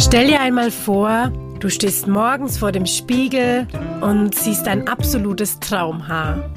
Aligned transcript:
Stell 0.00 0.28
dir 0.28 0.40
einmal 0.40 0.70
vor, 0.70 1.32
du 1.60 1.68
stehst 1.68 2.06
morgens 2.06 2.58
vor 2.58 2.72
dem 2.72 2.86
Spiegel 2.86 3.66
und 4.00 4.34
siehst 4.34 4.68
ein 4.68 4.86
absolutes 4.86 5.60
Traumhaar. 5.60 6.50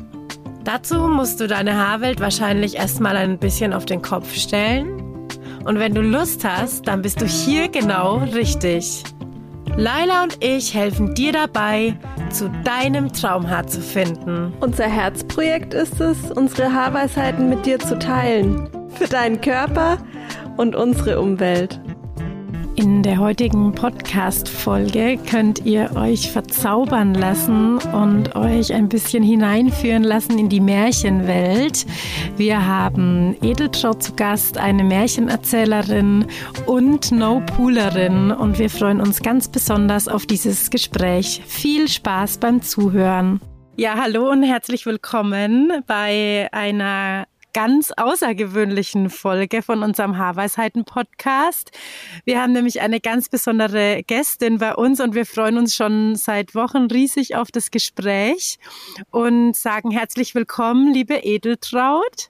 Dazu 0.63 1.07
musst 1.07 1.39
du 1.39 1.47
deine 1.47 1.77
Haarwelt 1.77 2.19
wahrscheinlich 2.19 2.75
erstmal 2.75 3.15
ein 3.15 3.37
bisschen 3.37 3.73
auf 3.73 3.85
den 3.85 4.01
Kopf 4.01 4.33
stellen. 4.33 5.27
Und 5.63 5.79
wenn 5.79 5.93
du 5.95 6.01
Lust 6.01 6.43
hast, 6.43 6.87
dann 6.87 7.01
bist 7.01 7.21
du 7.21 7.25
hier 7.25 7.69
genau 7.69 8.17
richtig. 8.17 9.03
Laila 9.77 10.23
und 10.23 10.43
ich 10.43 10.73
helfen 10.73 11.13
dir 11.13 11.31
dabei, 11.31 11.97
zu 12.29 12.49
deinem 12.63 13.13
Traumhaar 13.13 13.67
zu 13.67 13.79
finden. 13.79 14.51
Unser 14.59 14.85
Herzprojekt 14.85 15.73
ist 15.73 16.01
es, 16.01 16.31
unsere 16.31 16.73
Haarweisheiten 16.73 17.47
mit 17.47 17.65
dir 17.65 17.79
zu 17.79 17.97
teilen. 17.97 18.69
Für 18.95 19.07
deinen 19.07 19.39
Körper 19.39 19.97
und 20.57 20.75
unsere 20.75 21.21
Umwelt. 21.21 21.79
In 22.77 23.01
der 23.01 23.17
heutigen 23.17 23.71
Podcast-Folge 23.71 25.17
könnt 25.27 25.65
ihr 25.65 25.95
euch 25.95 26.31
verzaubern 26.31 27.15
lassen 27.15 27.79
und 27.79 28.35
euch 28.35 28.71
ein 28.71 28.87
bisschen 28.87 29.23
hineinführen 29.23 30.03
lassen 30.03 30.37
in 30.37 30.47
die 30.47 30.59
Märchenwelt. 30.59 31.87
Wir 32.37 32.67
haben 32.67 33.35
Edeltraut 33.41 34.03
zu 34.03 34.13
Gast, 34.13 34.59
eine 34.59 34.83
Märchenerzählerin 34.83 36.27
und 36.67 37.11
No-Poolerin 37.11 38.31
und 38.31 38.59
wir 38.59 38.69
freuen 38.69 39.01
uns 39.01 39.23
ganz 39.23 39.47
besonders 39.47 40.07
auf 40.07 40.27
dieses 40.27 40.69
Gespräch. 40.69 41.41
Viel 41.47 41.87
Spaß 41.87 42.37
beim 42.37 42.61
Zuhören. 42.61 43.41
Ja, 43.75 43.95
hallo 43.99 44.29
und 44.29 44.43
herzlich 44.43 44.85
willkommen 44.85 45.73
bei 45.87 46.47
einer 46.51 47.25
ganz 47.57 47.91
außergewöhnlichen 47.97 49.09
Folge 49.09 49.63
von 49.63 49.81
unserem 49.81 50.19
Haarweisheiten-Podcast. 50.19 51.71
Wir 52.23 52.39
haben 52.39 52.53
nämlich 52.53 52.81
eine 52.81 52.99
ganz 52.99 53.29
besondere 53.29 54.03
Gästin 54.05 54.59
bei 54.59 54.75
uns 54.75 55.01
und 55.01 55.15
wir 55.15 55.25
freuen 55.25 55.57
uns 55.57 55.73
schon 55.73 56.15
seit 56.15 56.53
Wochen 56.53 56.85
riesig 56.85 57.35
auf 57.35 57.49
das 57.49 57.71
Gespräch 57.71 58.59
und 59.09 59.55
sagen 59.55 59.89
herzlich 59.89 60.35
willkommen, 60.35 60.93
liebe 60.93 61.15
Edeltraut. 61.15 62.29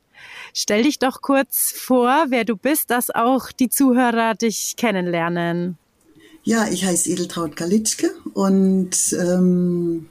Stell 0.53 0.83
dich 0.83 0.98
doch 0.98 1.22
kurz 1.22 1.73
vor, 1.78 2.28
wer 2.30 2.45
du 2.45 2.55
bist, 2.55 2.89
dass 2.89 3.09
auch 3.09 3.52
die 3.52 3.67
Zuhörer 3.67 4.33
dich 4.33 4.75
kennenlernen. 4.78 5.78
Ja, 6.44 6.70
ich 6.70 6.86
heiße 6.86 7.09
Edeltraut 7.09 7.58
Kalitschke 7.58 8.11
und 8.33 8.95
ähm, 9.11 10.08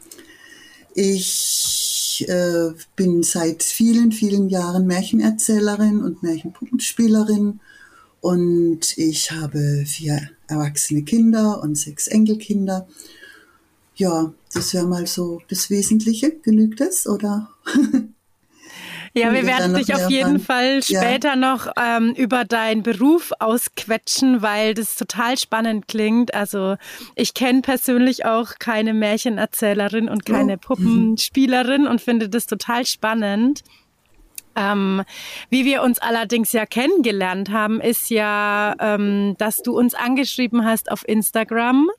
ich 0.94 1.75
ich 2.20 2.28
äh, 2.28 2.72
bin 2.94 3.22
seit 3.22 3.62
vielen, 3.62 4.12
vielen 4.12 4.48
Jahren 4.48 4.86
Märchenerzählerin 4.86 6.02
und 6.02 6.22
Märchenpuppenspielerin 6.22 7.60
und 8.20 8.96
ich 8.96 9.30
habe 9.32 9.84
vier 9.86 10.30
erwachsene 10.46 11.02
Kinder 11.02 11.62
und 11.62 11.76
sechs 11.76 12.06
Enkelkinder. 12.06 12.88
Ja, 13.96 14.32
das 14.52 14.74
wäre 14.74 14.86
mal 14.86 15.06
so 15.06 15.42
das 15.48 15.70
Wesentliche. 15.70 16.32
Genügt 16.42 16.80
das 16.80 17.06
oder? 17.06 17.50
Ja, 19.16 19.32
wir 19.32 19.46
werden 19.46 19.74
dich 19.74 19.94
auf 19.94 20.10
jeden 20.10 20.38
Fall 20.38 20.82
später 20.82 21.30
ja. 21.30 21.36
noch 21.36 21.68
ähm, 21.80 22.12
über 22.14 22.44
deinen 22.44 22.82
Beruf 22.82 23.32
ausquetschen, 23.38 24.42
weil 24.42 24.74
das 24.74 24.96
total 24.96 25.38
spannend 25.38 25.88
klingt. 25.88 26.34
Also 26.34 26.76
ich 27.14 27.32
kenne 27.32 27.62
persönlich 27.62 28.26
auch 28.26 28.58
keine 28.58 28.92
Märchenerzählerin 28.92 30.10
und 30.10 30.26
keine 30.26 30.56
oh. 30.56 30.66
Puppenspielerin 30.66 31.86
und 31.86 32.02
finde 32.02 32.28
das 32.28 32.44
total 32.44 32.84
spannend. 32.84 33.62
Ähm, 34.56 35.02
wie 35.50 35.64
wir 35.64 35.82
uns 35.82 35.98
allerdings 35.98 36.52
ja 36.52 36.66
kennengelernt 36.66 37.50
haben, 37.50 37.80
ist 37.80 38.10
ja, 38.10 38.74
ähm, 38.80 39.36
dass 39.38 39.62
du 39.62 39.76
uns 39.76 39.94
angeschrieben 39.94 40.64
hast 40.64 40.90
auf 40.90 41.06
Instagram 41.06 41.90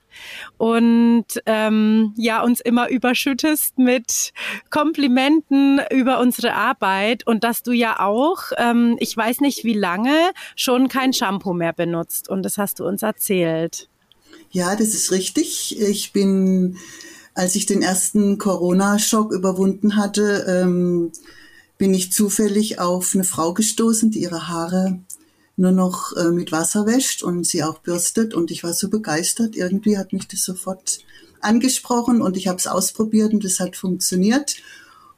und 0.58 1.26
ähm, 1.46 2.14
ja 2.18 2.42
uns 2.42 2.60
immer 2.60 2.90
überschüttest 2.90 3.78
mit 3.78 4.34
Komplimenten 4.72 5.80
über 5.92 6.20
unsere 6.20 6.54
Arbeit 6.54 7.26
und 7.28 7.44
dass 7.44 7.62
du 7.62 7.72
ja 7.72 8.00
auch, 8.00 8.52
ähm, 8.58 8.98
ich 9.00 9.16
weiß 9.16 9.42
nicht 9.42 9.64
wie 9.64 9.73
lange, 9.73 10.16
schon 10.56 10.88
kein 10.88 11.14
Shampoo 11.14 11.54
mehr 11.54 11.73
benutzt 11.73 12.30
und 12.30 12.44
das 12.44 12.58
hast 12.58 12.80
du 12.80 12.88
uns 12.88 13.04
erzählt. 13.04 13.88
Ja, 14.50 14.76
das 14.76 14.90
ist 14.90 15.12
richtig. 15.12 15.80
Ich 15.80 16.14
bin, 16.14 16.78
als 17.34 17.56
ich 17.56 17.66
den 17.66 17.82
ersten 17.82 18.38
Corona-Schock 18.38 19.32
überwunden 19.32 19.98
hatte, 19.98 20.46
ähm, 20.48 21.12
bin 21.77 21.93
ich 21.93 22.11
zufällig 22.11 22.80
auf 22.80 23.14
eine 23.14 23.23
Frau 23.23 23.54
gestoßen, 23.54 24.11
die 24.11 24.21
ihre 24.21 24.48
Haare 24.48 24.99
nur 25.55 25.71
noch 25.71 26.15
äh, 26.15 26.30
mit 26.32 26.52
Wasser 26.52 26.86
wäscht 26.86 27.23
und 27.23 27.45
sie 27.45 27.64
auch 27.64 27.80
bürstet. 27.80 28.33
Und 28.33 28.52
ich 28.52 28.64
war 28.64 28.73
so 28.73 28.89
begeistert. 28.89 29.55
Irgendwie 29.55 29.98
hat 29.98 30.14
mich 30.14 30.27
das 30.27 30.43
sofort 30.43 30.99
angesprochen 31.42 32.21
und 32.21 32.37
ich 32.37 32.48
habe 32.48 32.58
es 32.58 32.67
ausprobiert 32.67 33.33
und 33.33 33.43
es 33.43 33.60
hat 33.60 33.76
funktioniert. 33.76 34.55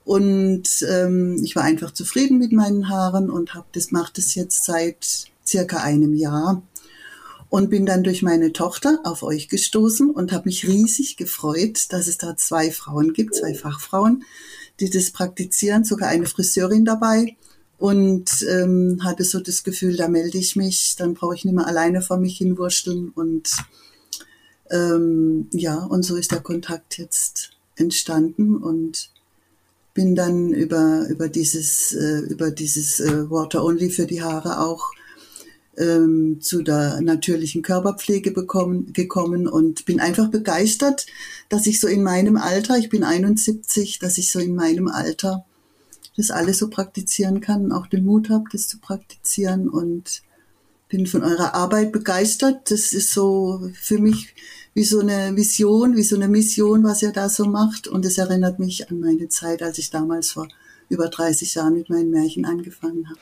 Und 0.05 0.83
ähm, 0.89 1.39
ich 1.43 1.55
war 1.55 1.63
einfach 1.63 1.91
zufrieden 1.91 2.37
mit 2.37 2.51
meinen 2.51 2.89
Haaren 2.89 3.29
und 3.29 3.53
habe 3.53 3.67
das 3.73 3.91
macht 3.91 4.17
es 4.17 4.33
jetzt 4.33 4.65
seit 4.65 5.27
circa 5.45 5.77
einem 5.77 6.15
Jahr 6.15 6.63
und 7.49 7.69
bin 7.69 7.85
dann 7.85 8.03
durch 8.03 8.21
meine 8.21 8.53
Tochter 8.53 8.99
auf 9.03 9.23
euch 9.23 9.49
gestoßen 9.49 10.09
und 10.09 10.31
habe 10.31 10.45
mich 10.45 10.67
riesig 10.67 11.17
gefreut, 11.17 11.87
dass 11.89 12.07
es 12.07 12.17
da 12.17 12.37
zwei 12.37 12.71
Frauen 12.71 13.13
gibt, 13.13 13.35
zwei 13.35 13.53
Fachfrauen, 13.53 14.23
die 14.79 14.89
das 14.89 15.11
praktizieren, 15.11 15.83
sogar 15.83 16.09
eine 16.09 16.25
Friseurin 16.25 16.85
dabei. 16.85 17.35
Und 17.77 18.45
ähm, 18.49 18.99
hatte 19.03 19.23
so 19.23 19.39
das 19.39 19.63
Gefühl, 19.63 19.95
da 19.95 20.09
melde 20.09 20.37
ich 20.37 20.57
mich, 20.57 20.95
dann 20.97 21.13
brauche 21.13 21.35
ich 21.35 21.45
nicht 21.45 21.55
mehr 21.55 21.65
alleine 21.65 22.01
vor 22.01 22.17
mich 22.17 22.37
hinwursteln 22.37 23.09
und 23.15 23.49
ähm, 24.69 25.47
ja, 25.51 25.77
und 25.85 26.03
so 26.03 26.15
ist 26.17 26.31
der 26.31 26.41
Kontakt 26.41 26.97
jetzt 26.97 27.51
entstanden 27.75 28.57
und 28.57 29.11
bin 29.93 30.15
dann 30.15 30.53
über 30.53 31.07
über 31.09 31.27
dieses 31.27 31.93
äh, 31.93 32.19
über 32.29 32.51
dieses 32.51 32.99
äh, 32.99 33.29
Water 33.29 33.63
Only 33.63 33.89
für 33.89 34.05
die 34.05 34.21
Haare 34.21 34.59
auch 34.59 34.91
ähm, 35.79 36.41
zu 36.41 36.61
der 36.61 37.01
natürlichen 37.01 37.61
Körperpflege 37.61 38.31
bekommen, 38.31 38.93
gekommen 38.93 39.47
und 39.47 39.85
bin 39.85 39.99
einfach 39.99 40.29
begeistert, 40.29 41.07
dass 41.47 41.65
ich 41.65 41.79
so 41.79 41.87
in 41.87 42.03
meinem 42.03 42.37
Alter, 42.37 42.77
ich 42.77 42.89
bin 42.89 43.03
71, 43.03 43.99
dass 43.99 44.17
ich 44.17 44.31
so 44.31 44.39
in 44.39 44.55
meinem 44.55 44.87
Alter 44.87 45.45
das 46.17 46.31
alles 46.31 46.57
so 46.57 46.69
praktizieren 46.69 47.39
kann, 47.39 47.71
auch 47.71 47.87
den 47.87 48.05
Mut 48.05 48.29
habe, 48.29 48.43
das 48.51 48.67
zu 48.67 48.77
praktizieren 48.79 49.69
und 49.69 50.21
bin 50.89 51.07
von 51.07 51.23
eurer 51.23 51.53
Arbeit 51.53 51.91
begeistert. 51.91 52.71
Das 52.71 52.93
ist 52.93 53.13
so 53.13 53.71
für 53.73 53.99
mich 53.99 54.35
wie 54.73 54.83
so 54.83 54.99
eine 54.99 55.35
Vision, 55.35 55.95
wie 55.95 56.03
so 56.03 56.15
eine 56.15 56.27
Mission, 56.27 56.83
was 56.83 57.01
ihr 57.01 57.11
da 57.11 57.29
so 57.29 57.45
macht. 57.45 57.87
Und 57.87 58.05
es 58.05 58.17
erinnert 58.17 58.59
mich 58.59 58.89
an 58.89 58.99
meine 58.99 59.29
Zeit, 59.29 59.61
als 59.63 59.77
ich 59.77 59.91
damals 59.91 60.31
vor 60.31 60.47
über 60.89 61.07
30 61.07 61.55
Jahren 61.55 61.75
mit 61.75 61.89
meinen 61.89 62.09
Märchen 62.09 62.45
angefangen 62.45 63.09
habe. 63.09 63.19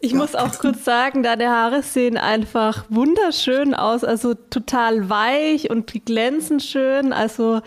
Ich 0.00 0.12
ja. 0.12 0.18
muss 0.18 0.34
auch 0.34 0.58
kurz 0.58 0.84
sagen, 0.84 1.22
deine 1.22 1.48
Haare 1.48 1.82
sehen 1.82 2.18
einfach 2.18 2.84
wunderschön 2.90 3.74
aus, 3.74 4.04
also 4.04 4.34
total 4.34 5.08
weich 5.08 5.70
und 5.70 5.86
glänzend 6.04 6.62
schön. 6.62 7.12
Also 7.12 7.62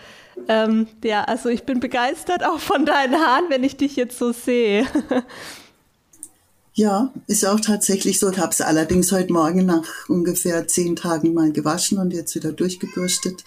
ähm, 0.46 0.86
ja, 1.02 1.24
also 1.24 1.48
ich 1.48 1.64
bin 1.64 1.80
begeistert 1.80 2.44
auch 2.44 2.60
von 2.60 2.86
deinen 2.86 3.14
Haaren, 3.14 3.46
wenn 3.48 3.64
ich 3.64 3.76
dich 3.76 3.96
jetzt 3.96 4.18
so 4.18 4.32
sehe. 4.32 4.86
Ja, 6.74 7.12
ist 7.26 7.44
auch 7.44 7.58
tatsächlich 7.58 8.20
so. 8.20 8.30
Ich 8.30 8.38
habe 8.38 8.52
es 8.52 8.60
allerdings 8.60 9.10
heute 9.10 9.32
Morgen 9.32 9.66
nach 9.66 10.08
ungefähr 10.08 10.68
zehn 10.68 10.94
Tagen 10.94 11.34
mal 11.34 11.50
gewaschen 11.50 11.98
und 11.98 12.12
jetzt 12.12 12.36
wieder 12.36 12.52
durchgebürstet. 12.52 13.42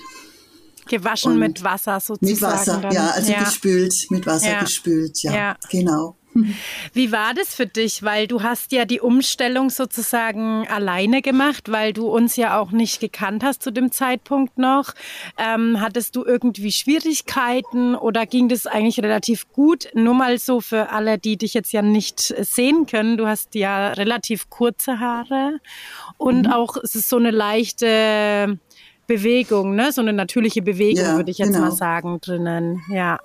Gewaschen 0.90 1.32
und 1.32 1.40
mit 1.40 1.64
Wasser 1.64 2.02
sozusagen. 2.02 2.30
Mit 2.30 2.42
Wasser, 2.42 2.82
dann. 2.82 2.92
ja, 2.92 3.12
also 3.12 3.32
ja. 3.32 3.46
gespült, 3.46 3.94
mit 4.10 4.26
Wasser 4.26 4.52
ja. 4.52 4.60
gespült, 4.60 5.24
ja, 5.24 5.34
ja, 5.34 5.56
genau. 5.70 6.18
Wie 6.94 7.12
war 7.12 7.34
das 7.34 7.54
für 7.54 7.66
dich? 7.66 8.04
Weil 8.04 8.28
du 8.28 8.44
hast 8.44 8.72
ja 8.72 8.86
die 8.86 9.00
Umstellung 9.00 9.70
sozusagen 9.70 10.68
alleine 10.68 11.22
gemacht, 11.22 11.72
weil 11.72 11.94
du 11.94 12.08
uns 12.08 12.36
ja 12.36 12.60
auch 12.60 12.72
nicht 12.72 13.00
gekannt 13.00 13.44
hast 13.44 13.64
zu 13.64 13.72
dem 13.72 13.92
Zeitpunkt 13.92 14.58
noch. 14.58 14.94
Ähm, 15.38 15.80
hattest 15.82 16.16
du 16.16 16.26
irgendwie 16.26 16.72
Schwierigkeiten 16.72 17.96
oder 17.96 18.26
ging 18.26 18.50
das 18.50 18.66
eigentlich 18.66 19.00
relativ 19.00 19.52
gut? 19.52 19.88
Nur 19.94 20.14
mal 20.14 20.38
so 20.38 20.62
für 20.62 20.90
alle, 20.90 21.18
die 21.18 21.38
dich 21.38 21.54
jetzt 21.54 21.72
ja 21.74 21.82
nicht 21.82 22.20
sehen 22.20 22.86
können. 22.86 23.18
Du 23.18 23.28
hast 23.28 23.56
ja 23.56 23.90
relativ 23.90 24.50
kurze 24.50 25.00
Haare 25.00 25.60
und 26.18 26.48
mhm. 26.48 26.54
auch 26.54 26.78
es 26.78 26.96
ist 26.96 27.10
so 27.10 27.18
eine 27.18 27.32
leichte 27.32 28.60
Bewegung, 29.08 29.76
ne? 29.76 29.92
So 29.92 30.02
eine 30.02 30.14
natürliche 30.14 30.62
Bewegung, 30.62 31.04
ja, 31.04 31.16
würde 31.18 31.32
ich 31.32 31.38
jetzt 31.38 31.50
genau. 31.50 31.66
mal 31.66 31.72
sagen, 31.72 32.20
drinnen. 32.22 32.82
Ja. 32.90 33.20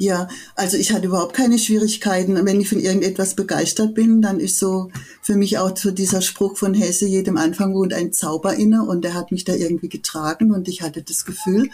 Ja, 0.00 0.28
also 0.56 0.78
ich 0.78 0.94
hatte 0.94 1.08
überhaupt 1.08 1.36
keine 1.36 1.58
Schwierigkeiten. 1.58 2.42
Wenn 2.46 2.58
ich 2.58 2.70
von 2.70 2.80
irgendetwas 2.80 3.34
begeistert 3.34 3.94
bin, 3.94 4.22
dann 4.22 4.40
ist 4.40 4.58
so 4.58 4.90
für 5.20 5.36
mich 5.36 5.58
auch 5.58 5.76
so 5.76 5.90
dieser 5.90 6.22
Spruch 6.22 6.56
von 6.56 6.72
Hesse, 6.72 7.04
jedem 7.04 7.36
Anfang 7.36 7.74
wohnt 7.74 7.92
ein 7.92 8.10
Zauber 8.10 8.54
inne 8.54 8.82
und 8.82 9.04
der 9.04 9.12
hat 9.12 9.30
mich 9.30 9.44
da 9.44 9.52
irgendwie 9.52 9.90
getragen 9.90 10.54
und 10.54 10.68
ich 10.68 10.80
hatte 10.80 11.02
das 11.02 11.26
Gefühl, 11.26 11.68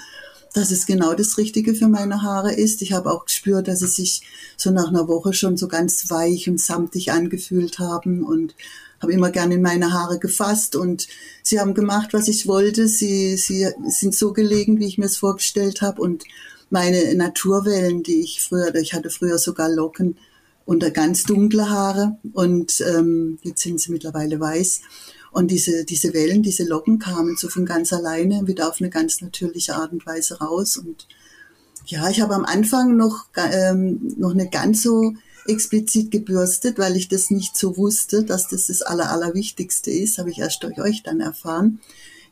dass 0.54 0.72
es 0.72 0.86
genau 0.86 1.14
das 1.14 1.38
Richtige 1.38 1.72
für 1.76 1.86
meine 1.86 2.22
Haare 2.22 2.52
ist. 2.52 2.82
Ich 2.82 2.92
habe 2.92 3.12
auch 3.12 3.26
gespürt, 3.26 3.68
dass 3.68 3.78
sie 3.78 3.86
sich 3.86 4.22
so 4.56 4.72
nach 4.72 4.88
einer 4.88 5.06
Woche 5.06 5.32
schon 5.32 5.56
so 5.56 5.68
ganz 5.68 6.10
weich 6.10 6.48
und 6.48 6.60
samtig 6.60 7.12
angefühlt 7.12 7.78
haben 7.78 8.24
und 8.24 8.56
habe 9.00 9.12
immer 9.12 9.30
gerne 9.30 9.54
in 9.54 9.62
meine 9.62 9.92
Haare 9.92 10.18
gefasst 10.18 10.74
und 10.74 11.06
sie 11.44 11.60
haben 11.60 11.74
gemacht, 11.74 12.12
was 12.12 12.26
ich 12.26 12.48
wollte. 12.48 12.88
Sie, 12.88 13.36
sie 13.36 13.68
sind 13.86 14.16
so 14.16 14.32
gelegen, 14.32 14.80
wie 14.80 14.86
ich 14.86 14.98
mir 14.98 15.06
es 15.06 15.16
vorgestellt 15.16 15.80
habe 15.80 16.02
und 16.02 16.24
meine 16.70 17.14
Naturwellen, 17.14 18.02
die 18.02 18.20
ich 18.20 18.42
früher, 18.42 18.74
ich 18.74 18.94
hatte 18.94 19.10
früher 19.10 19.38
sogar 19.38 19.68
Locken 19.68 20.16
und 20.64 20.92
ganz 20.94 21.24
dunkle 21.24 21.70
Haare 21.70 22.18
und 22.32 22.80
ähm, 22.80 23.38
jetzt 23.42 23.62
sind 23.62 23.80
sie 23.80 23.92
mittlerweile 23.92 24.40
weiß. 24.40 24.80
Und 25.30 25.50
diese, 25.50 25.84
diese 25.84 26.14
Wellen, 26.14 26.42
diese 26.42 26.64
Locken 26.64 26.98
kamen 26.98 27.36
so 27.36 27.48
von 27.48 27.66
ganz 27.66 27.92
alleine 27.92 28.46
wieder 28.46 28.68
auf 28.68 28.80
eine 28.80 28.90
ganz 28.90 29.20
natürliche 29.20 29.74
Art 29.76 29.92
und 29.92 30.06
Weise 30.06 30.38
raus. 30.38 30.76
Und 30.76 31.06
ja, 31.84 32.08
ich 32.08 32.20
habe 32.20 32.34
am 32.34 32.44
Anfang 32.44 32.96
noch, 32.96 33.26
ähm, 33.52 34.14
noch 34.16 34.34
nicht 34.34 34.50
ganz 34.50 34.82
so 34.82 35.12
explizit 35.46 36.10
gebürstet, 36.10 36.78
weil 36.78 36.96
ich 36.96 37.08
das 37.08 37.30
nicht 37.30 37.56
so 37.56 37.76
wusste, 37.76 38.24
dass 38.24 38.48
das 38.48 38.66
das 38.66 38.82
Aller, 38.82 39.10
Allerwichtigste 39.10 39.90
ist, 39.90 40.18
habe 40.18 40.30
ich 40.30 40.38
erst 40.38 40.62
durch 40.62 40.80
euch 40.80 41.02
dann 41.02 41.20
erfahren. 41.20 41.80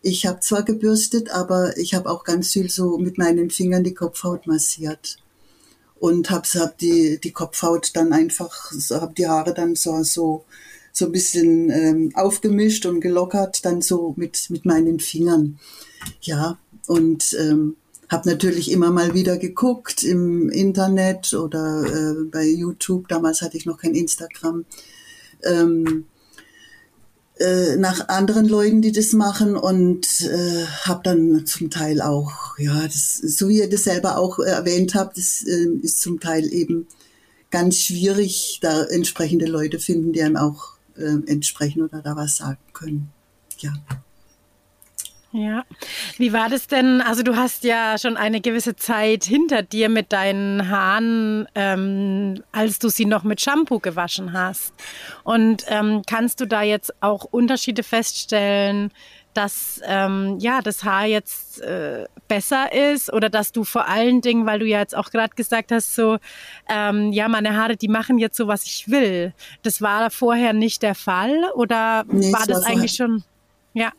Ich 0.06 0.26
habe 0.26 0.40
zwar 0.40 0.64
gebürstet, 0.64 1.30
aber 1.30 1.78
ich 1.78 1.94
habe 1.94 2.10
auch 2.10 2.24
ganz 2.24 2.52
viel 2.52 2.68
so 2.68 2.98
mit 2.98 3.16
meinen 3.16 3.48
Fingern 3.48 3.84
die 3.84 3.94
Kopfhaut 3.94 4.46
massiert 4.46 5.16
und 5.98 6.28
habe 6.28 6.46
hab 6.46 6.76
die, 6.76 7.18
die 7.18 7.32
Kopfhaut 7.32 7.92
dann 7.94 8.12
einfach, 8.12 8.70
habe 8.90 9.14
die 9.16 9.26
Haare 9.26 9.54
dann 9.54 9.76
so, 9.76 10.02
so, 10.02 10.44
so 10.92 11.06
ein 11.06 11.12
bisschen 11.12 11.70
ähm, 11.70 12.10
aufgemischt 12.12 12.84
und 12.84 13.00
gelockert, 13.00 13.64
dann 13.64 13.80
so 13.80 14.12
mit, 14.18 14.50
mit 14.50 14.66
meinen 14.66 15.00
Fingern. 15.00 15.58
Ja, 16.20 16.58
und 16.86 17.34
ähm, 17.40 17.76
habe 18.10 18.28
natürlich 18.28 18.70
immer 18.70 18.90
mal 18.90 19.14
wieder 19.14 19.38
geguckt 19.38 20.02
im 20.02 20.50
Internet 20.50 21.32
oder 21.32 21.82
äh, 21.86 22.24
bei 22.30 22.44
YouTube. 22.44 23.08
Damals 23.08 23.40
hatte 23.40 23.56
ich 23.56 23.64
noch 23.64 23.78
kein 23.78 23.94
Instagram. 23.94 24.66
Ähm, 25.44 26.04
äh, 27.38 27.76
nach 27.76 28.08
anderen 28.08 28.46
Leuten, 28.48 28.80
die 28.80 28.92
das 28.92 29.12
machen 29.12 29.56
und 29.56 30.06
äh, 30.22 30.64
habe 30.84 31.00
dann 31.02 31.46
zum 31.46 31.70
Teil 31.70 32.00
auch, 32.00 32.58
ja, 32.58 32.84
das, 32.84 33.16
so 33.16 33.48
wie 33.48 33.58
ihr 33.58 33.68
das 33.68 33.84
selber 33.84 34.18
auch 34.18 34.38
erwähnt 34.38 34.94
habt, 34.94 35.18
das 35.18 35.42
äh, 35.42 35.66
ist 35.82 36.00
zum 36.00 36.20
Teil 36.20 36.52
eben 36.52 36.86
ganz 37.50 37.78
schwierig, 37.78 38.58
da 38.62 38.84
entsprechende 38.84 39.46
Leute 39.46 39.78
finden, 39.78 40.12
die 40.12 40.22
einem 40.22 40.36
auch 40.36 40.74
äh, 40.96 41.16
entsprechen 41.26 41.82
oder 41.82 42.02
da 42.02 42.16
was 42.16 42.36
sagen 42.36 42.58
können. 42.72 43.10
Ja. 43.58 43.72
Ja. 45.36 45.64
Wie 46.16 46.32
war 46.32 46.48
das 46.48 46.68
denn? 46.68 47.00
Also 47.00 47.24
du 47.24 47.34
hast 47.34 47.64
ja 47.64 47.98
schon 47.98 48.16
eine 48.16 48.40
gewisse 48.40 48.76
Zeit 48.76 49.24
hinter 49.24 49.62
dir 49.62 49.88
mit 49.88 50.12
deinen 50.12 50.70
Haaren, 50.70 51.48
ähm, 51.56 52.44
als 52.52 52.78
du 52.78 52.88
sie 52.88 53.04
noch 53.04 53.24
mit 53.24 53.40
Shampoo 53.40 53.80
gewaschen 53.80 54.32
hast. 54.32 54.72
Und 55.24 55.64
ähm, 55.66 56.02
kannst 56.06 56.40
du 56.40 56.46
da 56.46 56.62
jetzt 56.62 56.94
auch 57.02 57.24
Unterschiede 57.24 57.82
feststellen, 57.82 58.92
dass 59.32 59.80
ähm, 59.84 60.38
ja 60.38 60.60
das 60.60 60.84
Haar 60.84 61.06
jetzt 61.06 61.60
äh, 61.62 62.06
besser 62.28 62.72
ist 62.72 63.12
oder 63.12 63.28
dass 63.28 63.50
du 63.50 63.64
vor 63.64 63.88
allen 63.88 64.20
Dingen, 64.20 64.46
weil 64.46 64.60
du 64.60 64.66
ja 64.66 64.78
jetzt 64.78 64.96
auch 64.96 65.10
gerade 65.10 65.34
gesagt 65.34 65.72
hast, 65.72 65.96
so 65.96 66.18
ähm, 66.68 67.10
ja 67.10 67.26
meine 67.26 67.56
Haare, 67.56 67.76
die 67.76 67.88
machen 67.88 68.18
jetzt 68.18 68.36
so 68.36 68.46
was 68.46 68.62
ich 68.66 68.88
will. 68.88 69.34
Das 69.64 69.82
war 69.82 70.12
vorher 70.12 70.52
nicht 70.52 70.84
der 70.84 70.94
Fall 70.94 71.50
oder 71.56 72.04
nee, 72.06 72.32
war 72.32 72.46
das 72.46 72.64
eigentlich 72.64 72.92
schon? 72.92 73.24
Ja. 73.72 73.90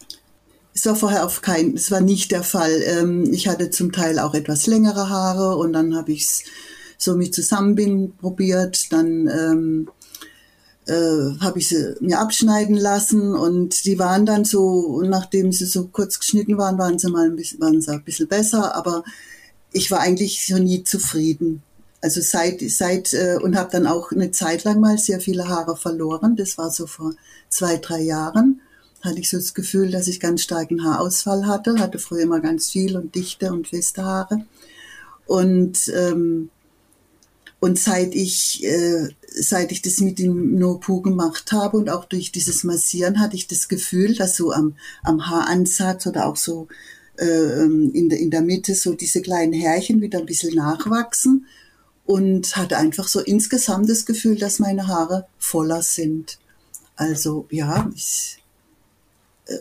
Es 0.76 0.86
war 0.86 0.96
vorher 0.96 1.26
auf 1.26 1.42
keinen, 1.42 1.76
es 1.76 1.90
war 1.90 2.02
nicht 2.02 2.32
der 2.32 2.44
Fall. 2.44 2.84
Ähm, 2.86 3.34
ich 3.34 3.48
hatte 3.48 3.70
zum 3.70 3.94
Teil 3.94 4.20
auch 4.20 4.36
etwas 4.36 4.68
längere 4.68 5.10
Haare 5.10 5.56
und 5.56 5.72
dann 5.74 5.96
habe 5.96 6.12
ich 6.12 6.26
es 6.26 6.44
so 6.98 7.16
mit 7.16 7.34
Zusammenbinden 7.34 8.16
probiert. 8.18 8.92
Dann 8.92 9.28
ähm, 9.28 9.90
äh, 10.86 11.40
habe 11.40 11.60
ich 11.60 11.70
sie 11.70 11.96
mir 12.02 12.20
abschneiden 12.20 12.76
lassen 12.76 13.34
und 13.34 13.86
die 13.86 13.98
waren 13.98 14.26
dann 14.26 14.44
so, 14.44 15.02
nachdem 15.02 15.54
sie 15.54 15.66
so 15.66 15.88
kurz 15.88 16.20
geschnitten 16.20 16.58
waren, 16.58 16.78
waren 16.78 17.00
sie 17.00 17.10
mal 17.10 17.26
ein 17.26 17.38
bisschen, 17.38 17.62
waren 17.62 17.82
sie 17.82 17.92
ein 17.92 18.04
bisschen 18.04 18.28
besser, 18.28 18.76
aber 18.76 19.04
ich 19.72 19.90
war 19.92 20.02
eigentlich 20.02 20.46
so 20.46 20.58
nie 20.58 20.84
zufrieden. 20.84 21.64
Also 22.02 22.22
seit, 22.22 22.62
seit 22.70 23.14
äh, 23.14 23.38
und 23.42 23.58
habe 23.58 23.72
dann 23.72 23.88
auch 23.88 24.12
eine 24.12 24.32
Zeit 24.32 24.66
lang 24.66 24.80
mal 24.80 24.98
sehr 24.98 25.20
viele 25.22 25.48
Haare 25.48 25.76
verloren. 25.76 26.36
Das 26.36 26.58
war 26.58 26.70
so 26.70 26.86
vor 26.86 27.14
zwei, 27.50 27.78
drei 27.78 28.02
Jahren 28.02 28.62
hatte 29.06 29.20
ich 29.20 29.30
so 29.30 29.38
das 29.38 29.54
Gefühl, 29.54 29.92
dass 29.92 30.08
ich 30.08 30.20
ganz 30.20 30.42
starken 30.42 30.84
Haarausfall 30.84 31.46
hatte. 31.46 31.80
Hatte 31.80 32.00
früher 32.00 32.24
immer 32.24 32.40
ganz 32.40 32.70
viel 32.70 32.98
und 32.98 33.16
dichte 33.16 33.52
und 33.52 33.68
feste 33.68 34.04
Haare. 34.04 34.46
Und, 35.26 35.92
ähm, 35.96 36.50
und 37.60 37.80
seit 37.80 38.14
ich, 38.14 38.64
äh, 38.64 39.10
seit 39.34 39.72
ich 39.72 39.82
das 39.82 40.00
mit 40.00 40.20
dem 40.20 40.58
No-Poo 40.58 41.02
gemacht 41.02 41.52
habe 41.52 41.78
und 41.78 41.90
auch 41.90 42.06
durch 42.06 42.32
dieses 42.32 42.64
Massieren 42.64 43.20
hatte 43.20 43.36
ich 43.36 43.48
das 43.48 43.68
Gefühl, 43.68 44.16
dass 44.16 44.36
so 44.36 44.52
am, 44.52 44.76
am 45.04 45.28
Haaransatz 45.28 46.06
oder 46.06 46.28
auch 46.28 46.36
so 46.36 46.68
äh, 47.18 47.64
in, 47.64 48.10
der, 48.10 48.20
in 48.20 48.30
der 48.30 48.42
Mitte 48.42 48.76
so 48.76 48.94
diese 48.94 49.22
kleinen 49.22 49.54
Härchen 49.54 50.02
wieder 50.02 50.20
ein 50.20 50.26
bisschen 50.26 50.54
nachwachsen 50.54 51.48
und 52.06 52.56
hatte 52.56 52.78
einfach 52.78 53.08
so 53.08 53.20
insgesamt 53.20 53.90
das 53.90 54.06
Gefühl, 54.06 54.38
dass 54.38 54.60
meine 54.60 54.88
Haare 54.88 55.28
voller 55.40 55.82
sind. 55.82 56.38
Also 56.96 57.48
ja, 57.50 57.90
ich, 57.96 58.38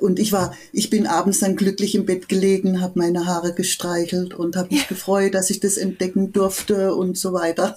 und 0.01 0.19
ich 0.19 0.33
war, 0.33 0.55
ich 0.73 0.91
bin 0.91 1.07
abends 1.07 1.41
dann 1.41 1.57
glücklich 1.57 1.95
im 1.95 2.07
Bett 2.07 2.29
gelegen, 2.29 2.81
habe 2.81 2.99
meine 2.99 3.27
Haare 3.27 3.55
gestreichelt 3.55 4.35
und 4.35 4.57
habe 4.57 4.75
mich 4.75 4.89
gefreut, 4.89 5.35
dass 5.35 5.51
ich 5.51 5.61
das 5.61 5.77
entdecken 5.77 6.33
durfte 6.33 6.95
und 6.95 7.19
so 7.19 7.33
weiter. 7.33 7.77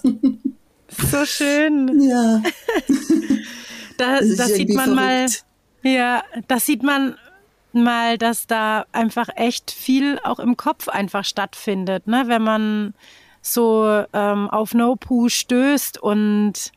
So 0.90 1.26
schön. 1.26 2.00
Ja. 2.00 2.42
da, 3.98 4.20
das, 4.20 4.36
das 4.36 4.54
sieht 4.54 4.70
man 4.70 4.96
verrückt. 4.96 5.44
mal, 5.82 5.92
ja, 5.92 6.22
das 6.48 6.64
sieht 6.64 6.82
man 6.82 7.16
mal, 7.72 8.16
dass 8.16 8.46
da 8.46 8.86
einfach 8.92 9.28
echt 9.36 9.70
viel 9.70 10.18
auch 10.24 10.38
im 10.38 10.56
Kopf 10.56 10.88
einfach 10.88 11.24
stattfindet, 11.24 12.06
ne? 12.06 12.24
Wenn 12.26 12.42
man 12.42 12.94
so 13.42 14.04
ähm, 14.12 14.48
auf 14.48 14.74
No-Poo 14.74 15.28
stößt 15.28 15.98
und 16.02 16.72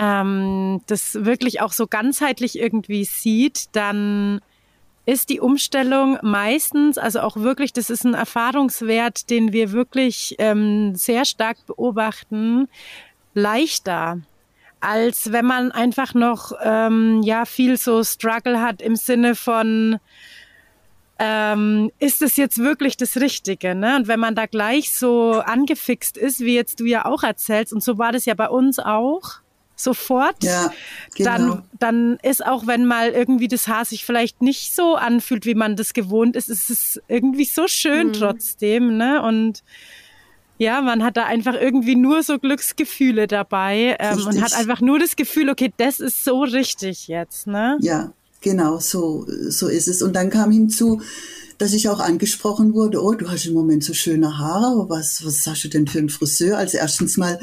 ähm, 0.00 0.80
das 0.86 1.24
wirklich 1.24 1.60
auch 1.60 1.72
so 1.72 1.86
ganzheitlich 1.86 2.58
irgendwie 2.58 3.04
sieht, 3.04 3.68
dann 3.72 4.40
ist 5.04 5.28
die 5.28 5.40
Umstellung 5.40 6.18
meistens, 6.22 6.96
also 6.96 7.20
auch 7.20 7.36
wirklich, 7.36 7.72
das 7.72 7.90
ist 7.90 8.04
ein 8.04 8.14
Erfahrungswert, 8.14 9.28
den 9.28 9.52
wir 9.52 9.72
wirklich 9.72 10.36
ähm, 10.38 10.94
sehr 10.94 11.24
stark 11.24 11.66
beobachten, 11.66 12.68
leichter 13.34 14.18
als 14.82 15.30
wenn 15.30 15.44
man 15.44 15.72
einfach 15.72 16.14
noch 16.14 16.52
ähm, 16.62 17.20
ja 17.22 17.44
viel 17.44 17.76
so 17.76 18.02
Struggle 18.02 18.62
hat 18.62 18.80
im 18.80 18.96
Sinne 18.96 19.34
von 19.34 19.98
ähm, 21.18 21.92
ist 21.98 22.22
es 22.22 22.38
jetzt 22.38 22.56
wirklich 22.56 22.96
das 22.96 23.18
Richtige? 23.18 23.74
Ne? 23.74 23.96
Und 23.96 24.08
wenn 24.08 24.18
man 24.18 24.34
da 24.34 24.46
gleich 24.46 24.90
so 24.92 25.32
angefixt 25.32 26.16
ist, 26.16 26.40
wie 26.40 26.54
jetzt 26.54 26.80
du 26.80 26.86
ja 26.86 27.04
auch 27.04 27.22
erzählst, 27.22 27.74
und 27.74 27.82
so 27.82 27.98
war 27.98 28.10
das 28.10 28.24
ja 28.24 28.32
bei 28.32 28.48
uns 28.48 28.78
auch, 28.78 29.40
sofort, 29.82 30.42
ja, 30.42 30.72
genau. 31.14 31.30
dann, 31.30 31.62
dann 31.78 32.18
ist 32.22 32.44
auch, 32.44 32.66
wenn 32.66 32.86
mal 32.86 33.10
irgendwie 33.10 33.48
das 33.48 33.68
Haar 33.68 33.84
sich 33.84 34.04
vielleicht 34.04 34.42
nicht 34.42 34.74
so 34.74 34.94
anfühlt, 34.94 35.46
wie 35.46 35.54
man 35.54 35.76
das 35.76 35.92
gewohnt 35.92 36.36
ist, 36.36 36.48
ist 36.48 36.70
es 36.70 37.00
irgendwie 37.08 37.44
so 37.44 37.66
schön 37.66 38.08
mhm. 38.08 38.12
trotzdem, 38.14 38.96
ne? 38.96 39.22
Und 39.22 39.62
ja, 40.58 40.82
man 40.82 41.02
hat 41.02 41.16
da 41.16 41.24
einfach 41.24 41.54
irgendwie 41.54 41.96
nur 41.96 42.22
so 42.22 42.38
Glücksgefühle 42.38 43.26
dabei 43.26 43.96
ähm, 43.98 44.26
und 44.26 44.42
hat 44.42 44.52
einfach 44.52 44.82
nur 44.82 44.98
das 44.98 45.16
Gefühl, 45.16 45.48
okay, 45.48 45.72
das 45.78 46.00
ist 46.00 46.22
so 46.22 46.42
richtig 46.42 47.08
jetzt, 47.08 47.46
ne? 47.46 47.78
Ja, 47.80 48.12
genau, 48.42 48.78
so, 48.78 49.26
so 49.48 49.68
ist 49.68 49.88
es. 49.88 50.02
Und 50.02 50.14
dann 50.14 50.28
kam 50.28 50.50
hinzu, 50.50 51.00
dass 51.56 51.72
ich 51.72 51.88
auch 51.88 52.00
angesprochen 52.00 52.74
wurde, 52.74 53.02
oh, 53.02 53.14
du 53.14 53.30
hast 53.30 53.46
im 53.46 53.54
Moment 53.54 53.84
so 53.84 53.94
schöne 53.94 54.38
Haare, 54.38 54.88
was, 54.88 55.24
was 55.24 55.46
hast 55.46 55.64
du 55.64 55.68
denn 55.68 55.86
für 55.86 55.98
einen 55.98 56.10
Friseur? 56.10 56.58
Also 56.58 56.76
erstens 56.76 57.16
mal 57.16 57.40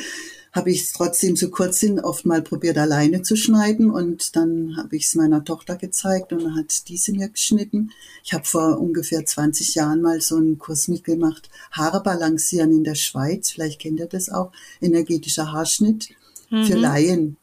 habe 0.58 0.72
ich 0.72 0.82
es 0.82 0.92
trotzdem 0.92 1.36
so 1.36 1.50
kurz 1.50 1.80
hin 1.80 2.00
oft 2.00 2.26
mal 2.26 2.42
probiert 2.42 2.78
alleine 2.78 3.22
zu 3.22 3.36
schneiden 3.36 3.92
und 3.92 4.36
dann 4.36 4.76
habe 4.76 4.96
ich 4.98 5.06
es 5.06 5.16
meiner 5.16 5.46
Tochter 5.46 5.76
gezeigt 5.76 6.34
und 6.34 6.58
hat 6.58 6.90
diese 6.90 7.12
mir 7.14 7.30
geschnitten. 7.30 7.92
Ich 8.24 8.34
habe 8.34 8.44
vor 8.44 8.80
ungefähr 8.80 9.24
20 9.24 9.76
Jahren 9.76 10.02
mal 10.02 10.20
so 10.20 10.36
einen 10.36 10.58
Kurs 10.58 10.88
mitgemacht, 10.88 11.50
Haare 11.72 12.02
balancieren 12.02 12.72
in 12.72 12.84
der 12.84 12.96
Schweiz, 12.96 13.52
vielleicht 13.52 13.80
kennt 13.80 14.00
ihr 14.00 14.08
das 14.08 14.30
auch, 14.30 14.52
energetischer 14.82 15.52
Haarschnitt 15.52 16.10
mhm. 16.50 16.66
für 16.66 16.76
Laien. 16.76 17.38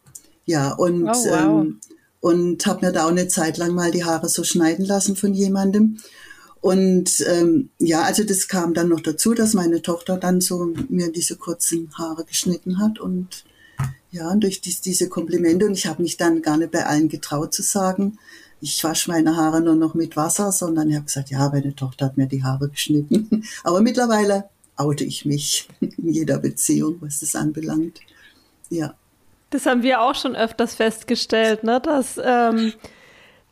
Ja, 0.44 0.72
und, 0.72 1.04
oh, 1.04 1.12
wow. 1.12 1.64
ähm, 1.64 1.80
und 2.20 2.66
habe 2.66 2.86
mir 2.86 2.92
da 2.92 3.04
auch 3.04 3.10
eine 3.10 3.28
Zeit 3.28 3.58
lang 3.58 3.74
mal 3.74 3.92
die 3.92 4.04
Haare 4.04 4.28
so 4.28 4.42
schneiden 4.42 4.84
lassen 4.84 5.14
von 5.14 5.32
jemandem. 5.34 5.98
Und 6.64 7.22
ähm, 7.28 7.68
ja, 7.78 8.04
also 8.04 8.24
das 8.24 8.48
kam 8.48 8.72
dann 8.72 8.88
noch 8.88 9.00
dazu, 9.00 9.34
dass 9.34 9.52
meine 9.52 9.82
Tochter 9.82 10.16
dann 10.16 10.40
so 10.40 10.72
mir 10.88 11.12
diese 11.12 11.36
kurzen 11.36 11.90
Haare 11.98 12.24
geschnitten 12.24 12.78
hat 12.78 12.98
und 12.98 13.44
ja, 14.10 14.34
durch 14.34 14.62
dies, 14.62 14.80
diese 14.80 15.10
Komplimente 15.10 15.66
und 15.66 15.74
ich 15.74 15.86
habe 15.86 16.00
mich 16.00 16.16
dann 16.16 16.40
gar 16.40 16.56
nicht 16.56 16.70
bei 16.70 16.86
allen 16.86 17.10
getraut 17.10 17.52
zu 17.52 17.60
sagen, 17.60 18.18
ich 18.62 18.82
wasche 18.82 19.10
meine 19.10 19.36
Haare 19.36 19.60
nur 19.60 19.74
noch 19.74 19.92
mit 19.92 20.16
Wasser, 20.16 20.52
sondern 20.52 20.88
ich 20.88 20.96
habe 20.96 21.04
gesagt, 21.04 21.28
ja, 21.28 21.50
meine 21.50 21.76
Tochter 21.76 22.06
hat 22.06 22.16
mir 22.16 22.28
die 22.28 22.42
Haare 22.42 22.70
geschnitten. 22.70 23.44
Aber 23.62 23.82
mittlerweile 23.82 24.48
oute 24.74 25.04
ich 25.04 25.26
mich 25.26 25.68
in 25.80 26.14
jeder 26.14 26.38
Beziehung, 26.38 26.96
was 27.00 27.20
das 27.20 27.36
anbelangt. 27.36 28.00
Ja. 28.70 28.94
Das 29.50 29.66
haben 29.66 29.82
wir 29.82 30.00
auch 30.00 30.14
schon 30.14 30.34
öfters 30.34 30.76
festgestellt, 30.76 31.62
ne? 31.62 31.82
dass 31.84 32.18
ähm, 32.24 32.72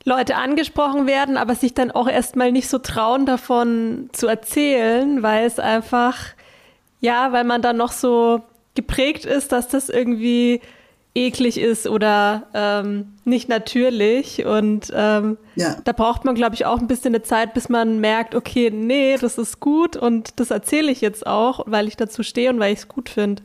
Leute 0.05 0.37
angesprochen 0.37 1.07
werden, 1.07 1.37
aber 1.37 1.55
sich 1.55 1.75
dann 1.75 1.91
auch 1.91 2.09
erstmal 2.09 2.53
nicht 2.53 2.69
so 2.69 2.79
trauen, 2.79 3.27
davon 3.27 4.11
zu 4.13 4.27
erzählen, 4.27 5.23
weil 5.23 5.47
es 5.47 5.59
einfach, 5.59 6.19
ja, 7.01 7.33
weil 7.33 7.45
man 7.45 7.63
dann 7.63 7.77
noch 7.77 7.93
so 7.93 8.43
geprägt 8.75 9.25
ist, 9.25 9.53
dass 9.53 9.69
das 9.69 9.89
irgendwie 9.89 10.61
eklig 11.15 11.59
ist 11.59 11.87
oder 11.87 12.45
ähm, 12.55 13.15
nicht 13.25 13.49
natürlich. 13.49 14.45
Und 14.47 14.93
ähm, 14.95 15.37
ja. 15.57 15.77
da 15.85 15.93
braucht 15.93 16.25
man, 16.25 16.35
glaube 16.35 16.55
ich, 16.55 16.65
auch 16.65 16.79
ein 16.79 16.87
bisschen 16.87 17.15
eine 17.15 17.23
Zeit, 17.23 17.55
bis 17.55 17.69
man 17.69 18.01
merkt, 18.01 18.35
okay, 18.35 18.71
nee, 18.71 19.17
das 19.21 19.39
ist 19.39 19.61
gut 19.61 19.97
und 19.97 20.41
das 20.41 20.51
erzähle 20.51 20.91
ich 20.91 21.01
jetzt 21.01 21.27
auch, 21.27 21.65
weil 21.67 21.87
ich 21.87 21.97
dazu 21.97 22.23
stehe 22.23 22.51
und 22.51 22.59
weil 22.61 22.73
ich 22.73 22.81
es 22.81 22.89
gut 22.89 23.09
finde. 23.09 23.43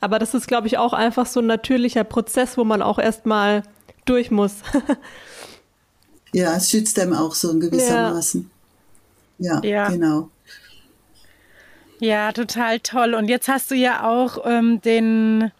Aber 0.00 0.18
das 0.18 0.34
ist, 0.34 0.48
glaube 0.48 0.66
ich, 0.66 0.78
auch 0.78 0.94
einfach 0.94 1.26
so 1.26 1.40
ein 1.40 1.46
natürlicher 1.46 2.04
Prozess, 2.04 2.58
wo 2.58 2.64
man 2.64 2.82
auch 2.82 2.98
erstmal 2.98 3.62
durch 4.04 4.30
muss. 4.30 4.56
ja, 6.32 6.56
es 6.56 6.70
schützt 6.70 6.98
einem 6.98 7.12
auch 7.12 7.34
so 7.34 7.50
in 7.50 7.60
gewissermaßen. 7.60 8.50
Ja. 9.38 9.60
ja, 9.62 9.68
ja, 9.68 9.88
genau. 9.88 10.30
Ja, 12.00 12.32
total 12.32 12.80
toll. 12.80 13.14
Und 13.14 13.28
jetzt 13.28 13.48
hast 13.48 13.70
du 13.70 13.74
ja 13.74 14.08
auch 14.08 14.38
ähm, 14.44 14.80
den 14.80 15.52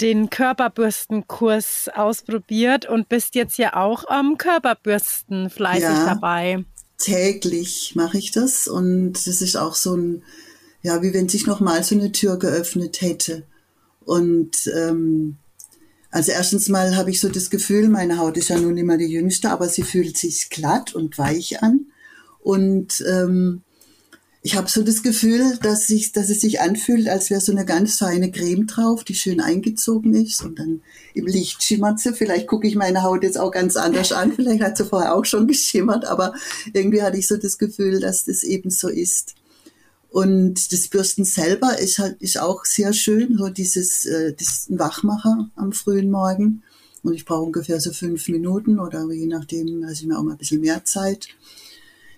den 0.00 0.30
Körperbürstenkurs 0.30 1.90
ausprobiert 1.94 2.88
und 2.88 3.08
bist 3.08 3.34
jetzt 3.34 3.58
ja 3.58 3.76
auch 3.76 4.04
am 4.08 4.38
Körperbürsten 4.38 5.50
fleißig 5.50 5.82
ja, 5.82 6.06
dabei. 6.06 6.64
Täglich 6.98 7.92
mache 7.94 8.18
ich 8.18 8.30
das 8.30 8.68
und 8.68 9.12
das 9.12 9.42
ist 9.42 9.56
auch 9.56 9.74
so 9.74 9.96
ein, 9.96 10.22
ja, 10.82 11.02
wie 11.02 11.12
wenn 11.12 11.28
sich 11.28 11.46
nochmal 11.46 11.82
so 11.84 11.94
eine 11.94 12.12
Tür 12.12 12.38
geöffnet 12.38 13.00
hätte. 13.00 13.42
Und 14.00 14.70
ähm, 14.74 15.36
also 16.10 16.32
erstens 16.32 16.68
mal 16.68 16.96
habe 16.96 17.10
ich 17.10 17.20
so 17.20 17.28
das 17.28 17.50
Gefühl, 17.50 17.88
meine 17.88 18.18
Haut 18.18 18.36
ist 18.36 18.48
ja 18.48 18.58
nun 18.58 18.76
immer 18.76 18.96
die 18.96 19.06
jüngste, 19.06 19.50
aber 19.50 19.68
sie 19.68 19.82
fühlt 19.82 20.16
sich 20.16 20.50
glatt 20.50 20.94
und 20.94 21.18
weich 21.18 21.62
an. 21.62 21.86
Und 22.40 23.04
ähm, 23.06 23.62
ich 24.42 24.56
habe 24.56 24.70
so 24.70 24.82
das 24.82 25.02
Gefühl, 25.02 25.58
dass, 25.62 25.88
ich, 25.90 26.12
dass 26.12 26.30
es 26.30 26.40
sich 26.40 26.60
anfühlt, 26.60 27.08
als 27.08 27.28
wäre 27.28 27.42
so 27.42 27.52
eine 27.52 27.66
ganz 27.66 27.98
feine 27.98 28.32
Creme 28.32 28.66
drauf, 28.66 29.04
die 29.04 29.14
schön 29.14 29.40
eingezogen 29.40 30.14
ist 30.14 30.42
und 30.42 30.58
dann 30.58 30.80
im 31.12 31.26
Licht 31.26 31.62
schimmert 31.62 32.00
sie. 32.00 32.14
Vielleicht 32.14 32.46
gucke 32.46 32.66
ich 32.66 32.74
meine 32.74 33.02
Haut 33.02 33.22
jetzt 33.22 33.38
auch 33.38 33.50
ganz 33.52 33.76
anders 33.76 34.12
an. 34.12 34.32
Vielleicht 34.32 34.62
hat 34.62 34.78
sie 34.78 34.86
vorher 34.86 35.14
auch 35.14 35.26
schon 35.26 35.46
geschimmert, 35.46 36.06
aber 36.06 36.32
irgendwie 36.72 37.02
hatte 37.02 37.18
ich 37.18 37.28
so 37.28 37.36
das 37.36 37.58
Gefühl, 37.58 38.00
dass 38.00 38.24
das 38.24 38.42
eben 38.42 38.70
so 38.70 38.88
ist. 38.88 39.34
Und 40.10 40.72
das 40.72 40.88
Bürsten 40.88 41.24
selber 41.24 41.78
ist 41.78 41.98
halt 41.98 42.20
ist 42.20 42.38
auch 42.38 42.64
sehr 42.64 42.92
schön, 42.92 43.38
so 43.38 43.48
dieses 43.48 44.04
äh, 44.06 44.34
das 44.34 44.66
Wachmacher 44.68 45.50
am 45.54 45.72
frühen 45.72 46.10
Morgen. 46.10 46.62
Und 47.02 47.14
ich 47.14 47.24
brauche 47.24 47.44
ungefähr 47.44 47.80
so 47.80 47.92
fünf 47.92 48.28
Minuten 48.28 48.78
oder 48.78 49.10
je 49.12 49.26
nachdem, 49.26 49.84
also 49.84 50.02
ich 50.02 50.06
mir 50.06 50.18
auch 50.18 50.22
mal 50.22 50.32
ein 50.32 50.38
bisschen 50.38 50.60
mehr 50.60 50.84
Zeit. 50.84 51.28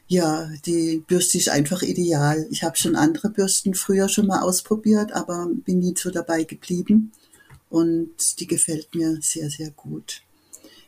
Ja, 0.08 0.50
die 0.66 1.02
Bürste 1.06 1.38
ist 1.38 1.48
einfach 1.48 1.82
ideal. 1.82 2.46
Ich 2.50 2.64
habe 2.64 2.76
schon 2.76 2.96
andere 2.96 3.30
Bürsten 3.30 3.74
früher 3.74 4.08
schon 4.08 4.26
mal 4.26 4.40
ausprobiert, 4.40 5.12
aber 5.12 5.48
bin 5.64 5.78
nie 5.78 5.94
so 5.96 6.10
dabei 6.10 6.44
geblieben. 6.44 7.12
Und 7.70 8.40
die 8.40 8.46
gefällt 8.46 8.94
mir 8.94 9.18
sehr, 9.22 9.48
sehr 9.48 9.70
gut. 9.70 10.22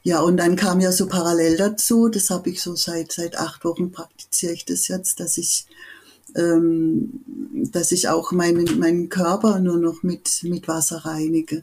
Ja, 0.02 0.20
und 0.20 0.36
dann 0.36 0.56
kam 0.56 0.80
ja 0.80 0.92
so 0.92 1.06
parallel 1.06 1.56
dazu, 1.56 2.08
das 2.08 2.28
habe 2.28 2.50
ich 2.50 2.60
so 2.60 2.76
seit, 2.76 3.12
seit 3.12 3.38
acht 3.38 3.64
Wochen 3.64 3.90
praktiziere 3.90 4.52
ich 4.52 4.66
das 4.66 4.88
jetzt, 4.88 5.18
dass 5.18 5.38
ich, 5.38 5.66
ähm, 6.36 7.20
dass 7.72 7.92
ich 7.92 8.08
auch 8.08 8.32
meinen, 8.32 8.78
meinen 8.78 9.08
Körper 9.08 9.58
nur 9.60 9.78
noch 9.78 10.02
mit, 10.02 10.42
mit 10.42 10.68
Wasser 10.68 11.04
reinige. 11.04 11.62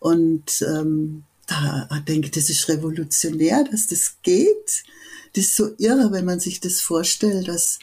Und 0.00 0.62
ähm, 0.62 1.24
da 1.46 1.88
denke 2.06 2.26
ich, 2.26 2.32
das 2.32 2.50
ist 2.50 2.68
revolutionär, 2.68 3.64
dass 3.70 3.86
das 3.86 4.16
geht 4.22 4.84
das 5.34 5.46
ist 5.46 5.56
so 5.56 5.70
irre, 5.78 6.12
wenn 6.12 6.24
man 6.24 6.40
sich 6.40 6.60
das 6.60 6.80
vorstellt, 6.80 7.48
dass 7.48 7.80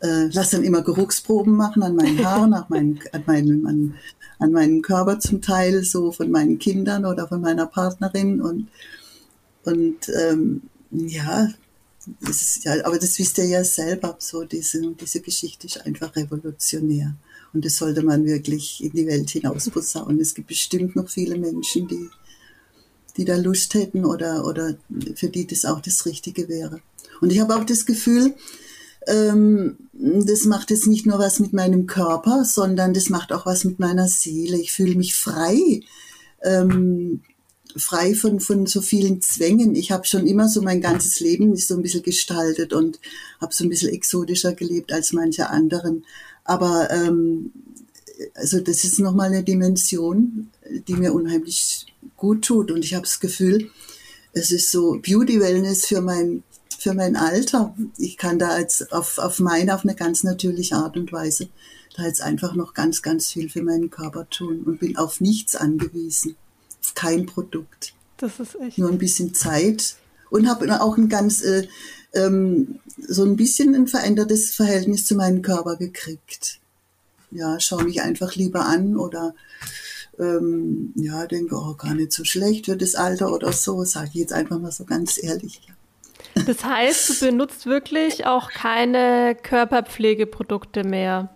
äh, 0.00 0.26
lass 0.32 0.50
dann 0.50 0.62
immer 0.62 0.82
Geruchsproben 0.82 1.54
machen 1.54 1.82
an 1.82 1.96
meinen 1.96 2.24
Haaren, 2.24 2.52
an, 2.52 2.66
meinen, 2.68 3.00
an, 3.12 3.22
meinen, 3.26 3.66
an, 3.66 3.94
an 4.38 4.52
meinem 4.52 4.82
Körper 4.82 5.18
zum 5.20 5.40
Teil, 5.40 5.82
so 5.84 6.12
von 6.12 6.30
meinen 6.30 6.58
Kindern 6.58 7.06
oder 7.06 7.28
von 7.28 7.40
meiner 7.40 7.66
Partnerin 7.66 8.40
und 8.40 8.68
und 9.62 10.08
ähm, 10.08 10.62
ja, 10.90 11.48
das 12.20 12.42
ist, 12.42 12.64
ja, 12.64 12.84
aber 12.84 12.98
das 12.98 13.18
wisst 13.18 13.38
ihr 13.38 13.44
ja 13.44 13.64
selber, 13.64 14.16
so 14.18 14.44
diese, 14.44 14.80
diese 14.92 15.20
Geschichte 15.20 15.66
ist 15.66 15.84
einfach 15.84 16.16
revolutionär. 16.16 17.14
Und 17.52 17.64
das 17.64 17.76
sollte 17.76 18.02
man 18.02 18.24
wirklich 18.24 18.82
in 18.82 18.92
die 18.92 19.06
Welt 19.06 19.30
hinaus 19.30 19.68
posaunen. 19.70 20.20
Es 20.20 20.34
gibt 20.34 20.48
bestimmt 20.48 20.96
noch 20.96 21.08
viele 21.08 21.36
Menschen, 21.36 21.88
die 21.88 22.08
die 23.16 23.24
da 23.24 23.36
Lust 23.36 23.74
hätten 23.74 24.04
oder, 24.04 24.46
oder 24.46 24.76
für 25.14 25.28
die 25.28 25.46
das 25.46 25.64
auch 25.64 25.80
das 25.80 26.06
Richtige 26.06 26.48
wäre. 26.48 26.80
Und 27.20 27.30
ich 27.30 27.40
habe 27.40 27.56
auch 27.56 27.64
das 27.64 27.86
Gefühl, 27.86 28.34
ähm, 29.06 29.76
das 29.92 30.44
macht 30.44 30.70
jetzt 30.70 30.86
nicht 30.86 31.06
nur 31.06 31.18
was 31.18 31.40
mit 31.40 31.52
meinem 31.52 31.86
Körper, 31.86 32.44
sondern 32.44 32.94
das 32.94 33.10
macht 33.10 33.32
auch 33.32 33.46
was 33.46 33.64
mit 33.64 33.78
meiner 33.78 34.08
Seele. 34.08 34.58
Ich 34.58 34.72
fühle 34.72 34.94
mich 34.94 35.14
frei, 35.14 35.80
ähm, 36.42 37.22
frei 37.76 38.14
von, 38.14 38.40
von 38.40 38.66
so 38.66 38.80
vielen 38.80 39.20
Zwängen. 39.20 39.74
Ich 39.74 39.90
habe 39.90 40.06
schon 40.06 40.26
immer 40.26 40.48
so 40.48 40.62
mein 40.62 40.80
ganzes 40.80 41.20
Leben 41.20 41.56
so 41.56 41.74
ein 41.74 41.82
bisschen 41.82 42.02
gestaltet 42.02 42.72
und 42.72 43.00
habe 43.40 43.54
so 43.54 43.64
ein 43.64 43.70
bisschen 43.70 43.90
exotischer 43.90 44.52
gelebt 44.52 44.92
als 44.92 45.12
manche 45.12 45.50
anderen. 45.50 46.04
Aber 46.44 46.90
ähm, 46.90 47.52
also 48.34 48.60
das 48.60 48.84
ist 48.84 48.98
nochmal 48.98 49.28
eine 49.28 49.44
Dimension, 49.44 50.50
die 50.88 50.94
mir 50.94 51.12
unheimlich 51.12 51.86
gut 52.16 52.44
tut. 52.44 52.70
Und 52.70 52.84
ich 52.84 52.94
habe 52.94 53.04
das 53.04 53.20
Gefühl, 53.20 53.70
es 54.32 54.50
ist 54.50 54.70
so 54.70 54.98
Beauty 55.00 55.40
Wellness 55.40 55.86
für 55.86 56.00
mein, 56.00 56.42
für 56.78 56.94
mein 56.94 57.16
Alter. 57.16 57.74
Ich 57.98 58.16
kann 58.16 58.38
da 58.38 58.58
jetzt 58.58 58.92
auf, 58.92 59.18
auf 59.18 59.38
meine, 59.38 59.74
auf 59.74 59.84
eine 59.84 59.94
ganz 59.94 60.22
natürliche 60.22 60.76
Art 60.76 60.96
und 60.96 61.12
Weise 61.12 61.48
da 61.96 62.04
jetzt 62.04 62.22
einfach 62.22 62.54
noch 62.54 62.74
ganz, 62.74 63.02
ganz 63.02 63.30
viel 63.30 63.48
für 63.48 63.62
meinen 63.62 63.90
Körper 63.90 64.28
tun 64.28 64.62
und 64.64 64.80
bin 64.80 64.96
auf 64.96 65.20
nichts 65.20 65.56
angewiesen. 65.56 66.36
Kein 67.00 67.24
Produkt. 67.24 67.94
Das 68.18 68.38
ist 68.40 68.60
echt. 68.60 68.76
Nur 68.76 68.90
ein 68.90 68.98
bisschen 68.98 69.32
Zeit 69.32 69.96
und 70.28 70.48
habe 70.50 70.82
auch 70.82 70.98
ein 70.98 71.08
ganz, 71.08 71.42
äh, 71.42 71.66
ähm, 72.12 72.78
so 72.98 73.24
ein 73.24 73.36
bisschen 73.36 73.74
ein 73.74 73.86
verändertes 73.86 74.54
Verhältnis 74.54 75.06
zu 75.06 75.14
meinem 75.14 75.40
Körper 75.40 75.76
gekriegt. 75.76 76.58
Ja, 77.30 77.58
schaue 77.58 77.84
mich 77.84 78.02
einfach 78.02 78.34
lieber 78.34 78.66
an 78.66 78.98
oder 78.98 79.34
ähm, 80.18 80.92
ja, 80.94 81.26
denke, 81.26 81.54
oh, 81.54 81.74
gar 81.74 81.94
nicht 81.94 82.12
so 82.12 82.24
schlecht 82.24 82.66
für 82.66 82.76
das 82.76 82.94
Alter 82.94 83.32
oder 83.32 83.52
so, 83.52 83.82
sage 83.84 84.10
ich 84.12 84.20
jetzt 84.20 84.34
einfach 84.34 84.58
mal 84.58 84.72
so 84.72 84.84
ganz 84.84 85.22
ehrlich. 85.22 85.62
Das 86.34 86.62
heißt, 86.62 87.08
du 87.08 87.26
benutzt 87.26 87.64
wirklich 87.64 88.26
auch 88.26 88.50
keine 88.50 89.34
Körperpflegeprodukte 89.42 90.84
mehr? 90.84 91.34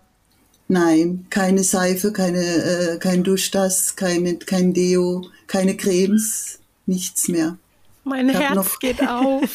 Nein, 0.68 1.26
keine 1.30 1.62
Seife, 1.62 2.12
keine, 2.12 2.42
äh, 2.42 2.99
kein 2.99 3.25
Duschdas, 3.25 3.97
keine, 3.97 4.37
kein 4.37 4.75
Deo, 4.75 5.25
keine 5.46 5.76
Cremes, 5.76 6.58
nichts 6.86 7.28
mehr. 7.28 7.56
Mein 8.04 8.28
Herz 8.28 8.54
noch, 8.54 8.78
geht 8.80 9.06
auf. 9.06 9.48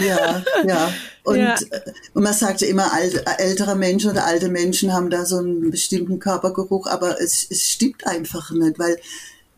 Ja, 0.00 0.44
ja. 0.66 0.92
Und, 1.24 1.38
ja. 1.38 1.54
Äh, 1.54 1.80
und 2.14 2.22
man 2.22 2.34
sagt 2.34 2.60
ja 2.60 2.68
immer, 2.68 2.92
alt, 2.92 3.24
ältere 3.38 3.74
Menschen 3.74 4.10
oder 4.10 4.26
alte 4.26 4.48
Menschen 4.48 4.92
haben 4.92 5.10
da 5.10 5.24
so 5.24 5.38
einen 5.38 5.70
bestimmten 5.70 6.18
Körpergeruch, 6.18 6.86
aber 6.86 7.20
es, 7.20 7.46
es 7.48 7.68
stimmt 7.68 8.06
einfach 8.06 8.50
nicht, 8.50 8.78
weil 8.78 8.98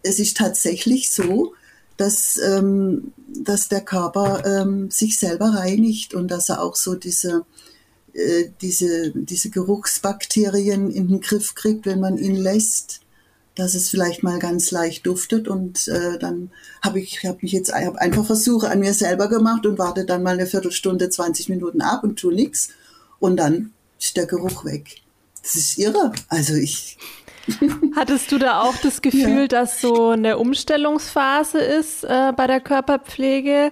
es 0.02 0.18
ist 0.18 0.36
tatsächlich 0.36 1.10
so, 1.10 1.54
dass, 1.96 2.38
ähm, 2.38 3.12
dass 3.26 3.68
der 3.68 3.80
Körper 3.80 4.44
ähm, 4.44 4.90
sich 4.90 5.18
selber 5.18 5.54
reinigt 5.54 6.14
und 6.14 6.28
dass 6.28 6.48
er 6.48 6.62
auch 6.62 6.76
so 6.76 6.94
diese, 6.94 7.44
äh, 8.12 8.46
diese, 8.60 9.12
diese 9.14 9.50
Geruchsbakterien 9.50 10.90
in 10.90 11.08
den 11.08 11.20
Griff 11.20 11.54
kriegt, 11.54 11.86
wenn 11.86 12.00
man 12.00 12.18
ihn 12.18 12.36
lässt 12.36 13.00
dass 13.54 13.75
es 13.75 13.88
vielleicht 13.88 14.23
mal 14.23 14.38
ganz 14.38 14.70
leicht 14.70 15.06
duftet 15.06 15.46
und 15.49 15.87
äh, 15.88 16.18
dann 16.18 16.50
habe 16.82 17.00
ich 17.00 17.25
habe 17.25 17.38
mich 17.42 17.52
jetzt 17.52 17.73
hab 17.73 17.96
einfach 17.96 18.26
Versuche 18.26 18.68
an 18.68 18.80
mir 18.80 18.94
selber 18.94 19.28
gemacht 19.28 19.64
und 19.64 19.78
warte 19.78 20.04
dann 20.04 20.23
mal 20.23 20.34
eine 20.34 20.46
Viertelstunde, 20.46 21.08
20 21.08 21.49
Minuten 21.49 21.80
ab 21.80 22.02
und 22.02 22.18
tu 22.18 22.30
nichts 22.30 22.70
und 23.20 23.37
dann 23.37 23.73
ist 24.00 24.16
der 24.16 24.26
Geruch 24.26 24.64
weg. 24.64 25.02
Das 25.42 25.54
ist 25.54 25.78
irre. 25.78 26.12
Also 26.28 26.54
ich 26.54 26.99
Hattest 27.96 28.32
du 28.32 28.38
da 28.38 28.62
auch 28.62 28.76
das 28.82 29.02
Gefühl, 29.02 29.42
ja. 29.42 29.49
dass 29.49 29.80
so 29.80 30.11
eine 30.11 30.38
Umstellungsphase 30.38 31.58
ist 31.58 32.04
äh, 32.04 32.32
bei 32.34 32.46
der 32.46 32.61
Körperpflege, 32.61 33.70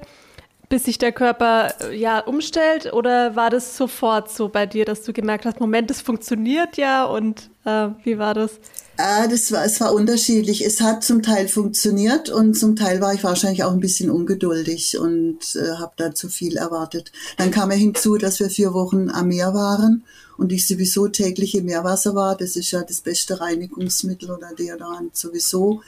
bis 0.68 0.84
sich 0.84 0.98
der 0.98 1.12
Körper 1.12 1.74
äh, 1.80 1.96
ja 1.96 2.20
umstellt? 2.20 2.92
Oder 2.92 3.36
war 3.36 3.50
das 3.50 3.76
sofort 3.76 4.30
so 4.30 4.48
bei 4.48 4.66
dir, 4.66 4.84
dass 4.84 5.02
du 5.02 5.12
gemerkt 5.12 5.46
hast, 5.46 5.60
Moment, 5.60 5.90
das 5.90 6.02
funktioniert 6.02 6.76
ja 6.76 7.04
und 7.04 7.50
äh, 7.64 7.88
wie 8.04 8.18
war 8.18 8.34
das? 8.34 8.60
Ah, 9.04 9.26
das 9.26 9.50
war, 9.50 9.64
es 9.64 9.80
war 9.80 9.92
unterschiedlich. 9.94 10.64
Es 10.64 10.80
hat 10.80 11.02
zum 11.02 11.22
Teil 11.22 11.48
funktioniert 11.48 12.30
und 12.30 12.54
zum 12.54 12.76
Teil 12.76 13.00
war 13.00 13.12
ich 13.12 13.24
wahrscheinlich 13.24 13.64
auch 13.64 13.72
ein 13.72 13.80
bisschen 13.80 14.12
ungeduldig 14.12 14.96
und 14.96 15.40
äh, 15.56 15.72
habe 15.78 15.92
da 15.96 16.14
zu 16.14 16.28
viel 16.28 16.56
erwartet. 16.56 17.10
Dann 17.36 17.50
kam 17.50 17.72
ja 17.72 17.76
hinzu, 17.76 18.16
dass 18.16 18.38
wir 18.38 18.48
vier 18.48 18.74
Wochen 18.74 19.10
am 19.10 19.26
Meer 19.26 19.54
waren 19.54 20.04
und 20.38 20.52
ich 20.52 20.68
sowieso 20.68 21.08
täglich 21.08 21.56
im 21.56 21.64
Meerwasser 21.64 22.14
war. 22.14 22.36
Das 22.36 22.54
ist 22.54 22.70
ja 22.70 22.84
das 22.84 23.00
beste 23.00 23.40
Reinigungsmittel 23.40 24.30
oder 24.30 24.54
Deodorant 24.56 25.16
sowieso. 25.16 25.82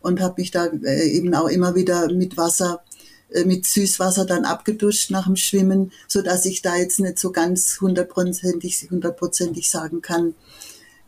und 0.00 0.20
habe 0.20 0.40
mich 0.40 0.52
da 0.52 0.66
äh, 0.66 1.08
eben 1.08 1.34
auch 1.34 1.48
immer 1.48 1.74
wieder 1.74 2.12
mit 2.12 2.36
Wasser 2.36 2.84
äh, 3.30 3.44
mit 3.44 3.66
Süßwasser 3.66 4.26
dann 4.26 4.44
abgeduscht 4.44 5.10
nach 5.10 5.26
dem 5.26 5.34
Schwimmen, 5.34 5.90
so 6.06 6.22
dass 6.22 6.44
ich 6.46 6.62
da 6.62 6.76
jetzt 6.76 7.00
nicht 7.00 7.18
so 7.18 7.32
ganz 7.32 7.80
hundertprozentig, 7.80 8.86
hundertprozentig 8.92 9.68
sagen 9.68 10.02
kann, 10.02 10.36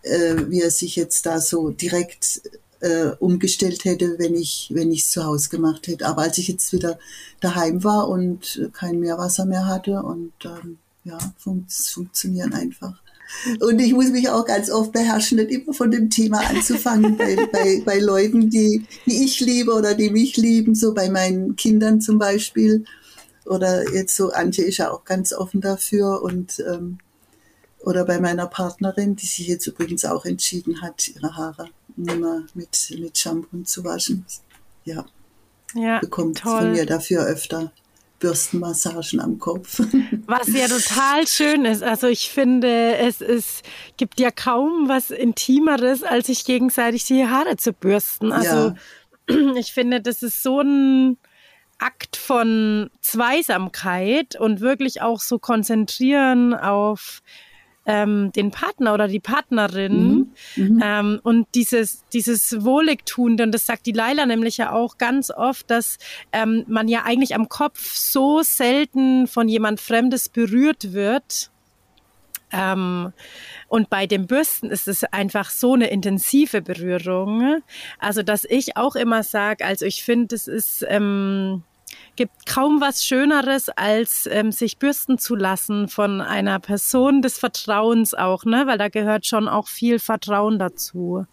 äh, 0.02 0.36
wie 0.48 0.60
er 0.60 0.70
sich 0.70 0.96
jetzt 0.96 1.26
da 1.26 1.40
so 1.40 1.70
direkt 1.70 2.42
äh, 2.80 3.10
umgestellt 3.18 3.84
hätte, 3.84 4.18
wenn 4.18 4.34
ich 4.34 4.70
wenn 4.74 4.92
ich 4.92 5.02
es 5.02 5.10
zu 5.10 5.24
Hause 5.24 5.48
gemacht 5.48 5.86
hätte. 5.86 6.06
Aber 6.06 6.22
als 6.22 6.38
ich 6.38 6.48
jetzt 6.48 6.72
wieder 6.72 6.98
daheim 7.40 7.84
war 7.84 8.08
und 8.08 8.68
kein 8.72 9.00
Meerwasser 9.00 9.44
mehr 9.44 9.66
hatte 9.66 10.02
und 10.02 10.32
ähm, 10.44 10.78
ja, 11.04 11.18
fun 11.38 11.66
funktionieren 11.68 12.52
einfach. 12.52 13.00
Und 13.60 13.78
ich 13.78 13.92
muss 13.92 14.10
mich 14.10 14.28
auch 14.28 14.44
ganz 14.44 14.70
oft 14.70 14.92
beherrschen, 14.92 15.38
nicht 15.38 15.50
immer 15.50 15.72
von 15.72 15.90
dem 15.90 16.10
Thema 16.10 16.40
anzufangen, 16.40 17.16
bei, 17.16 17.36
bei, 17.52 17.82
bei 17.84 17.98
Leuten, 17.98 18.50
die, 18.50 18.84
die 19.06 19.24
ich 19.24 19.40
liebe 19.40 19.72
oder 19.72 19.94
die 19.94 20.10
mich 20.10 20.36
lieben, 20.36 20.74
so 20.74 20.92
bei 20.92 21.08
meinen 21.08 21.56
Kindern 21.56 22.00
zum 22.00 22.18
Beispiel. 22.18 22.84
Oder 23.46 23.92
jetzt 23.92 24.16
so, 24.16 24.32
Antje 24.32 24.64
ist 24.64 24.78
ja 24.78 24.90
auch 24.90 25.04
ganz 25.04 25.32
offen 25.32 25.60
dafür 25.60 26.22
und 26.22 26.60
ähm, 26.60 26.98
oder 27.82 28.04
bei 28.04 28.20
meiner 28.20 28.46
Partnerin, 28.46 29.16
die 29.16 29.26
sich 29.26 29.48
jetzt 29.48 29.66
übrigens 29.66 30.04
auch 30.04 30.24
entschieden 30.24 30.80
hat, 30.80 31.08
ihre 31.08 31.36
Haare 31.36 31.68
nicht 31.96 32.18
mehr 32.18 32.42
mit, 32.54 32.94
mit 32.98 33.18
Shampoo 33.18 33.62
zu 33.62 33.84
waschen. 33.84 34.24
Ja, 34.84 35.04
ja 35.74 35.98
bekommt 35.98 36.38
toll. 36.38 36.58
von 36.58 36.72
mir 36.72 36.86
dafür 36.86 37.24
öfter 37.24 37.72
Bürstenmassagen 38.18 39.20
am 39.20 39.38
Kopf. 39.38 39.80
Was 40.26 40.46
ja 40.48 40.68
total 40.68 41.26
schön 41.26 41.64
ist. 41.64 41.82
Also 41.82 42.06
ich 42.06 42.30
finde, 42.30 42.96
es 42.96 43.20
ist, 43.20 43.62
gibt 43.96 44.20
ja 44.20 44.30
kaum 44.30 44.88
was 44.88 45.10
Intimeres, 45.10 46.04
als 46.04 46.28
sich 46.28 46.44
gegenseitig 46.44 47.04
die 47.04 47.26
Haare 47.26 47.56
zu 47.56 47.72
bürsten. 47.72 48.30
Also 48.30 48.74
ja. 49.28 49.54
ich 49.56 49.72
finde, 49.72 50.00
das 50.00 50.22
ist 50.22 50.42
so 50.42 50.60
ein 50.60 51.18
Akt 51.78 52.16
von 52.16 52.90
Zweisamkeit 53.00 54.38
und 54.38 54.60
wirklich 54.60 55.02
auch 55.02 55.20
so 55.20 55.40
konzentrieren 55.40 56.54
auf 56.54 57.22
ähm, 57.86 58.30
den 58.32 58.50
Partner 58.50 58.94
oder 58.94 59.08
die 59.08 59.20
Partnerin 59.20 60.32
mhm. 60.56 60.64
Mhm. 60.64 60.82
Ähm, 60.84 61.20
und 61.22 61.48
dieses, 61.54 62.04
dieses 62.12 62.64
Wohligtuende, 62.64 63.44
und 63.44 63.52
das 63.52 63.66
sagt 63.66 63.86
die 63.86 63.92
Laila 63.92 64.26
nämlich 64.26 64.56
ja 64.56 64.72
auch 64.72 64.98
ganz 64.98 65.30
oft, 65.30 65.70
dass 65.70 65.98
ähm, 66.32 66.64
man 66.68 66.88
ja 66.88 67.02
eigentlich 67.04 67.34
am 67.34 67.48
Kopf 67.48 67.94
so 67.94 68.42
selten 68.42 69.26
von 69.26 69.48
jemand 69.48 69.80
Fremdes 69.80 70.28
berührt 70.28 70.92
wird. 70.92 71.50
Ähm, 72.52 73.12
und 73.68 73.88
bei 73.88 74.06
den 74.06 74.26
Bürsten 74.26 74.70
ist 74.70 74.86
es 74.86 75.04
einfach 75.04 75.50
so 75.50 75.72
eine 75.72 75.88
intensive 75.88 76.60
Berührung. 76.60 77.62
Also, 77.98 78.22
dass 78.22 78.44
ich 78.44 78.76
auch 78.76 78.94
immer 78.94 79.22
sage, 79.22 79.64
also 79.64 79.86
ich 79.86 80.04
finde, 80.04 80.34
es 80.34 80.46
ist, 80.48 80.84
ähm, 80.88 81.62
gibt 82.16 82.46
kaum 82.46 82.80
was 82.80 83.04
Schöneres, 83.04 83.68
als 83.68 84.28
ähm, 84.30 84.52
sich 84.52 84.78
bürsten 84.78 85.18
zu 85.18 85.34
lassen 85.34 85.88
von 85.88 86.20
einer 86.20 86.58
Person 86.58 87.22
des 87.22 87.38
Vertrauens 87.38 88.14
auch, 88.14 88.44
ne? 88.44 88.66
Weil 88.66 88.78
da 88.78 88.88
gehört 88.88 89.26
schon 89.26 89.48
auch 89.48 89.68
viel 89.68 89.98
Vertrauen 89.98 90.58
dazu. 90.58 91.26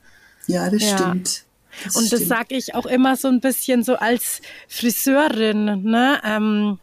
Ja, 0.47 0.69
das 0.69 0.81
ja. 0.81 0.97
stimmt. 0.97 1.45
Das 1.83 1.95
und 1.95 2.11
das 2.11 2.27
sage 2.27 2.55
ich 2.55 2.75
auch 2.75 2.85
immer 2.85 3.15
so 3.15 3.27
ein 3.27 3.41
bisschen 3.41 3.83
so 3.83 3.95
als 3.95 4.41
Friseurin, 4.67 5.83
ne? 5.83 6.19
Ähm, 6.23 6.79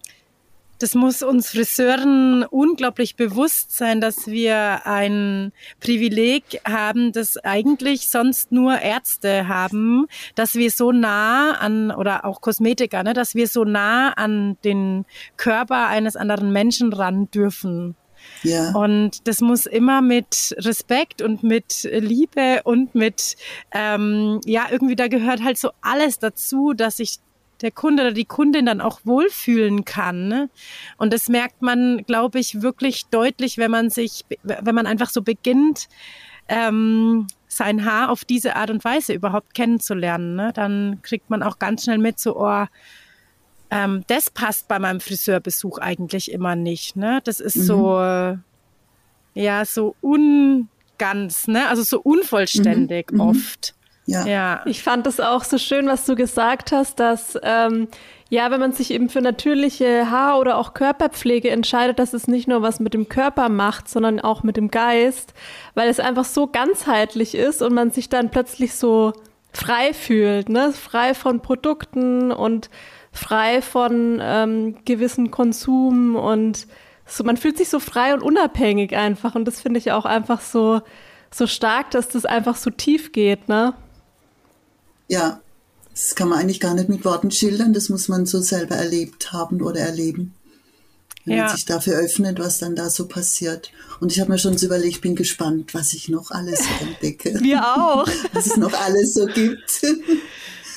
das 0.78 0.94
muss 0.94 1.22
uns 1.22 1.50
Friseuren 1.50 2.44
unglaublich 2.44 3.16
bewusst 3.16 3.76
sein, 3.76 4.00
dass 4.00 4.26
wir 4.26 4.86
ein 4.86 5.52
Privileg 5.80 6.60
haben, 6.66 7.12
das 7.12 7.36
eigentlich 7.38 8.08
sonst 8.08 8.52
nur 8.52 8.80
Ärzte 8.80 9.48
haben, 9.48 10.06
dass 10.34 10.54
wir 10.54 10.70
so 10.70 10.92
nah 10.92 11.52
an, 11.52 11.90
oder 11.90 12.24
auch 12.24 12.40
Kosmetiker, 12.40 13.02
ne, 13.02 13.14
dass 13.14 13.34
wir 13.34 13.48
so 13.48 13.64
nah 13.64 14.12
an 14.12 14.56
den 14.64 15.04
Körper 15.36 15.86
eines 15.88 16.16
anderen 16.16 16.52
Menschen 16.52 16.92
ran 16.92 17.30
dürfen. 17.30 17.96
Ja. 18.42 18.72
Und 18.72 19.26
das 19.28 19.40
muss 19.40 19.66
immer 19.66 20.02
mit 20.02 20.54
Respekt 20.58 21.22
und 21.22 21.42
mit 21.42 21.88
Liebe 21.90 22.62
und 22.64 22.94
mit, 22.94 23.36
ähm, 23.72 24.40
ja, 24.44 24.66
irgendwie 24.70 24.96
da 24.96 25.08
gehört 25.08 25.42
halt 25.42 25.58
so 25.58 25.70
alles 25.80 26.18
dazu, 26.18 26.72
dass 26.72 26.98
ich 26.98 27.18
der 27.62 27.70
Kunde 27.70 28.02
oder 28.02 28.12
die 28.12 28.24
Kundin 28.24 28.66
dann 28.66 28.80
auch 28.80 29.00
wohlfühlen 29.04 29.84
kann. 29.84 30.28
Ne? 30.28 30.50
Und 30.96 31.12
das 31.12 31.28
merkt 31.28 31.62
man, 31.62 32.04
glaube 32.06 32.38
ich, 32.38 32.62
wirklich 32.62 33.06
deutlich, 33.06 33.58
wenn 33.58 33.70
man 33.70 33.90
sich, 33.90 34.24
wenn 34.42 34.74
man 34.74 34.86
einfach 34.86 35.10
so 35.10 35.22
beginnt, 35.22 35.88
ähm, 36.48 37.26
sein 37.48 37.84
Haar 37.84 38.10
auf 38.10 38.24
diese 38.24 38.56
Art 38.56 38.70
und 38.70 38.84
Weise 38.84 39.12
überhaupt 39.12 39.54
kennenzulernen. 39.54 40.36
Ne? 40.36 40.52
Dann 40.54 41.00
kriegt 41.02 41.30
man 41.30 41.42
auch 41.42 41.58
ganz 41.58 41.84
schnell 41.84 41.98
mit, 41.98 42.18
so, 42.18 42.38
oh, 42.38 42.66
ähm, 43.70 44.04
das 44.06 44.30
passt 44.30 44.68
bei 44.68 44.78
meinem 44.78 45.00
Friseurbesuch 45.00 45.78
eigentlich 45.78 46.30
immer 46.30 46.54
nicht. 46.54 46.96
Ne? 46.96 47.20
Das 47.24 47.40
ist 47.40 47.56
mhm. 47.56 47.62
so, 47.62 48.36
ja, 49.34 49.64
so 49.64 49.96
ungans, 50.00 51.48
ne? 51.48 51.68
also 51.68 51.82
so 51.82 52.00
unvollständig 52.00 53.10
mhm. 53.10 53.18
mhm. 53.18 53.20
oft. 53.22 53.75
Ja. 54.06 54.24
ja. 54.24 54.62
Ich 54.64 54.82
fand 54.82 55.06
es 55.06 55.20
auch 55.20 55.44
so 55.44 55.58
schön, 55.58 55.86
was 55.86 56.06
du 56.06 56.14
gesagt 56.14 56.72
hast, 56.72 57.00
dass 57.00 57.38
ähm, 57.42 57.88
ja, 58.28 58.50
wenn 58.50 58.60
man 58.60 58.72
sich 58.72 58.90
eben 58.92 59.08
für 59.08 59.20
natürliche 59.20 60.10
Haar- 60.10 60.38
oder 60.40 60.58
auch 60.58 60.74
Körperpflege 60.74 61.50
entscheidet, 61.50 61.98
dass 61.98 62.12
es 62.12 62.26
nicht 62.26 62.48
nur 62.48 62.62
was 62.62 62.80
mit 62.80 62.94
dem 62.94 63.08
Körper 63.08 63.48
macht, 63.48 63.88
sondern 63.88 64.20
auch 64.20 64.42
mit 64.42 64.56
dem 64.56 64.70
Geist, 64.70 65.34
weil 65.74 65.88
es 65.88 66.00
einfach 66.00 66.24
so 66.24 66.46
ganzheitlich 66.48 67.34
ist 67.34 67.62
und 67.62 67.74
man 67.74 67.90
sich 67.90 68.08
dann 68.08 68.30
plötzlich 68.30 68.74
so 68.74 69.12
frei 69.52 69.92
fühlt, 69.92 70.48
ne? 70.48 70.72
frei 70.72 71.14
von 71.14 71.40
Produkten 71.40 72.32
und 72.32 72.68
frei 73.12 73.62
von 73.62 74.20
ähm, 74.22 74.76
gewissen 74.84 75.30
Konsum 75.30 76.16
und 76.16 76.66
so, 77.06 77.22
man 77.22 77.36
fühlt 77.36 77.56
sich 77.56 77.68
so 77.68 77.78
frei 77.78 78.12
und 78.12 78.22
unabhängig 78.22 78.96
einfach 78.96 79.36
und 79.36 79.44
das 79.46 79.60
finde 79.60 79.78
ich 79.78 79.92
auch 79.92 80.04
einfach 80.04 80.40
so 80.40 80.80
so 81.30 81.46
stark, 81.46 81.90
dass 81.90 82.08
das 82.08 82.24
einfach 82.24 82.56
so 82.56 82.70
tief 82.70 83.12
geht, 83.12 83.48
ne? 83.48 83.74
Ja, 85.08 85.40
das 85.92 86.14
kann 86.14 86.28
man 86.28 86.38
eigentlich 86.38 86.60
gar 86.60 86.74
nicht 86.74 86.88
mit 86.88 87.04
Worten 87.04 87.30
schildern, 87.30 87.72
das 87.72 87.88
muss 87.88 88.08
man 88.08 88.26
so 88.26 88.40
selber 88.40 88.74
erlebt 88.74 89.32
haben 89.32 89.62
oder 89.62 89.80
erleben. 89.80 90.34
Wenn 91.24 91.38
ja. 91.38 91.46
man 91.46 91.56
sich 91.56 91.64
dafür 91.64 91.94
öffnet, 91.98 92.38
was 92.38 92.58
dann 92.58 92.76
da 92.76 92.88
so 92.88 93.08
passiert. 93.08 93.72
Und 93.98 94.12
ich 94.12 94.20
habe 94.20 94.30
mir 94.30 94.38
schon 94.38 94.56
so 94.56 94.66
überlegt, 94.66 94.96
ich 94.96 95.00
bin 95.00 95.16
gespannt, 95.16 95.74
was 95.74 95.92
ich 95.92 96.08
noch 96.08 96.30
alles 96.30 96.60
entdecke. 96.80 97.34
Wir 97.42 97.62
auch. 97.62 98.06
was 98.32 98.46
es 98.46 98.56
noch 98.56 98.72
alles 98.72 99.14
so 99.14 99.26
gibt. 99.26 99.82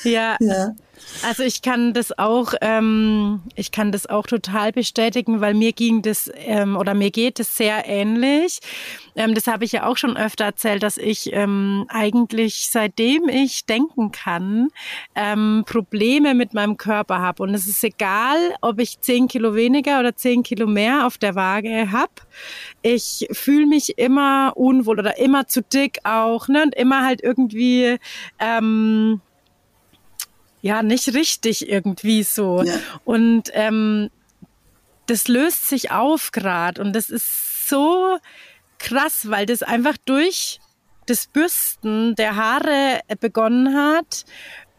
Ja. 0.02 0.36
ja. 0.40 0.74
Also 1.22 1.42
ich 1.42 1.60
kann 1.60 1.92
das 1.92 2.18
auch, 2.18 2.54
ähm, 2.62 3.42
ich 3.54 3.72
kann 3.72 3.92
das 3.92 4.06
auch 4.06 4.26
total 4.26 4.72
bestätigen, 4.72 5.40
weil 5.40 5.54
mir 5.54 5.72
ging 5.72 6.02
das 6.02 6.30
ähm, 6.34 6.76
oder 6.76 6.94
mir 6.94 7.10
geht 7.10 7.40
es 7.40 7.56
sehr 7.56 7.86
ähnlich. 7.86 8.60
Ähm, 9.16 9.34
das 9.34 9.46
habe 9.46 9.64
ich 9.64 9.72
ja 9.72 9.86
auch 9.86 9.96
schon 9.96 10.16
öfter 10.16 10.44
erzählt, 10.44 10.82
dass 10.82 10.96
ich 10.96 11.32
ähm, 11.32 11.84
eigentlich 11.88 12.68
seitdem 12.70 13.28
ich 13.28 13.66
denken 13.66 14.12
kann, 14.12 14.68
ähm, 15.14 15.64
Probleme 15.66 16.34
mit 16.34 16.54
meinem 16.54 16.76
Körper 16.76 17.20
habe. 17.20 17.42
Und 17.42 17.54
es 17.54 17.66
ist 17.66 17.84
egal, 17.84 18.38
ob 18.62 18.80
ich 18.80 19.00
zehn 19.00 19.28
Kilo 19.28 19.54
weniger 19.54 20.00
oder 20.00 20.16
zehn 20.16 20.42
Kilo 20.42 20.66
mehr 20.66 21.06
auf 21.06 21.18
der 21.18 21.34
Waage 21.34 21.92
habe. 21.92 22.12
Ich 22.82 23.28
fühle 23.32 23.66
mich 23.66 23.98
immer 23.98 24.52
unwohl 24.56 24.98
oder 24.98 25.18
immer 25.18 25.46
zu 25.46 25.62
dick 25.62 25.98
auch, 26.04 26.48
ne? 26.48 26.62
Und 26.62 26.74
immer 26.74 27.04
halt 27.04 27.22
irgendwie 27.22 27.98
ähm, 28.38 29.20
ja 30.62 30.82
nicht 30.82 31.14
richtig 31.14 31.68
irgendwie 31.68 32.22
so. 32.22 32.62
Ja. 32.62 32.74
Und 33.04 33.50
ähm, 33.52 34.10
das 35.06 35.28
löst 35.28 35.68
sich 35.68 35.90
auf 35.90 36.30
gerade 36.32 36.80
und 36.80 36.94
das 36.94 37.10
ist 37.10 37.68
so 37.68 38.18
krass, 38.78 39.30
weil 39.30 39.46
das 39.46 39.62
einfach 39.62 39.96
durch 40.04 40.60
das 41.06 41.26
Bürsten 41.26 42.14
der 42.14 42.36
Haare 42.36 43.00
begonnen 43.20 43.76
hat 43.76 44.24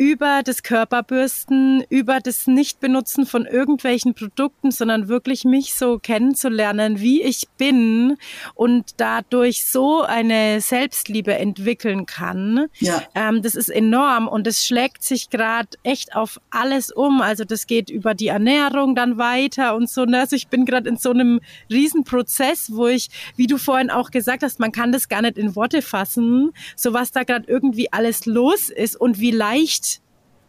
über 0.01 0.41
das 0.43 0.63
Körperbürsten, 0.63 1.83
über 1.89 2.21
das 2.21 2.47
Nichtbenutzen 2.47 3.27
von 3.27 3.45
irgendwelchen 3.45 4.15
Produkten, 4.15 4.71
sondern 4.71 5.09
wirklich 5.09 5.43
mich 5.43 5.75
so 5.75 5.99
kennenzulernen, 5.99 6.99
wie 6.99 7.21
ich 7.21 7.47
bin 7.59 8.17
und 8.55 8.93
dadurch 8.97 9.63
so 9.63 10.01
eine 10.01 10.59
Selbstliebe 10.59 11.35
entwickeln 11.35 12.07
kann. 12.07 12.65
Ja. 12.79 13.03
Ähm, 13.13 13.43
das 13.43 13.53
ist 13.53 13.69
enorm 13.69 14.27
und 14.27 14.47
es 14.47 14.65
schlägt 14.65 15.03
sich 15.03 15.29
gerade 15.29 15.69
echt 15.83 16.15
auf 16.15 16.41
alles 16.49 16.91
um. 16.91 17.21
Also 17.21 17.43
das 17.43 17.67
geht 17.67 17.91
über 17.91 18.15
die 18.15 18.29
Ernährung 18.29 18.95
dann 18.95 19.19
weiter 19.19 19.75
und 19.75 19.87
so. 19.87 20.05
Ne? 20.05 20.21
Also 20.21 20.35
ich 20.35 20.47
bin 20.47 20.65
gerade 20.65 20.89
in 20.89 20.97
so 20.97 21.11
einem 21.11 21.41
Riesenprozess, 21.69 22.71
wo 22.73 22.87
ich, 22.87 23.09
wie 23.35 23.45
du 23.45 23.59
vorhin 23.59 23.91
auch 23.91 24.09
gesagt 24.09 24.41
hast, 24.41 24.59
man 24.59 24.71
kann 24.71 24.91
das 24.91 25.09
gar 25.09 25.21
nicht 25.21 25.37
in 25.37 25.55
Worte 25.55 25.83
fassen, 25.83 26.53
so 26.75 26.91
was 26.91 27.11
da 27.11 27.21
gerade 27.21 27.47
irgendwie 27.47 27.93
alles 27.93 28.25
los 28.25 28.71
ist 28.71 28.95
und 28.99 29.19
wie 29.19 29.29
leicht 29.29 29.90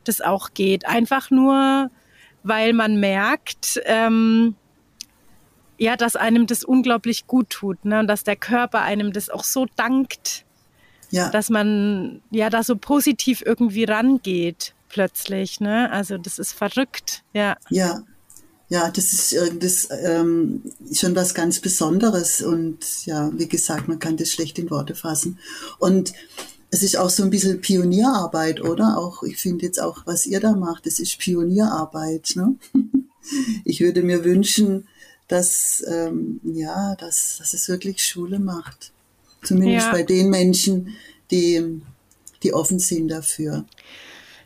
das 0.04 0.20
auch 0.20 0.54
geht. 0.54 0.86
Einfach 0.86 1.30
nur, 1.30 1.90
weil 2.42 2.72
man 2.72 3.00
merkt, 3.00 3.80
ähm, 3.84 4.54
ja, 5.78 5.96
dass 5.96 6.16
einem 6.16 6.46
das 6.46 6.64
unglaublich 6.64 7.26
gut 7.26 7.50
tut, 7.50 7.84
ne? 7.84 8.00
Und 8.00 8.06
dass 8.06 8.24
der 8.24 8.36
Körper 8.36 8.82
einem 8.82 9.12
das 9.12 9.30
auch 9.30 9.44
so 9.44 9.66
dankt. 9.76 10.44
ja. 11.10 11.28
dass 11.28 11.50
man 11.50 12.22
ja 12.30 12.50
da 12.50 12.62
so 12.62 12.76
positiv 12.76 13.42
irgendwie 13.44 13.84
rangeht 13.84 14.74
plötzlich. 14.88 15.60
Ne? 15.60 15.90
Also 15.90 16.18
das 16.18 16.38
ist 16.38 16.52
verrückt, 16.52 17.22
ja. 17.32 17.56
Ja, 17.70 18.02
ja, 18.68 18.90
das 18.90 19.12
ist 19.12 19.36
das, 19.60 19.88
ähm, 20.02 20.62
schon 20.94 21.14
was 21.14 21.34
ganz 21.34 21.60
Besonderes 21.60 22.40
und 22.40 23.04
ja, 23.04 23.30
wie 23.34 23.46
gesagt, 23.46 23.86
man 23.86 23.98
kann 23.98 24.16
das 24.16 24.30
schlecht 24.30 24.58
in 24.58 24.70
Worte 24.70 24.94
fassen. 24.94 25.38
Und 25.78 26.14
es 26.72 26.82
ist 26.82 26.96
auch 26.96 27.11
so 27.11 27.22
ein 27.22 27.28
bisschen 27.28 27.61
Pionierarbeit, 27.61 28.62
oder? 28.62 28.96
Auch, 28.96 29.22
ich 29.22 29.37
finde 29.37 29.66
jetzt 29.66 29.80
auch, 29.80 30.06
was 30.06 30.24
ihr 30.24 30.40
da 30.40 30.52
macht, 30.52 30.87
das 30.87 30.98
ist 30.98 31.18
Pionierarbeit. 31.18 32.32
Ne? 32.35 32.56
Ich 33.64 33.80
würde 33.80 34.02
mir 34.02 34.24
wünschen, 34.24 34.88
dass, 35.28 35.85
ähm, 35.87 36.40
ja, 36.42 36.96
dass, 36.96 37.37
dass 37.38 37.54
es 37.54 37.68
wirklich 37.68 38.02
Schule 38.02 38.40
macht. 38.40 38.90
Zumindest 39.44 39.87
ja. 39.87 39.92
bei 39.92 40.02
den 40.02 40.28
Menschen, 40.28 40.96
die, 41.30 41.80
die 42.42 42.52
offen 42.52 42.80
sind 42.80 43.08
dafür. 43.08 43.64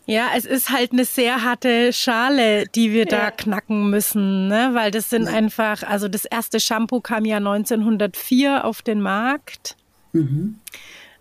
Ja, 0.05 0.33
es 0.37 0.45
ist 0.45 0.69
halt 0.69 0.93
eine 0.93 1.07
sehr 1.07 1.43
harte 1.43 1.91
Schale, 1.95 2.67
die 2.67 2.93
wir 2.93 3.07
ja. 3.07 3.19
da 3.19 3.31
knacken 3.31 3.89
müssen, 3.89 4.49
ne? 4.49 4.73
weil 4.75 4.91
das 4.91 5.09
sind 5.09 5.25
ja. 5.25 5.33
einfach, 5.33 5.83
also 5.85 6.09
das 6.09 6.27
erste 6.27 6.61
Shampoo 6.61 7.01
kam 7.01 7.25
ja 7.25 7.39
1904 7.39 8.67
auf 8.67 8.83
den 8.83 9.01
Markt. 9.01 9.75
Mhm. 10.13 10.61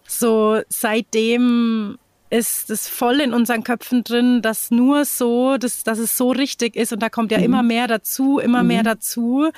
So 0.07 0.61
seitdem 0.69 1.97
ist 2.29 2.69
es 2.69 2.87
voll 2.87 3.21
in 3.21 3.33
unseren 3.33 3.63
Köpfen 3.63 4.03
drin, 4.03 4.41
dass 4.41 4.71
nur 4.71 5.05
so, 5.05 5.57
dass, 5.57 5.83
dass 5.83 5.99
es 5.99 6.17
so 6.17 6.31
richtig 6.31 6.75
ist 6.75 6.91
und 6.91 6.99
da 6.99 7.09
kommt 7.09 7.31
ja 7.31 7.37
mhm. 7.37 7.43
immer 7.45 7.63
mehr 7.63 7.87
dazu, 7.87 8.39
immer 8.39 8.61
mhm. 8.61 8.67
mehr 8.67 8.83
dazu. 8.83 9.49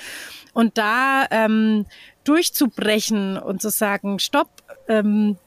Und 0.53 0.77
da 0.77 1.25
ähm, 1.31 1.85
durchzubrechen 2.23 3.37
und 3.37 3.61
zu 3.61 3.69
sagen, 3.69 4.19
stopp, 4.19 4.49
ähm, 4.87 5.37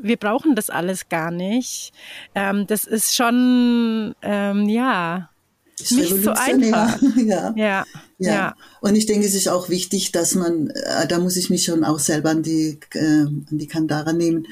wir 0.00 0.16
brauchen 0.16 0.54
das 0.54 0.70
alles 0.70 1.08
gar 1.08 1.30
nicht. 1.30 1.92
Ähm, 2.34 2.66
das 2.66 2.84
ist 2.84 3.14
schon, 3.14 4.14
ähm, 4.22 4.68
ja, 4.68 5.30
ist 5.80 5.92
nicht 5.92 6.22
so 6.22 6.30
einfach. 6.30 7.00
ja. 7.16 7.54
Ja. 7.54 7.54
ja. 7.56 7.84
ja. 8.18 8.56
Und 8.80 8.94
ich 8.94 9.06
denke, 9.06 9.26
es 9.26 9.34
ist 9.34 9.48
auch 9.48 9.68
wichtig, 9.68 10.12
dass 10.12 10.34
man, 10.34 10.70
äh, 10.70 11.06
da 11.06 11.18
muss 11.18 11.36
ich 11.36 11.50
mich 11.50 11.64
schon 11.64 11.84
auch 11.84 11.98
selber 11.98 12.30
an 12.30 12.42
die, 12.42 12.78
äh, 12.94 12.98
an 13.00 13.46
die 13.50 13.66
Kandara 13.66 14.12
nehmen, 14.12 14.46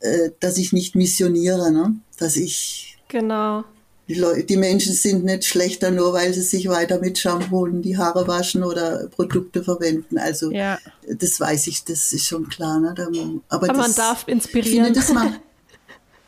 äh, 0.00 0.30
dass 0.40 0.58
ich 0.58 0.72
nicht 0.72 0.94
missioniere, 0.96 1.72
ne? 1.72 1.96
dass 2.18 2.36
ich 2.36 2.96
genau 3.08 3.64
die, 4.08 4.14
Leute, 4.14 4.44
die 4.44 4.56
Menschen 4.56 4.92
sind 4.92 5.24
nicht 5.24 5.44
schlechter, 5.44 5.90
nur 5.90 6.12
weil 6.12 6.34
sie 6.34 6.42
sich 6.42 6.68
weiter 6.68 7.00
mit 7.00 7.18
Shampoo 7.18 7.66
die 7.66 7.96
Haare 7.96 8.26
waschen 8.28 8.62
oder 8.62 9.08
Produkte 9.08 9.64
verwenden. 9.64 10.18
Also 10.18 10.50
ja. 10.50 10.78
das 11.08 11.40
weiß 11.40 11.66
ich, 11.68 11.84
das 11.84 12.12
ist 12.12 12.26
schon 12.26 12.48
klar. 12.48 12.80
Ne? 12.80 12.94
Aber, 12.98 13.40
Aber 13.48 13.68
das, 13.68 13.76
man 13.76 13.94
darf 13.94 14.24
inspirieren. 14.28 14.92
Ich 14.92 15.04
finde, 15.04 15.20
man, 15.20 15.36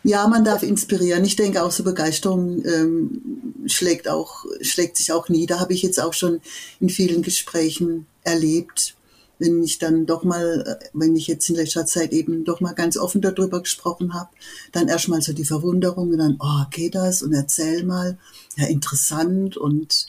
ja, 0.07 0.27
man 0.29 0.45
darf 0.45 0.63
inspirieren. 0.63 1.25
Ich 1.25 1.37
denke 1.37 1.63
auch 1.63 1.71
so 1.71 1.83
Begeisterung 1.85 2.65
ähm, 2.65 3.65
schlägt 3.67 4.09
auch 4.09 4.45
schlägt 4.61 4.97
sich 4.97 5.13
auch 5.13 5.29
nieder. 5.29 5.61
Habe 5.61 5.75
ich 5.75 5.83
jetzt 5.83 6.01
auch 6.01 6.13
schon 6.13 6.41
in 6.81 6.89
vielen 6.89 7.23
Gesprächen 7.23 8.07
erlebt 8.23 8.97
wenn 9.39 9.63
ich 9.63 9.79
dann 9.79 10.07
doch 10.07 10.25
mal, 10.25 10.79
äh, 10.81 10.89
wenn 10.93 11.17
ich 11.17 11.27
jetzt 11.27 11.49
in 11.49 11.57
letzter 11.57 11.87
Zeit 11.87 12.13
eben 12.13 12.45
doch 12.45 12.61
mal 12.61 12.73
ganz 12.73 12.97
offen 12.97 13.21
darüber 13.21 13.61
gesprochen 13.61 14.15
habe, 14.15 14.31
dann 14.73 14.89
erstmal 14.89 15.23
so 15.23 15.33
die 15.33 15.45
Verwunderung 15.45 16.11
und 16.11 16.19
dann, 16.19 16.37
oh, 16.41 16.65
geht 16.71 16.95
das? 16.95 17.23
Und 17.23 17.33
erzähl 17.33 17.85
mal. 17.85 18.19
Ja, 18.57 18.67
interessant 18.67 19.57
und 19.57 20.07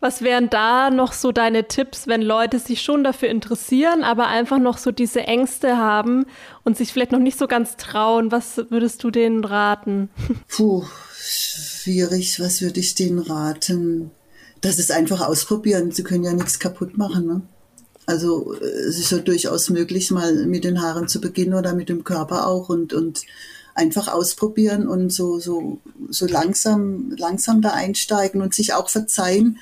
was 0.00 0.22
wären 0.22 0.48
da 0.48 0.90
noch 0.90 1.12
so 1.12 1.30
deine 1.30 1.68
Tipps, 1.68 2.06
wenn 2.06 2.22
Leute 2.22 2.58
sich 2.58 2.80
schon 2.80 3.04
dafür 3.04 3.28
interessieren, 3.28 4.02
aber 4.02 4.28
einfach 4.28 4.58
noch 4.58 4.78
so 4.78 4.92
diese 4.92 5.20
Ängste 5.20 5.76
haben 5.76 6.24
und 6.64 6.76
sich 6.76 6.92
vielleicht 6.92 7.12
noch 7.12 7.18
nicht 7.18 7.38
so 7.38 7.46
ganz 7.46 7.76
trauen? 7.76 8.32
Was 8.32 8.56
würdest 8.70 9.04
du 9.04 9.10
denen 9.10 9.44
raten? 9.44 10.08
Puh, 10.48 10.84
schwierig. 11.18 12.40
Was 12.40 12.62
würde 12.62 12.80
ich 12.80 12.94
denen 12.94 13.18
raten? 13.18 14.10
Das 14.62 14.78
ist 14.78 14.90
einfach 14.90 15.20
ausprobieren. 15.20 15.92
Sie 15.92 16.02
können 16.02 16.24
ja 16.24 16.32
nichts 16.32 16.58
kaputt 16.58 16.96
machen. 16.96 17.26
Ne? 17.26 17.42
Also 18.06 18.54
es 18.54 18.98
ist 18.98 19.12
ja 19.12 19.18
durchaus 19.18 19.68
möglich, 19.68 20.10
mal 20.10 20.46
mit 20.46 20.64
den 20.64 20.80
Haaren 20.80 21.08
zu 21.08 21.20
beginnen 21.20 21.54
oder 21.54 21.74
mit 21.74 21.90
dem 21.90 22.04
Körper 22.04 22.46
auch 22.46 22.70
und, 22.70 22.94
und 22.94 23.22
einfach 23.74 24.08
ausprobieren 24.08 24.88
und 24.88 25.12
so, 25.12 25.38
so, 25.38 25.78
so 26.08 26.26
langsam, 26.26 27.12
langsam 27.16 27.62
da 27.62 27.70
einsteigen 27.70 28.42
und 28.42 28.54
sich 28.54 28.72
auch 28.74 28.88
verzeihen, 28.88 29.58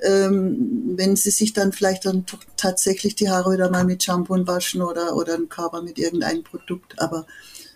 ähm, 0.00 0.94
wenn 0.96 1.16
sie 1.16 1.30
sich 1.30 1.52
dann 1.52 1.72
vielleicht 1.72 2.06
dann 2.06 2.24
tatsächlich 2.56 3.16
die 3.16 3.30
Haare 3.30 3.52
wieder 3.52 3.70
mal 3.70 3.84
mit 3.84 4.02
Shampoo 4.02 4.46
waschen 4.46 4.82
oder, 4.82 5.16
oder 5.16 5.36
den 5.36 5.48
Körper 5.48 5.82
mit 5.82 5.98
irgendeinem 5.98 6.44
Produkt, 6.44 7.00
aber 7.00 7.26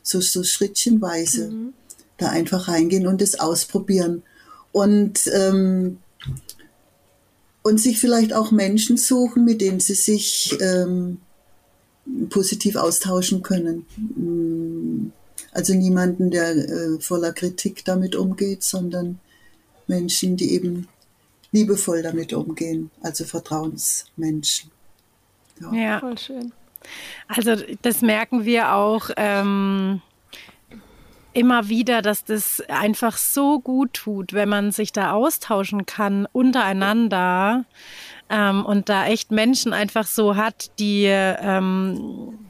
so, 0.03 0.21
so 0.21 0.43
schrittchenweise 0.45 1.51
mhm. 1.51 1.73
da 2.19 2.29
einfach 2.29 2.69
reingehen 2.69 3.07
und 3.07 3.21
das 3.21 3.39
ausprobieren. 3.39 4.23
Und 4.73 5.31
ähm, 5.33 5.99
und 7.63 7.81
sich 7.81 8.01
vielleicht 8.01 8.33
auch 8.33 8.51
Menschen 8.51 8.97
suchen, 8.97 9.45
mit 9.45 9.61
denen 9.61 9.81
sie 9.81 9.95
sich 9.95 10.57
ähm, 10.61 11.19
positiv 12.29 12.77
austauschen 12.77 13.43
können. 13.43 13.87
Mm, 14.17 15.13
also 15.53 15.75
niemanden, 15.75 16.31
der 16.31 16.57
äh, 16.57 17.01
voller 17.01 17.33
Kritik 17.33 17.85
damit 17.85 18.17
umgeht, 18.17 18.63
sondern 18.63 19.21
Menschen, 19.87 20.37
die 20.37 20.53
eben 20.53 20.89
liebevoll 21.53 22.03
damit 22.03 22.33
umgehen, 22.33 22.91
also 23.03 23.25
Vertrauensmenschen. 23.25 24.71
Ja, 25.61 25.73
ja. 25.73 26.01
voll 26.01 26.19
schön. 26.19 26.53
Also 27.29 27.55
das 27.83 28.03
merken 28.03 28.45
wir 28.45 28.75
auch. 28.75 29.11
Ähm 29.17 30.03
immer 31.35 31.69
wieder, 31.69 32.03
dass 32.03 32.25
das 32.25 32.63
einfach 32.69 33.17
so 33.17 33.61
gut 33.61 33.95
tut, 33.95 34.33
wenn 34.33 34.49
man 34.49 34.71
sich 34.71 34.93
da 34.93 35.13
austauschen 35.13 35.87
kann 35.87 36.27
untereinander 36.33 37.65
ähm, 38.29 38.65
und 38.65 38.89
da 38.89 39.07
echt 39.07 39.31
Menschen 39.31 39.73
einfach 39.73 40.07
so 40.07 40.37
hat, 40.37 40.79
die 40.79 41.05
ähm, 41.07 42.42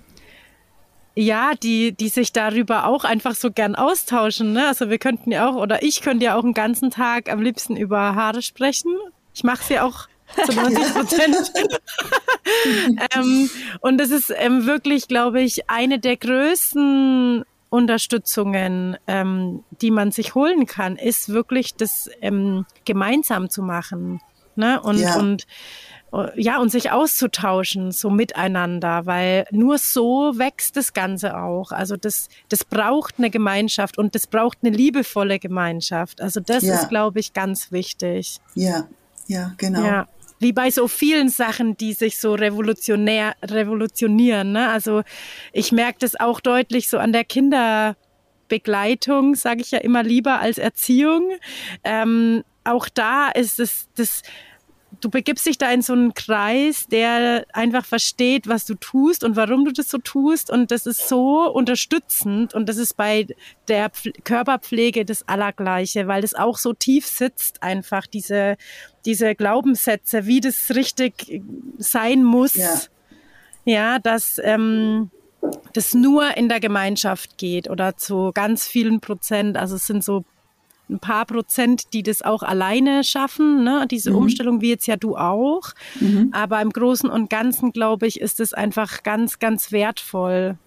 ja, 1.14 1.52
die, 1.54 1.92
die 1.92 2.08
sich 2.08 2.32
darüber 2.32 2.86
auch 2.86 3.04
einfach 3.04 3.34
so 3.34 3.50
gern 3.50 3.74
austauschen. 3.74 4.52
Ne? 4.52 4.66
Also 4.66 4.88
wir 4.88 4.98
könnten 4.98 5.30
ja 5.30 5.48
auch, 5.48 5.56
oder 5.56 5.82
ich 5.82 6.00
könnte 6.00 6.24
ja 6.24 6.36
auch 6.36 6.44
einen 6.44 6.54
ganzen 6.54 6.90
Tag 6.90 7.30
am 7.30 7.42
liebsten 7.42 7.76
über 7.76 8.14
Haare 8.14 8.42
sprechen. 8.42 8.92
Ich 9.34 9.44
mache 9.44 9.60
es 9.60 9.68
ja 9.68 9.84
auch 9.84 10.08
zu 10.46 10.52
90 10.52 10.94
Prozent. 10.94 11.52
ähm, 13.14 13.50
und 13.80 13.98
das 13.98 14.10
ist 14.10 14.32
ähm, 14.34 14.66
wirklich, 14.66 15.08
glaube 15.08 15.42
ich, 15.42 15.68
eine 15.68 15.98
der 15.98 16.16
größten 16.16 17.44
Unterstützungen, 17.68 18.96
ähm, 19.06 19.64
die 19.80 19.90
man 19.90 20.12
sich 20.12 20.34
holen 20.34 20.66
kann, 20.66 20.96
ist 20.96 21.30
wirklich 21.30 21.74
das 21.74 22.10
ähm, 22.20 22.66
gemeinsam 22.84 23.50
zu 23.50 23.62
machen. 23.62 24.20
Ne? 24.56 24.80
Und, 24.80 24.98
ja. 24.98 25.16
und 25.16 25.46
ja, 26.34 26.58
und 26.58 26.70
sich 26.70 26.90
auszutauschen, 26.90 27.90
so 27.90 28.10
miteinander, 28.10 29.06
weil 29.06 29.46
nur 29.50 29.78
so 29.78 30.32
wächst 30.36 30.76
das 30.76 30.92
Ganze 30.92 31.36
auch. 31.36 31.72
Also 31.72 31.96
das, 31.96 32.28
das 32.50 32.64
braucht 32.64 33.14
eine 33.18 33.30
Gemeinschaft 33.30 33.96
und 33.96 34.14
das 34.14 34.26
braucht 34.26 34.58
eine 34.62 34.76
liebevolle 34.76 35.38
Gemeinschaft. 35.38 36.20
Also 36.20 36.40
das 36.40 36.64
ja. 36.64 36.74
ist, 36.74 36.90
glaube 36.90 37.18
ich, 37.18 37.32
ganz 37.32 37.72
wichtig. 37.72 38.38
Ja, 38.54 38.88
ja, 39.26 39.54
genau. 39.56 39.84
Ja 39.84 40.06
wie 40.42 40.52
bei 40.52 40.70
so 40.72 40.88
vielen 40.88 41.28
Sachen, 41.28 41.76
die 41.76 41.92
sich 41.92 42.18
so 42.18 42.34
revolutionär 42.34 43.34
revolutionieren. 43.44 44.50
Ne? 44.52 44.68
Also 44.68 45.02
ich 45.52 45.70
merke 45.70 45.98
das 46.00 46.18
auch 46.18 46.40
deutlich 46.40 46.88
so 46.88 46.98
an 46.98 47.12
der 47.12 47.22
Kinderbegleitung, 47.24 49.36
sage 49.36 49.60
ich 49.60 49.70
ja 49.70 49.78
immer 49.78 50.02
lieber 50.02 50.40
als 50.40 50.58
Erziehung. 50.58 51.28
Ähm, 51.84 52.42
auch 52.64 52.88
da 52.88 53.28
ist 53.28 53.60
es 53.60 53.86
das 53.94 54.22
du 55.00 55.10
begibst 55.10 55.46
dich 55.46 55.58
da 55.58 55.70
in 55.72 55.82
so 55.82 55.92
einen 55.92 56.14
Kreis, 56.14 56.86
der 56.86 57.44
einfach 57.52 57.84
versteht, 57.84 58.48
was 58.48 58.64
du 58.64 58.74
tust 58.74 59.24
und 59.24 59.36
warum 59.36 59.64
du 59.64 59.72
das 59.72 59.88
so 59.88 59.98
tust. 59.98 60.50
Und 60.50 60.70
das 60.70 60.86
ist 60.86 61.08
so 61.08 61.50
unterstützend. 61.50 62.54
Und 62.54 62.68
das 62.68 62.76
ist 62.76 62.96
bei 62.96 63.26
der 63.68 63.90
Körperpflege 64.24 65.04
das 65.04 65.26
Allergleiche, 65.28 66.06
weil 66.08 66.22
das 66.22 66.34
auch 66.34 66.58
so 66.58 66.72
tief 66.72 67.06
sitzt, 67.06 67.62
einfach 67.62 68.06
diese, 68.06 68.56
diese 69.04 69.34
Glaubenssätze, 69.34 70.26
wie 70.26 70.40
das 70.40 70.74
richtig 70.74 71.42
sein 71.78 72.24
muss. 72.24 72.54
Ja, 72.54 72.80
ja 73.64 73.98
dass 73.98 74.40
ähm, 74.42 75.10
das 75.72 75.94
nur 75.94 76.36
in 76.36 76.48
der 76.48 76.60
Gemeinschaft 76.60 77.38
geht 77.38 77.68
oder 77.68 77.96
zu 77.96 78.30
ganz 78.32 78.66
vielen 78.66 79.00
Prozent. 79.00 79.56
Also 79.56 79.76
es 79.76 79.86
sind 79.86 80.04
so 80.04 80.24
ein 80.88 80.98
paar 80.98 81.24
Prozent, 81.26 81.92
die 81.92 82.02
das 82.02 82.22
auch 82.22 82.42
alleine 82.42 83.04
schaffen, 83.04 83.64
ne? 83.64 83.86
diese 83.90 84.10
mhm. 84.10 84.16
Umstellung, 84.16 84.60
wie 84.60 84.70
jetzt 84.70 84.86
ja 84.86 84.96
du 84.96 85.16
auch. 85.16 85.72
Mhm. 86.00 86.30
Aber 86.32 86.60
im 86.60 86.70
Großen 86.70 87.08
und 87.08 87.30
Ganzen, 87.30 87.72
glaube 87.72 88.06
ich, 88.06 88.20
ist 88.20 88.40
es 88.40 88.52
einfach 88.52 89.02
ganz, 89.02 89.38
ganz 89.38 89.72
wertvoll, 89.72 90.58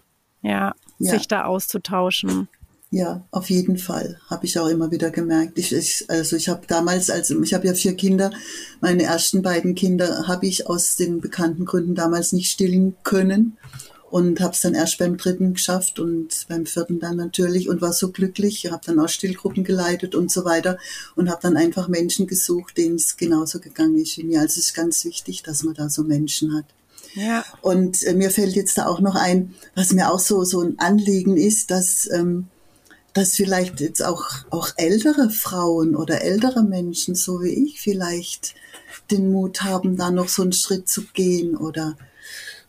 ja, 0.41 0.73
ja. 0.99 1.11
sich 1.11 1.27
da 1.27 1.45
auszutauschen. 1.45 2.47
Ja, 2.91 3.25
auf 3.31 3.49
jeden 3.49 3.77
Fall. 3.77 4.19
Habe 4.29 4.45
ich 4.45 4.57
auch 4.57 4.67
immer 4.67 4.89
wieder 4.91 5.09
gemerkt. 5.09 5.57
Ich, 5.59 5.73
ich, 5.73 6.05
also 6.07 6.35
ich 6.37 6.47
habe 6.47 6.61
damals, 6.67 7.09
also 7.09 7.41
ich 7.41 7.53
habe 7.53 7.67
ja 7.67 7.73
vier 7.73 7.95
Kinder, 7.95 8.31
meine 8.79 9.03
ersten 9.03 9.41
beiden 9.41 9.75
Kinder 9.75 10.27
habe 10.27 10.47
ich 10.47 10.67
aus 10.67 10.95
den 10.95 11.19
bekannten 11.19 11.65
Gründen 11.65 11.95
damals 11.95 12.31
nicht 12.31 12.49
stillen 12.49 12.95
können. 13.03 13.57
Und 14.09 14.39
habe 14.39 14.53
es 14.53 14.61
dann 14.61 14.75
erst 14.75 14.97
beim 14.97 15.17
dritten 15.17 15.53
geschafft 15.53 15.99
und 15.99 16.45
beim 16.47 16.65
vierten 16.65 16.99
dann 16.99 17.17
natürlich 17.17 17.69
und 17.69 17.81
war 17.81 17.93
so 17.93 18.11
glücklich, 18.11 18.71
habe 18.71 18.81
dann 18.85 18.99
auch 18.99 19.09
Stillgruppen 19.09 19.63
geleitet 19.63 20.15
und 20.15 20.31
so 20.31 20.45
weiter 20.45 20.77
und 21.15 21.29
habe 21.29 21.41
dann 21.41 21.57
einfach 21.57 21.87
Menschen 21.87 22.27
gesucht, 22.27 22.77
denen 22.77 22.95
es 22.95 23.17
genauso 23.17 23.59
gegangen 23.59 23.97
ist 23.97 24.17
wie 24.17 24.23
mir. 24.23 24.41
Also 24.41 24.59
es 24.59 24.67
ist 24.67 24.73
ganz 24.73 25.03
wichtig, 25.05 25.43
dass 25.43 25.63
man 25.63 25.73
da 25.73 25.89
so 25.89 26.03
Menschen 26.03 26.55
hat. 26.55 26.65
Ja. 27.15 27.45
Und 27.61 28.03
äh, 28.03 28.13
mir 28.13 28.29
fällt 28.29 28.55
jetzt 28.55 28.77
da 28.77 28.87
auch 28.87 28.99
noch 28.99 29.15
ein, 29.15 29.55
was 29.73 29.93
mir 29.93 30.11
auch 30.11 30.19
so 30.19 30.43
so 30.43 30.61
ein 30.61 30.77
Anliegen 30.79 31.37
ist, 31.37 31.71
dass 31.71 32.09
ähm, 32.11 32.47
dass 33.13 33.35
vielleicht 33.35 33.79
jetzt 33.79 34.03
auch 34.03 34.25
auch 34.49 34.69
ältere 34.75 35.29
Frauen 35.29 35.95
oder 35.95 36.21
ältere 36.21 36.63
Menschen, 36.63 37.15
so 37.15 37.41
wie 37.41 37.65
ich, 37.65 37.79
vielleicht 37.79 38.55
den 39.09 39.31
Mut 39.31 39.63
haben, 39.63 39.95
da 39.95 40.11
noch 40.11 40.27
so 40.27 40.41
einen 40.41 40.51
Schritt 40.51 40.89
zu 40.89 41.03
gehen 41.13 41.55
oder 41.55 41.97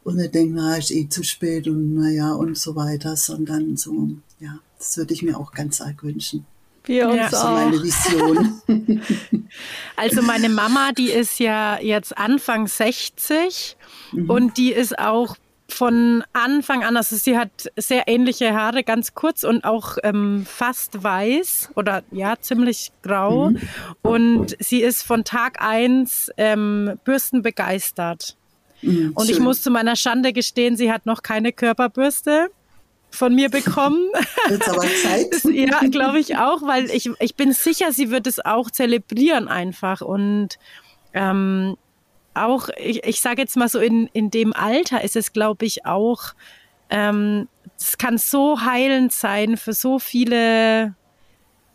und 0.06 0.18
nicht 0.18 0.36
denken, 0.36 0.54
na, 0.54 0.76
ist 0.76 0.92
eh 0.92 1.08
zu 1.08 1.24
spät 1.24 1.66
und 1.66 1.96
naja 1.96 2.32
und 2.32 2.56
so 2.56 2.76
weiter, 2.76 3.16
sondern 3.16 3.76
so, 3.76 4.10
ja, 4.38 4.60
das 4.78 4.96
würde 4.96 5.12
ich 5.12 5.22
mir 5.24 5.36
auch 5.36 5.50
ganz 5.50 5.80
arg 5.80 6.04
wünschen. 6.04 6.46
Wir 6.84 7.08
uns 7.08 7.32
ja. 7.32 7.42
auch. 7.42 7.54
meine 7.54 7.82
Vision. 7.82 8.62
also 9.96 10.22
meine 10.22 10.48
Mama, 10.48 10.92
die 10.96 11.10
ist 11.10 11.40
ja 11.40 11.80
jetzt 11.80 12.16
Anfang 12.16 12.68
60 12.68 13.76
mhm. 14.12 14.30
und 14.30 14.56
die 14.56 14.70
ist 14.70 14.96
auch 14.96 15.34
von 15.68 16.22
Anfang 16.32 16.84
an, 16.84 16.96
also 16.96 17.16
sie 17.16 17.36
hat 17.36 17.72
sehr 17.76 18.04
ähnliche 18.06 18.54
Haare, 18.54 18.84
ganz 18.84 19.14
kurz 19.14 19.42
und 19.42 19.64
auch 19.64 19.98
ähm, 20.04 20.46
fast 20.48 21.02
weiß 21.02 21.70
oder 21.74 22.04
ja, 22.12 22.36
ziemlich 22.38 22.92
grau. 23.02 23.50
Mhm. 23.50 23.60
Und 24.02 24.56
sie 24.60 24.82
ist 24.82 25.02
von 25.02 25.24
Tag 25.24 25.60
eins 25.60 26.30
ähm, 26.36 26.92
bürstenbegeistert. 27.02 28.36
Mhm, 28.86 29.12
und 29.14 29.26
schön. 29.26 29.34
ich 29.34 29.40
muss 29.40 29.62
zu 29.62 29.70
meiner 29.70 29.96
Schande 29.96 30.32
gestehen, 30.32 30.76
sie 30.76 30.92
hat 30.92 31.06
noch 31.06 31.22
keine 31.22 31.52
Körperbürste 31.52 32.48
von 33.10 33.34
mir 33.34 33.48
bekommen. 33.50 34.10
Jetzt 34.48 34.68
aber 34.68 34.82
Zeit. 34.82 35.44
ja, 35.44 35.80
glaube 35.90 36.20
ich 36.20 36.36
auch, 36.36 36.62
weil 36.62 36.90
ich, 36.90 37.10
ich 37.18 37.34
bin 37.34 37.52
sicher, 37.52 37.92
sie 37.92 38.10
wird 38.10 38.26
es 38.26 38.44
auch 38.44 38.70
zelebrieren 38.70 39.48
einfach. 39.48 40.00
Und 40.00 40.58
ähm, 41.14 41.76
auch, 42.34 42.68
ich, 42.78 43.04
ich 43.04 43.20
sage 43.20 43.42
jetzt 43.42 43.56
mal 43.56 43.68
so, 43.68 43.80
in, 43.80 44.08
in 44.12 44.30
dem 44.30 44.52
Alter 44.52 45.02
ist 45.02 45.16
es, 45.16 45.32
glaube 45.32 45.64
ich, 45.64 45.86
auch, 45.86 46.34
ähm, 46.90 47.48
es 47.78 47.98
kann 47.98 48.18
so 48.18 48.60
heilend 48.60 49.12
sein 49.12 49.56
für 49.56 49.72
so 49.72 49.98
viele 49.98 50.94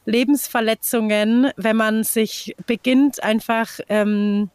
Lebensverletzungen, 0.05 1.51
wenn 1.57 1.75
man 1.75 2.03
sich 2.03 2.55
beginnt, 2.65 3.23
einfach 3.23 3.79
ähm, 3.89 4.49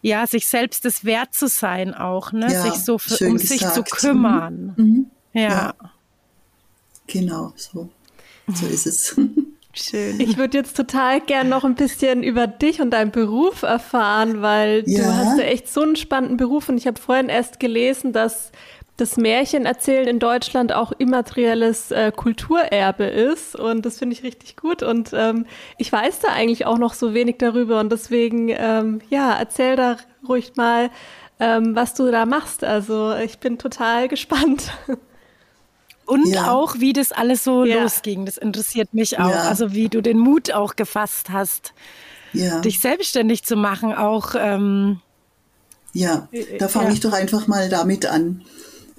ja, 0.00 0.26
sich 0.26 0.46
selbst 0.46 0.84
das 0.84 1.04
wert 1.04 1.34
zu 1.34 1.48
sein 1.48 1.94
auch, 1.94 2.32
ne? 2.32 2.52
Ja, 2.52 2.62
sich 2.62 2.84
so 2.84 2.98
für, 2.98 3.26
um 3.26 3.36
gesagt. 3.36 3.48
sich 3.48 3.68
zu 3.68 3.82
kümmern. 3.82 4.74
Mhm. 4.76 4.84
mhm. 4.84 5.10
Ja. 5.32 5.48
ja. 5.48 5.74
Genau, 7.06 7.52
so. 7.56 7.88
So 8.52 8.66
ist 8.66 8.86
es. 8.86 9.16
Schön. 9.72 10.18
Ich 10.18 10.36
würde 10.36 10.58
jetzt 10.58 10.76
total 10.76 11.20
gern 11.20 11.48
noch 11.48 11.64
ein 11.64 11.74
bisschen 11.74 12.22
über 12.22 12.46
dich 12.46 12.80
und 12.80 12.90
deinen 12.90 13.12
Beruf 13.12 13.62
erfahren, 13.62 14.42
weil 14.42 14.82
ja. 14.86 15.02
du 15.02 15.14
hast 15.14 15.38
ja 15.38 15.44
echt 15.44 15.68
so 15.68 15.82
einen 15.82 15.96
spannenden 15.96 16.36
Beruf 16.36 16.68
und 16.68 16.78
ich 16.78 16.86
habe 16.86 17.00
vorhin 17.00 17.28
erst 17.28 17.60
gelesen, 17.60 18.12
dass 18.12 18.50
das 18.98 19.16
Märchenerzählen 19.16 20.08
in 20.08 20.18
Deutschland 20.18 20.72
auch 20.72 20.92
immaterielles 20.92 21.92
äh, 21.92 22.12
Kulturerbe 22.14 23.04
ist. 23.04 23.54
Und 23.54 23.86
das 23.86 23.98
finde 23.98 24.14
ich 24.14 24.24
richtig 24.24 24.56
gut. 24.56 24.82
Und 24.82 25.12
ähm, 25.14 25.46
ich 25.78 25.90
weiß 25.90 26.18
da 26.18 26.28
eigentlich 26.28 26.66
auch 26.66 26.78
noch 26.78 26.94
so 26.94 27.14
wenig 27.14 27.36
darüber. 27.38 27.78
Und 27.78 27.90
deswegen, 27.90 28.48
ähm, 28.50 29.00
ja, 29.08 29.32
erzähl 29.38 29.76
da 29.76 29.98
ruhig 30.28 30.56
mal, 30.56 30.90
ähm, 31.38 31.76
was 31.76 31.94
du 31.94 32.10
da 32.10 32.26
machst. 32.26 32.64
Also 32.64 33.14
ich 33.14 33.38
bin 33.38 33.56
total 33.56 34.08
gespannt. 34.08 34.72
Und 36.04 36.26
ja. 36.26 36.50
auch, 36.50 36.80
wie 36.80 36.92
das 36.92 37.12
alles 37.12 37.44
so 37.44 37.64
ja. 37.64 37.82
losging. 37.82 38.26
Das 38.26 38.36
interessiert 38.36 38.94
mich 38.94 39.20
auch. 39.20 39.30
Ja. 39.30 39.42
Also 39.42 39.74
wie 39.74 39.88
du 39.88 40.00
den 40.00 40.18
Mut 40.18 40.52
auch 40.52 40.74
gefasst 40.74 41.30
hast, 41.30 41.72
dich 42.32 42.80
selbstständig 42.80 43.44
zu 43.44 43.56
machen. 43.56 43.94
Auch 43.94 44.34
ähm, 44.36 45.00
ja, 45.92 46.28
da 46.58 46.68
fange 46.68 46.92
ich 46.92 47.00
doch 47.00 47.12
einfach 47.12 47.46
mal 47.46 47.68
damit 47.68 48.06
an. 48.06 48.42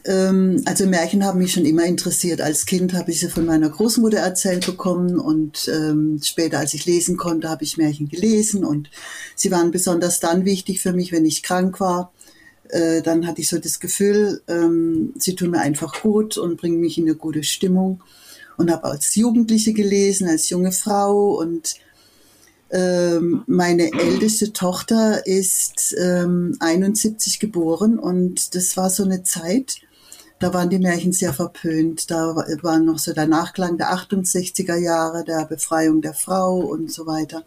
Ähm, 0.06 0.62
also 0.66 0.86
Märchen 0.86 1.24
haben 1.24 1.40
mich 1.40 1.54
schon 1.54 1.66
immer 1.66 1.86
interessiert. 1.86 2.42
Als 2.42 2.66
Kind 2.66 2.94
habe 2.94 3.12
ich 3.12 3.20
sie 3.20 3.30
von 3.30 3.46
meiner 3.46 3.70
Großmutter 3.70 4.18
erzählt 4.18 4.66
bekommen 4.66 5.20
und 5.20 5.70
ähm, 5.74 6.20
später, 6.24 6.60
als 6.60 6.74
ich 6.74 6.86
lesen 6.86 7.18
konnte, 7.18 7.50
habe 7.50 7.64
ich 7.64 7.78
Märchen 7.78 8.10
gelesen 8.10 8.64
und 8.64 8.90
sie 9.36 9.52
waren 9.52 9.72
besonders 9.72 10.20
dann 10.20 10.46
wichtig 10.46 10.82
für 10.82 10.94
mich, 10.94 11.12
wenn 11.12 11.26
ich 11.26 11.44
krank 11.44 11.80
war. 11.80 12.12
Äh, 12.70 13.02
dann 13.02 13.28
hatte 13.28 13.42
ich 13.42 13.50
so 13.50 13.58
das 13.58 13.80
Gefühl, 13.80 14.42
ähm, 14.48 15.14
sie 15.18 15.36
tun 15.36 15.52
mir 15.52 15.60
einfach 15.60 16.02
gut 16.02 16.38
und 16.38 16.58
bringen 16.58 16.80
mich 16.80 16.98
in 16.98 17.06
eine 17.06 17.16
gute 17.16 17.44
Stimmung. 17.44 18.02
Und 18.58 18.70
habe 18.72 18.86
als 18.86 19.16
Jugendliche 19.16 19.72
gelesen, 19.72 20.28
als 20.28 20.50
junge 20.50 20.74
Frau 20.74 21.40
und 21.40 21.76
ähm, 22.72 23.44
meine 23.48 23.92
älteste 23.94 24.54
Tochter 24.54 25.26
ist 25.26 25.96
ähm, 25.98 26.56
71 26.60 27.40
geboren 27.40 27.98
und 27.98 28.54
das 28.54 28.78
war 28.78 28.90
so 28.90 29.04
eine 29.04 29.24
Zeit, 29.24 29.78
da 30.40 30.54
waren 30.54 30.70
die 30.70 30.80
Märchen 30.80 31.12
sehr 31.12 31.34
verpönt. 31.34 32.10
Da 32.10 32.36
war 32.36 32.80
noch 32.80 32.98
so 32.98 33.14
der 33.14 33.28
Nachklang 33.28 33.78
der 33.78 33.94
68er 33.94 34.78
Jahre, 34.78 35.26
der 35.26 35.46
Befreiung 35.46 36.02
der 36.02 36.14
Frau 36.14 36.60
und 36.60 36.92
so 36.92 37.06
weiter. 37.06 37.44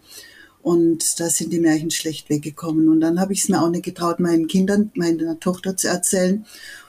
Und 0.61 1.19
da 1.19 1.29
sind 1.29 1.53
die 1.53 1.59
Märchen 1.59 1.91
schlecht 1.91 2.29
weggekommen. 2.29 2.89
Und 2.89 3.01
dann 3.01 3.19
habe 3.19 3.33
ich 3.33 3.43
es 3.43 3.49
mir 3.49 3.63
auch 3.63 3.71
nicht 3.71 3.85
getraut, 3.85 4.21
meinen 4.21 4.47
Kindern, 4.47 4.93
meiner 4.95 5.41
Tochter 5.41 5.77
zu 5.77 5.89
erzählen. 5.89 6.45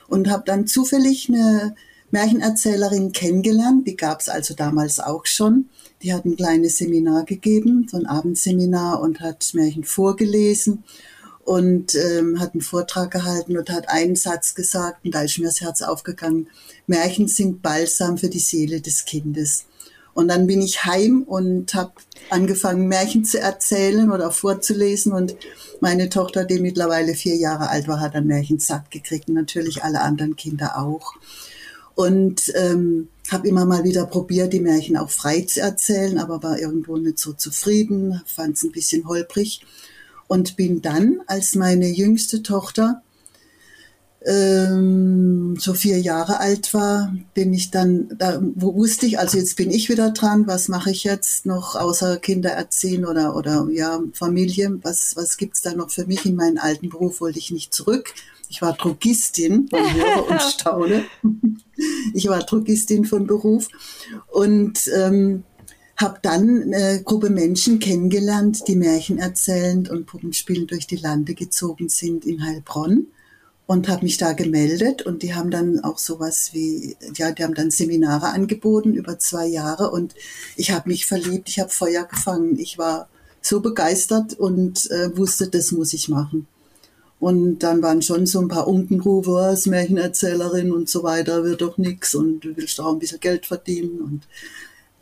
Und 0.06 0.28
habe 0.28 0.44
dann 0.46 0.66
zufällig 0.66 1.28
eine 1.28 1.74
Märchenerzählerin 2.10 3.12
kennengelernt. 3.12 3.88
Die 3.88 3.96
gab 3.96 4.20
es 4.20 4.28
also 4.28 4.54
damals 4.54 5.00
auch 5.00 5.24
schon. 5.24 5.70
Die 6.02 6.12
hat 6.12 6.26
ein 6.26 6.36
kleines 6.36 6.76
Seminar 6.76 7.24
gegeben, 7.24 7.88
so 7.90 7.96
ein 7.96 8.06
Abendseminar 8.06 9.00
und 9.00 9.20
hat 9.20 9.50
Märchen 9.54 9.84
vorgelesen 9.84 10.84
und 11.44 11.94
ähm, 11.94 12.40
hat 12.40 12.54
einen 12.54 12.62
Vortrag 12.62 13.10
gehalten 13.10 13.56
und 13.56 13.70
hat 13.70 13.88
einen 13.88 14.16
Satz 14.16 14.54
gesagt 14.54 15.04
und 15.04 15.14
da 15.14 15.22
ist 15.22 15.38
mir 15.38 15.46
das 15.46 15.60
Herz 15.60 15.82
aufgegangen. 15.82 16.48
Märchen 16.86 17.28
sind 17.28 17.62
Balsam 17.62 18.18
für 18.18 18.28
die 18.28 18.38
Seele 18.38 18.80
des 18.80 19.04
Kindes. 19.04 19.66
Und 20.14 20.28
dann 20.28 20.46
bin 20.46 20.62
ich 20.62 20.84
heim 20.84 21.24
und 21.24 21.74
habe 21.74 21.92
angefangen, 22.30 22.86
Märchen 22.86 23.24
zu 23.24 23.40
erzählen 23.40 24.12
oder 24.12 24.30
vorzulesen. 24.30 25.12
Und 25.12 25.34
meine 25.80 26.08
Tochter, 26.08 26.44
die 26.44 26.60
mittlerweile 26.60 27.14
vier 27.14 27.34
Jahre 27.34 27.68
alt 27.68 27.88
war, 27.88 28.00
hat 28.00 28.14
ein 28.14 28.26
Märchen 28.26 28.60
satt 28.60 28.90
gekriegt 28.92 29.28
und 29.28 29.34
natürlich 29.34 29.82
alle 29.82 30.00
anderen 30.00 30.36
Kinder 30.36 30.78
auch. 30.78 31.14
Und 31.96 32.52
ähm, 32.54 33.08
habe 33.30 33.48
immer 33.48 33.64
mal 33.64 33.84
wieder 33.84 34.06
probiert, 34.06 34.52
die 34.52 34.60
Märchen 34.60 34.96
auch 34.96 35.10
frei 35.10 35.42
zu 35.42 35.60
erzählen, 35.60 36.18
aber 36.18 36.42
war 36.42 36.58
irgendwo 36.58 36.96
nicht 36.96 37.18
so 37.18 37.32
zufrieden, 37.32 38.20
fand 38.26 38.56
es 38.56 38.62
ein 38.62 38.72
bisschen 38.72 39.08
holprig 39.08 39.62
und 40.28 40.56
bin 40.56 40.82
dann, 40.82 41.20
als 41.26 41.54
meine 41.54 41.88
jüngste 41.88 42.42
Tochter 42.42 43.02
ähm, 44.24 45.56
so 45.58 45.74
vier 45.74 46.00
Jahre 46.00 46.40
alt 46.40 46.72
war, 46.72 47.14
bin 47.34 47.52
ich 47.52 47.70
dann, 47.70 48.08
da 48.18 48.40
wo 48.54 48.74
wusste 48.74 49.06
ich, 49.06 49.18
also 49.18 49.36
jetzt 49.36 49.56
bin 49.56 49.70
ich 49.70 49.90
wieder 49.90 50.10
dran, 50.10 50.46
was 50.46 50.68
mache 50.68 50.90
ich 50.90 51.04
jetzt 51.04 51.44
noch 51.44 51.76
außer 51.76 52.16
Kinder 52.16 52.50
erziehen 52.50 53.04
oder, 53.04 53.36
oder 53.36 53.68
ja, 53.70 54.00
Familie, 54.14 54.78
was, 54.82 55.14
was 55.16 55.36
gibt's 55.36 55.62
da 55.62 55.74
noch 55.74 55.90
für 55.90 56.06
mich? 56.06 56.24
In 56.24 56.36
meinen 56.36 56.58
alten 56.58 56.88
Beruf 56.88 57.20
wollte 57.20 57.38
ich 57.38 57.50
nicht 57.50 57.74
zurück. 57.74 58.14
Ich 58.48 58.62
war 58.62 58.72
Drogistin, 58.72 59.68
man 59.70 59.94
höre 59.94 60.30
und 60.30 60.42
staune. 60.54 61.04
Ich 62.14 62.28
war 62.28 62.40
Drogistin 62.40 63.04
von 63.04 63.26
Beruf 63.26 63.68
und 64.28 64.88
ähm, 64.94 65.44
habe 65.96 66.18
dann 66.22 66.62
eine 66.62 67.02
Gruppe 67.02 67.30
Menschen 67.30 67.78
kennengelernt, 67.78 68.66
die 68.66 68.76
Märchen 68.76 69.18
erzählend 69.18 69.88
und 69.90 70.06
Puppenspielend 70.06 70.70
durch 70.70 70.86
die 70.86 70.96
Lande 70.96 71.34
gezogen 71.34 71.88
sind 71.88 72.24
in 72.24 72.44
Heilbronn 72.44 73.06
und 73.66 73.88
habe 73.88 74.04
mich 74.04 74.18
da 74.18 74.32
gemeldet 74.32 75.02
und 75.02 75.22
die 75.22 75.34
haben 75.34 75.50
dann 75.50 75.82
auch 75.84 75.98
sowas 75.98 76.50
wie, 76.52 76.96
ja, 77.16 77.32
die 77.32 77.44
haben 77.44 77.54
dann 77.54 77.70
Seminare 77.70 78.26
angeboten 78.26 78.94
über 78.94 79.18
zwei 79.18 79.46
Jahre 79.46 79.90
und 79.90 80.14
ich 80.56 80.72
habe 80.72 80.88
mich 80.88 81.06
verliebt, 81.06 81.48
ich 81.48 81.60
habe 81.60 81.70
Feuer 81.70 82.04
gefangen, 82.04 82.58
ich 82.58 82.76
war 82.76 83.08
so 83.40 83.60
begeistert 83.60 84.34
und 84.34 84.90
äh, 84.90 85.16
wusste, 85.16 85.48
das 85.48 85.72
muss 85.72 85.92
ich 85.92 86.08
machen. 86.08 86.46
Und 87.20 87.60
dann 87.60 87.82
waren 87.82 88.02
schon 88.02 88.26
so 88.26 88.40
ein 88.40 88.48
paar 88.48 88.66
Unkenrufe, 88.66 89.30
was 89.30 89.66
Märchenerzählerin 89.66 90.72
und 90.72 90.90
so 90.90 91.02
weiter, 91.02 91.44
wird 91.44 91.62
doch 91.62 91.78
nix 91.78 92.14
und 92.14 92.40
du 92.40 92.56
willst 92.56 92.80
auch 92.80 92.92
ein 92.92 92.98
bisschen 92.98 93.20
Geld 93.20 93.46
verdienen 93.46 94.00
und 94.00 94.26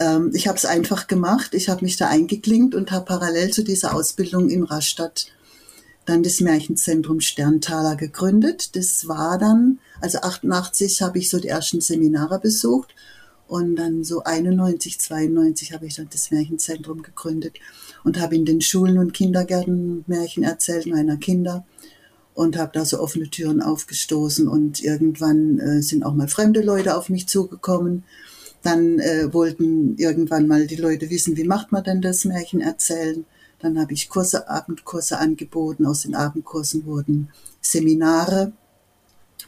ähm, 0.03 0.31
ich 0.35 0.49
habe 0.49 0.59
es 0.59 0.65
einfach 0.65 1.07
gemacht. 1.07 1.55
Ich 1.55 1.69
habe 1.69 1.85
mich 1.85 1.97
da 1.97 2.09
eingeklinkt 2.09 2.75
und 2.75 2.91
habe 2.91 3.05
parallel 3.05 3.51
zu 3.53 3.63
dieser 3.63 3.95
Ausbildung 3.95 4.51
in 4.51 4.65
Rastatt 4.65 5.27
dann 6.05 6.25
das 6.25 6.41
Märchenzentrum 6.41 7.21
Sterntaler 7.21 7.95
gegründet. 7.95 8.75
Das 8.75 9.07
war 9.07 9.39
dann, 9.39 9.79
also 10.01 10.19
88 10.19 11.01
habe 11.01 11.19
ich 11.19 11.31
so 11.31 11.39
die 11.39 11.49
ersten 11.49 11.81
Seminare 11.81 12.41
besucht 12.41 12.95
und 13.47 13.77
dann 13.77 14.03
so 14.03 14.25
91, 14.25 14.99
92 14.99 15.73
habe 15.73 15.87
ich 15.87 15.95
dann 15.95 16.09
das 16.11 16.33
Märchenzentrum 16.33 17.03
gegründet 17.03 17.59
und 18.03 18.21
habe 18.21 18.35
in 18.35 18.45
den 18.45 18.61
Schulen 18.61 18.99
und 18.99 19.15
Kindergärten 19.15 20.05
Märchen 20.09 20.43
erzählt 20.43 20.87
meiner 20.87 21.17
Kinder. 21.17 21.65
und 22.35 22.57
habe 22.57 22.73
da 22.73 22.87
so 22.87 22.99
offene 22.99 23.29
Türen 23.29 23.61
aufgestoßen 23.61 24.49
und 24.49 24.83
irgendwann 24.83 25.59
äh, 25.59 25.83
sind 25.83 26.03
auch 26.03 26.15
mal 26.15 26.29
fremde 26.29 26.63
Leute 26.63 26.97
auf 26.97 27.11
mich 27.11 27.29
zugekommen. 27.29 28.05
Dann 28.63 28.99
äh, 28.99 29.33
wollten 29.33 29.97
irgendwann 29.97 30.47
mal 30.47 30.67
die 30.67 30.77
Leute 30.77 31.11
wissen, 31.11 31.37
wie 31.37 31.45
macht 31.45 31.73
man 31.73 31.85
denn 31.85 32.01
das 32.01 32.25
Märchen 32.25 32.61
erzählen. 32.61 33.25
Dann 33.59 33.79
habe 33.81 33.93
ich 33.93 34.09
Kurse, 34.09 34.49
Abendkurse 34.49 35.19
angeboten. 35.19 35.87
Aus 35.87 36.03
den 36.03 36.15
Abendkursen 36.15 36.85
wurden 36.87 37.29
Seminare 37.61 38.53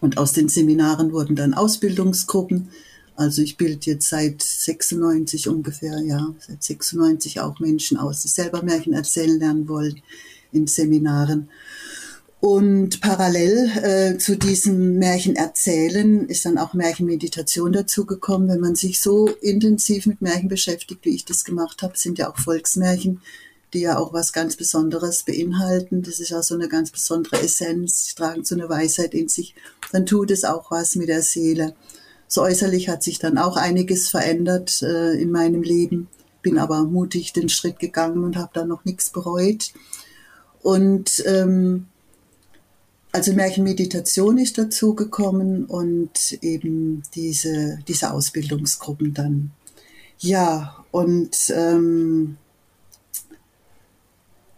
und 0.01 0.19
aus 0.19 0.33
den 0.33 0.49
Seminaren 0.49 1.13
wurden 1.13 1.37
dann 1.37 1.55
Ausbildungsgruppen. 1.55 2.69
Also 3.17 3.43
ich 3.43 3.57
bilde 3.57 3.91
jetzt 3.91 4.09
seit 4.09 4.43
96 4.43 5.49
ungefähr, 5.49 6.01
ja, 6.01 6.35
seit 6.39 6.63
96 6.63 7.41
auch 7.41 7.61
Menschen 7.61 7.97
aus, 7.97 8.23
die 8.23 8.29
selber 8.29 8.63
Märchen 8.63 8.93
erzählen 8.93 9.39
lernen 9.39 9.69
wollen 9.69 10.03
in 10.53 10.67
Seminaren. 10.67 11.49
Und 12.45 13.01
parallel 13.01 13.71
äh, 13.83 14.19
zu 14.19 14.37
diesem 14.37 14.99
Märchen 14.99 15.35
erzählen 15.35 16.29
ist 16.29 16.45
dann 16.45 16.59
auch 16.59 16.75
Märchenmeditation 16.75 17.73
dazugekommen. 17.73 18.51
Wenn 18.51 18.61
man 18.61 18.75
sich 18.75 19.01
so 19.01 19.29
intensiv 19.41 20.05
mit 20.05 20.21
Märchen 20.21 20.51
beschäftigt, 20.51 21.07
wie 21.07 21.15
ich 21.15 21.25
das 21.25 21.47
gemacht 21.47 21.81
habe, 21.81 21.97
sind 21.97 22.19
ja 22.19 22.31
auch 22.31 22.37
Volksmärchen, 22.37 23.23
die 23.73 23.81
ja 23.81 23.97
auch 23.97 24.13
was 24.13 24.35
ganz 24.35 24.57
Besonderes 24.57 25.23
beinhalten. 25.23 26.03
Das 26.03 26.21
ist 26.21 26.35
auch 26.35 26.43
so 26.43 26.55
eine 26.55 26.69
ganz 26.69 26.91
besondere 26.91 27.41
Essenz, 27.41 28.09
die 28.09 28.15
tragen 28.15 28.45
so 28.45 28.55
eine 28.57 28.69
Weisheit 28.69 29.15
in 29.15 29.29
sich. 29.29 29.55
Dann 29.93 30.05
tut 30.05 30.31
es 30.31 30.45
auch 30.45 30.71
was 30.71 30.97
mit 30.97 31.09
der 31.09 31.23
Seele. 31.23 31.75
So 32.29 32.43
äußerlich 32.43 32.91
hat 32.91 33.03
sich 33.03 33.19
dann 33.19 33.39
auch 33.39 33.57
einiges 33.57 34.11
verändert 34.11 34.83
äh, 34.83 35.15
in 35.15 35.31
meinem 35.31 35.63
Leben. 35.63 36.09
Bin 36.43 36.59
aber 36.59 36.85
mutig 36.85 37.33
den 37.33 37.49
Schritt 37.49 37.79
gegangen 37.79 38.23
und 38.23 38.37
habe 38.37 38.51
da 38.53 38.67
noch 38.67 38.85
nichts 38.85 39.09
bereut. 39.09 39.73
Und 40.61 41.23
ähm, 41.25 41.87
also 43.15 43.33
Märchenmeditation 43.33 44.39
ist 44.39 44.59
dazu 44.59 44.95
gekommen 44.95 45.67
und 45.67 46.37
eben 46.43 47.05
diese, 47.15 47.79
diese 47.87 48.11
Ausbildungsgruppen 48.13 49.15
dann. 49.15 49.53
Ja, 50.19 50.85
und 50.91 51.37
ähm, 51.55 52.39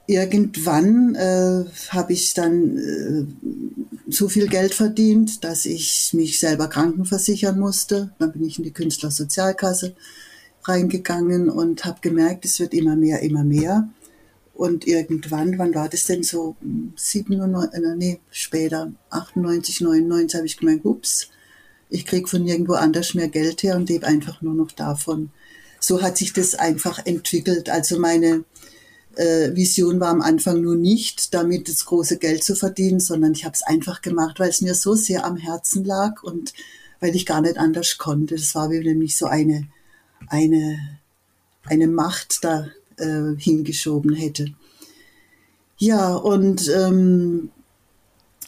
irgendwann 0.06 1.14
äh, 1.16 1.64
habe 1.90 2.14
ich 2.14 2.32
dann 2.32 2.78
äh, 2.78 3.26
so 4.10 4.30
viel 4.30 4.48
Geld 4.48 4.72
verdient, 4.72 5.44
dass 5.44 5.66
ich 5.66 6.14
mich 6.14 6.40
selber 6.40 6.68
krankenversichern 6.68 7.58
musste. 7.58 8.10
Dann 8.18 8.32
bin 8.32 8.46
ich 8.46 8.56
in 8.56 8.64
die 8.64 8.72
Künstlersozialkasse 8.72 9.94
reingegangen 10.64 11.50
und 11.50 11.84
habe 11.84 11.98
gemerkt, 12.00 12.46
es 12.46 12.58
wird 12.58 12.72
immer 12.72 12.96
mehr, 12.96 13.20
immer 13.20 13.44
mehr. 13.44 13.86
Und 14.56 14.86
irgendwann, 14.86 15.58
wann 15.58 15.74
war 15.74 15.88
das 15.88 16.06
denn 16.06 16.22
so? 16.22 16.56
97, 16.96 17.74
äh, 17.74 17.94
nee, 17.94 18.20
später, 18.30 18.90
98, 19.10 19.82
99 19.82 20.34
habe 20.34 20.46
ich 20.46 20.56
gemerkt, 20.56 20.86
ups, 20.86 21.28
ich 21.90 22.06
kriege 22.06 22.26
von 22.26 22.46
irgendwo 22.46 22.72
anders 22.72 23.12
mehr 23.12 23.28
Geld 23.28 23.62
her 23.62 23.76
und 23.76 23.90
lebe 23.90 24.06
einfach 24.06 24.40
nur 24.40 24.54
noch 24.54 24.72
davon. 24.72 25.30
So 25.78 26.00
hat 26.00 26.16
sich 26.16 26.32
das 26.32 26.54
einfach 26.54 27.04
entwickelt. 27.04 27.68
Also 27.68 27.98
meine 27.98 28.44
äh, 29.16 29.54
Vision 29.54 30.00
war 30.00 30.08
am 30.08 30.22
Anfang 30.22 30.62
nur 30.62 30.74
nicht, 30.74 31.34
damit 31.34 31.68
das 31.68 31.84
große 31.84 32.16
Geld 32.16 32.42
zu 32.42 32.56
verdienen, 32.56 32.98
sondern 32.98 33.32
ich 33.32 33.44
habe 33.44 33.54
es 33.54 33.62
einfach 33.62 34.00
gemacht, 34.00 34.40
weil 34.40 34.48
es 34.48 34.62
mir 34.62 34.74
so 34.74 34.94
sehr 34.94 35.26
am 35.26 35.36
Herzen 35.36 35.84
lag 35.84 36.22
und 36.22 36.54
weil 37.00 37.14
ich 37.14 37.26
gar 37.26 37.42
nicht 37.42 37.58
anders 37.58 37.98
konnte. 37.98 38.36
Das 38.36 38.54
war 38.54 38.70
wie 38.70 38.78
nämlich 38.78 39.18
so 39.18 39.26
eine, 39.26 39.68
eine, 40.28 40.78
eine 41.64 41.88
Macht 41.88 42.38
da 42.40 42.68
äh, 42.98 43.36
hingeschoben 43.38 44.14
hätte. 44.14 44.46
Ja, 45.78 46.14
und 46.14 46.68
ähm, 46.68 47.50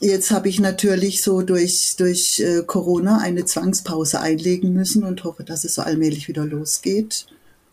jetzt 0.00 0.30
habe 0.30 0.48
ich 0.48 0.60
natürlich 0.60 1.22
so 1.22 1.42
durch, 1.42 1.96
durch 1.98 2.40
äh, 2.40 2.62
Corona 2.66 3.18
eine 3.18 3.44
Zwangspause 3.44 4.20
einlegen 4.20 4.72
müssen 4.72 5.04
und 5.04 5.24
hoffe, 5.24 5.44
dass 5.44 5.64
es 5.64 5.74
so 5.74 5.82
allmählich 5.82 6.28
wieder 6.28 6.46
losgeht 6.46 7.26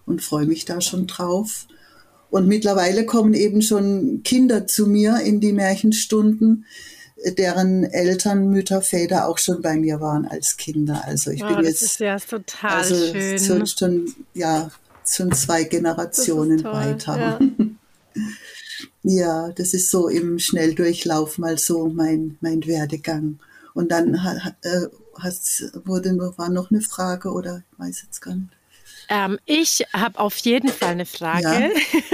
und 0.06 0.22
freue 0.22 0.46
mich 0.46 0.66
da 0.66 0.82
schon 0.82 1.08
drauf. 1.08 1.68
Und 2.30 2.48
mittlerweile 2.48 3.06
kommen 3.06 3.34
eben 3.34 3.62
schon 3.62 4.22
Kinder 4.24 4.68
zu 4.68 4.88
mir 4.88 5.22
in 5.22 5.40
die 5.40 5.54
Märchenstunden, 5.54 6.66
deren 7.38 7.86
Eltern, 7.86 8.50
Mütter, 8.50 8.82
Väter 8.82 9.30
auch 9.30 9.38
schon 9.38 9.62
bei 9.62 9.78
mir 9.78 10.02
waren 10.02 10.26
als 10.26 10.58
Kinder. 10.58 11.04
Also 11.06 11.32
ich 11.32 11.44
oh, 11.44 11.48
bin 11.48 11.64
jetzt 11.64 11.82
ist 11.82 12.00
ja 12.00 12.18
total 12.20 12.72
also 12.72 12.96
schön. 12.96 13.66
Schon 13.68 14.14
ja 14.34 14.70
schon 15.08 15.32
zwei 15.34 15.64
Generationen 15.64 16.64
weiter. 16.64 17.18
Ja. 17.18 17.40
ja. 19.04 19.52
das 19.52 19.74
ist 19.74 19.92
so 19.92 20.08
im 20.08 20.40
Schnelldurchlauf 20.40 21.38
mal 21.38 21.58
so 21.58 21.88
mein, 21.88 22.38
mein 22.42 22.66
Werdegang. 22.66 23.40
Und 23.74 23.92
dann 23.92 24.16
äh, 24.62 24.88
hast, 25.20 25.72
wurde, 25.86 26.18
war 26.38 26.50
noch 26.50 26.72
eine 26.72 26.82
Frage 26.82 27.32
oder 27.32 27.64
ich 27.72 27.80
weiß 27.80 28.04
jetzt 28.04 28.22
gar 28.22 28.36
nicht. 28.36 28.50
Ähm, 29.10 29.38
ich 29.46 29.86
habe 29.94 30.20
auf 30.20 30.38
jeden 30.38 30.70
Fall 30.70 30.92
eine 30.92 31.06
Frage. 31.06 31.44
Ja. 31.44 31.70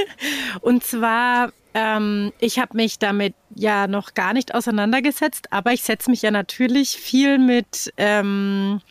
Und 0.62 0.84
zwar, 0.84 1.54
ähm, 1.74 2.34
ich 2.40 2.60
habe 2.60 2.76
mich 2.76 3.00
damit 3.00 3.34
ja 3.56 3.88
noch 3.88 4.14
gar 4.14 4.34
nicht 4.34 4.54
auseinandergesetzt, 4.54 5.52
aber 5.52 5.72
ich 5.74 5.84
setze 5.84 6.10
mich 6.10 6.22
ja 6.22 6.32
natürlich 6.32 6.98
viel 6.98 7.38
mit 7.38 7.94
ähm, 7.98 8.82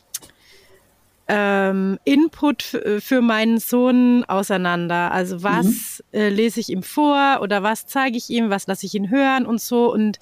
ähm, 1.33 1.99
Input 2.05 2.62
für 2.99 3.21
meinen 3.23 3.59
Sohn 3.59 4.25
auseinander. 4.25 5.12
Also 5.12 5.45
was 5.45 6.03
mhm. 6.12 6.19
äh, 6.19 6.29
lese 6.29 6.59
ich 6.59 6.71
ihm 6.71 6.83
vor 6.83 7.38
oder 7.40 7.62
was 7.62 7.87
zeige 7.87 8.16
ich 8.16 8.31
ihm, 8.31 8.51
was 8.51 8.66
lasse 8.66 8.85
ich 8.85 8.95
ihn 8.95 9.11
hören 9.11 9.47
und 9.47 9.61
so. 9.61 9.93
Und 9.93 10.19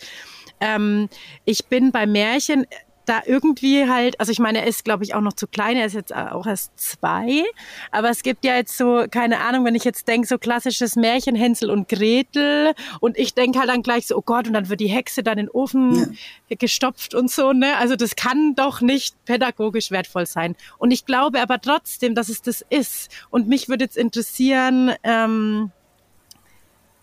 ähm, 0.61 1.09
ich 1.47 1.67
bin 1.67 1.93
bei 1.93 2.07
Märchen 2.07 2.67
da 3.09 3.23
irgendwie 3.27 3.89
halt, 3.89 4.21
also 4.21 4.31
ich 4.31 4.39
meine, 4.39 4.61
er 4.61 4.67
ist, 4.67 4.85
glaube 4.85 5.05
ich, 5.05 5.15
auch 5.15 5.21
noch 5.21 5.33
zu 5.33 5.47
klein, 5.47 5.77
er 5.77 5.87
ist 5.87 5.95
jetzt 5.95 6.15
auch 6.15 6.47
erst 6.47 6.79
zwei, 6.79 7.45
aber 7.91 8.11
es 8.11 8.23
gibt 8.23 8.45
ja 8.45 8.57
jetzt 8.57 8.77
so, 8.77 9.07
keine 9.11 9.41
Ahnung, 9.41 9.65
wenn 9.65 9.75
ich 9.75 9.85
jetzt 9.85 10.07
denke, 10.07 10.27
so 10.27 10.39
klassisches 10.39 10.97
Märchen 10.97 11.35
Hänsel 11.35 11.71
und 11.71 11.89
Gretel 11.89 12.75
und 13.01 13.19
ich 13.19 13.35
denke 13.35 13.59
halt 13.59 13.69
dann 13.69 13.83
gleich 13.83 14.07
so, 14.07 14.17
oh 14.17 14.23
Gott, 14.23 14.47
und 14.47 14.53
dann 14.53 14.69
wird 14.69 14.81
die 14.81 14.89
Hexe 14.89 15.23
dann 15.23 15.39
in 15.39 15.47
den 15.47 15.51
Ofen 15.51 16.17
ja. 16.49 16.57
gestopft 16.57 17.15
und 17.15 17.31
so, 17.31 17.53
ne? 17.53 17.77
Also 17.77 17.97
das 17.97 18.17
kann 18.17 18.55
doch 18.55 18.81
nicht 18.81 19.15
pädagogisch 19.25 19.91
wertvoll 19.91 20.27
sein. 20.27 20.57
Und 20.79 20.91
ich 20.91 21.07
glaube 21.07 21.41
aber 21.41 21.61
trotzdem, 21.61 22.15
dass 22.15 22.29
es 22.29 22.43
das 22.43 22.65
ist. 22.69 23.11
Und 23.31 23.49
mich 23.49 23.69
würde 23.69 23.85
jetzt 23.85 23.97
interessieren, 23.97 24.93
ähm, 25.03 25.71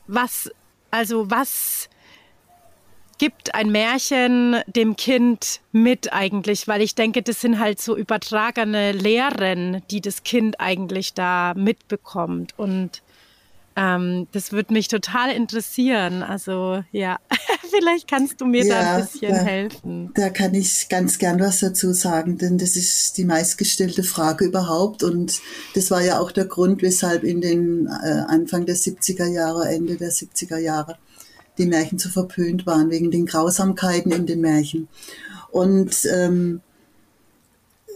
was, 0.07 0.51
also 0.91 1.29
was 1.29 1.89
gibt 3.17 3.55
ein 3.55 3.71
Märchen 3.71 4.57
dem 4.67 4.95
Kind 4.95 5.61
mit 5.71 6.11
eigentlich, 6.13 6.67
weil 6.67 6.81
ich 6.81 6.95
denke, 6.95 7.21
das 7.21 7.41
sind 7.41 7.59
halt 7.59 7.81
so 7.81 7.95
übertragene 7.95 8.91
Lehren, 8.91 9.81
die 9.91 10.01
das 10.01 10.23
Kind 10.23 10.59
eigentlich 10.59 11.13
da 11.13 11.53
mitbekommt. 11.55 12.53
Und 12.57 13.01
ähm, 13.77 14.27
das 14.31 14.51
würde 14.51 14.73
mich 14.73 14.87
total 14.87 15.31
interessieren. 15.31 16.23
Also 16.23 16.83
ja, 16.91 17.19
vielleicht 17.69 18.07
kannst 18.07 18.39
du 18.41 18.45
mir 18.45 18.65
ja, 18.65 18.81
da 18.81 18.95
ein 18.95 19.01
bisschen 19.01 19.31
da, 19.31 19.37
helfen. 19.37 20.11
Da 20.13 20.29
kann 20.29 20.53
ich 20.53 20.87
ganz 20.89 21.17
gern 21.17 21.39
was 21.39 21.59
dazu 21.59 21.91
sagen, 21.93 22.37
denn 22.37 22.57
das 22.57 22.75
ist 22.75 23.17
die 23.17 23.25
meistgestellte 23.25 24.03
Frage 24.03 24.45
überhaupt. 24.45 25.03
Und 25.03 25.41
das 25.73 25.91
war 25.91 26.01
ja 26.01 26.19
auch 26.19 26.31
der 26.31 26.45
Grund, 26.45 26.81
weshalb 26.81 27.23
in 27.23 27.41
den 27.41 27.87
äh, 27.87 28.23
Anfang 28.27 28.65
der 28.65 28.75
70er 28.75 29.27
Jahre, 29.27 29.67
Ende 29.67 29.95
der 29.95 30.11
70er 30.11 30.57
Jahre 30.57 30.97
die 31.57 31.65
Märchen 31.65 31.99
zu 31.99 32.09
verpönt 32.09 32.65
waren, 32.65 32.89
wegen 32.89 33.11
den 33.11 33.25
Grausamkeiten 33.25 34.11
in 34.11 34.25
den 34.25 34.41
Märchen. 34.41 34.87
Und 35.51 36.05
ähm, 36.05 36.61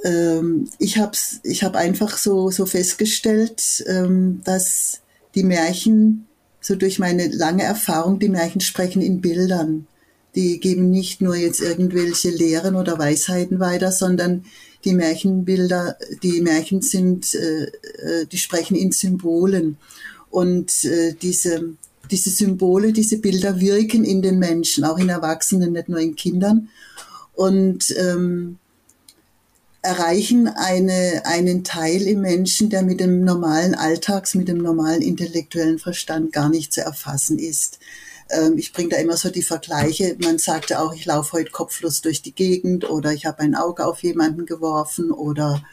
ähm, 0.03 0.69
ich 0.79 0.97
habe 0.97 1.17
ich 1.43 1.63
hab 1.63 1.75
einfach 1.75 2.17
so, 2.17 2.51
so 2.51 2.65
festgestellt, 2.65 3.83
ähm, 3.87 4.41
dass 4.43 5.01
die 5.35 5.43
Märchen, 5.43 6.25
so 6.61 6.75
durch 6.75 6.99
meine 6.99 7.27
lange 7.27 7.63
Erfahrung, 7.63 8.19
die 8.19 8.29
Märchen 8.29 8.61
sprechen 8.61 9.01
in 9.01 9.21
Bildern. 9.21 9.87
Die 10.35 10.59
geben 10.59 10.89
nicht 10.91 11.21
nur 11.21 11.35
jetzt 11.35 11.59
irgendwelche 11.59 12.29
Lehren 12.29 12.75
oder 12.75 12.97
Weisheiten 12.99 13.59
weiter, 13.59 13.91
sondern 13.91 14.45
die 14.85 14.93
Märchenbilder, 14.93 15.97
die 16.23 16.41
Märchen 16.41 16.81
sind, 16.81 17.33
äh, 17.33 17.63
äh 17.63 18.25
die 18.25 18.37
sprechen 18.37 18.75
in 18.75 18.91
Symbolen. 18.91 19.77
Und 20.29 20.85
äh, 20.85 21.13
diese, 21.13 21.73
diese 22.11 22.29
Symbole, 22.29 22.93
diese 22.93 23.19
Bilder 23.19 23.59
wirken 23.59 24.03
in 24.03 24.21
den 24.21 24.39
Menschen, 24.39 24.83
auch 24.83 24.97
in 24.97 25.09
Erwachsenen, 25.09 25.73
nicht 25.73 25.89
nur 25.89 25.99
in 25.99 26.15
Kindern. 26.15 26.69
Und 27.33 27.95
ähm, 27.97 28.57
erreichen 29.81 30.47
eine, 30.47 31.21
einen 31.25 31.63
Teil 31.63 32.01
im 32.01 32.21
Menschen, 32.21 32.69
der 32.69 32.83
mit 32.83 32.99
dem 32.99 33.23
normalen 33.23 33.75
Alltags, 33.75 34.35
mit 34.35 34.47
dem 34.47 34.57
normalen 34.57 35.01
intellektuellen 35.01 35.79
Verstand 35.79 36.33
gar 36.33 36.49
nicht 36.49 36.73
zu 36.73 36.81
erfassen 36.81 37.39
ist. 37.39 37.79
Ähm, 38.29 38.57
ich 38.57 38.73
bringe 38.73 38.89
da 38.89 38.97
immer 38.97 39.15
so 39.15 39.29
die 39.29 39.41
Vergleiche. 39.41 40.17
Man 40.21 40.37
sagte 40.37 40.79
auch, 40.79 40.93
ich 40.93 41.05
laufe 41.05 41.33
heute 41.33 41.51
kopflos 41.51 42.01
durch 42.01 42.21
die 42.21 42.35
Gegend 42.35 42.89
oder 42.89 43.13
ich 43.13 43.25
habe 43.25 43.39
ein 43.39 43.55
Auge 43.55 43.85
auf 43.85 44.03
jemanden 44.03 44.45
geworfen 44.45 45.11
oder 45.11 45.63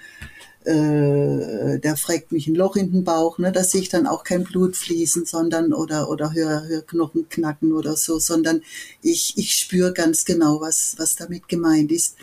äh, 0.67 1.79
der 1.79 1.97
fragt 1.97 2.33
mich 2.33 2.49
ein 2.49 2.57
Loch 2.57 2.75
in 2.75 2.91
den 2.91 3.05
Bauch, 3.05 3.39
ne, 3.39 3.53
da 3.53 3.63
ich 3.73 3.89
dann 3.89 4.07
auch 4.07 4.25
kein 4.25 4.43
Blut 4.43 4.77
fließen, 4.77 5.25
sondern 5.25 5.73
oder 5.73 6.11
oder 6.11 6.35
höre, 6.35 6.67
höre 6.67 6.83
Knochen 6.83 7.29
knacken 7.29 7.73
oder 7.73 7.97
so, 7.97 8.19
sondern 8.19 8.63
ich 9.01 9.35
ich 9.37 9.53
spüre 9.53 9.93
ganz 9.93 10.25
genau, 10.25 10.61
was 10.61 10.97
was 10.99 11.15
damit 11.15 11.49
gemeint 11.49 11.93
ist. 11.93 12.17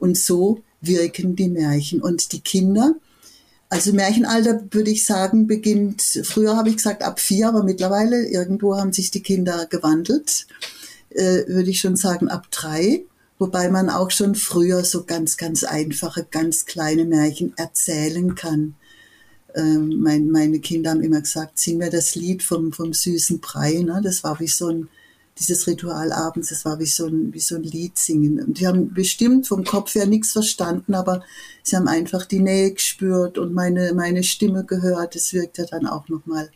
Und 0.00 0.18
so 0.18 0.62
wirken 0.80 1.36
die 1.36 1.48
Märchen 1.48 2.02
und 2.02 2.32
die 2.32 2.40
Kinder. 2.40 2.96
Also 3.68 3.92
Märchenalter 3.92 4.64
würde 4.70 4.90
ich 4.90 5.04
sagen 5.06 5.46
beginnt. 5.46 6.02
Früher 6.24 6.56
habe 6.56 6.70
ich 6.70 6.76
gesagt 6.76 7.02
ab 7.02 7.20
vier, 7.20 7.48
aber 7.48 7.62
mittlerweile 7.62 8.28
irgendwo 8.28 8.76
haben 8.76 8.92
sich 8.92 9.12
die 9.12 9.22
Kinder 9.22 9.66
gewandelt. 9.66 10.46
Äh, 11.10 11.46
würde 11.46 11.70
ich 11.70 11.78
schon 11.78 11.96
sagen 11.96 12.28
ab 12.28 12.48
drei 12.50 13.04
wobei 13.38 13.68
man 13.68 13.90
auch 13.90 14.10
schon 14.10 14.34
früher 14.34 14.84
so 14.84 15.04
ganz, 15.04 15.36
ganz 15.36 15.64
einfache, 15.64 16.26
ganz 16.30 16.66
kleine 16.66 17.04
Märchen 17.04 17.52
erzählen 17.56 18.34
kann. 18.34 18.74
Ähm, 19.54 20.00
mein, 20.00 20.30
meine 20.30 20.60
Kinder 20.60 20.90
haben 20.90 21.02
immer 21.02 21.20
gesagt, 21.20 21.58
sing 21.58 21.78
mir 21.78 21.90
das 21.90 22.14
Lied 22.14 22.42
vom, 22.42 22.72
vom 22.72 22.92
süßen 22.92 23.40
Brei. 23.40 23.82
Ne? 23.82 24.00
Das 24.02 24.24
war 24.24 24.38
wie 24.40 24.48
so 24.48 24.68
ein, 24.68 24.88
dieses 25.38 25.66
Ritual 25.66 26.12
abends, 26.12 26.50
das 26.50 26.64
war 26.64 26.78
wie 26.78 26.86
so 26.86 27.06
ein, 27.06 27.34
wie 27.34 27.40
so 27.40 27.56
ein 27.56 27.64
Lied 27.64 27.98
singen. 27.98 28.40
Und 28.40 28.60
die 28.60 28.66
haben 28.66 28.94
bestimmt 28.94 29.48
vom 29.48 29.64
Kopf 29.64 29.94
her 29.94 30.06
nichts 30.06 30.32
verstanden, 30.32 30.94
aber 30.94 31.22
sie 31.62 31.76
haben 31.76 31.88
einfach 31.88 32.24
die 32.26 32.40
Nähe 32.40 32.72
gespürt 32.72 33.38
und 33.38 33.52
meine, 33.52 33.92
meine 33.94 34.22
Stimme 34.22 34.64
gehört. 34.64 35.14
Das 35.14 35.32
wirkt 35.32 35.58
ja 35.58 35.64
dann 35.66 35.86
auch 35.86 36.08
nochmal. 36.08 36.50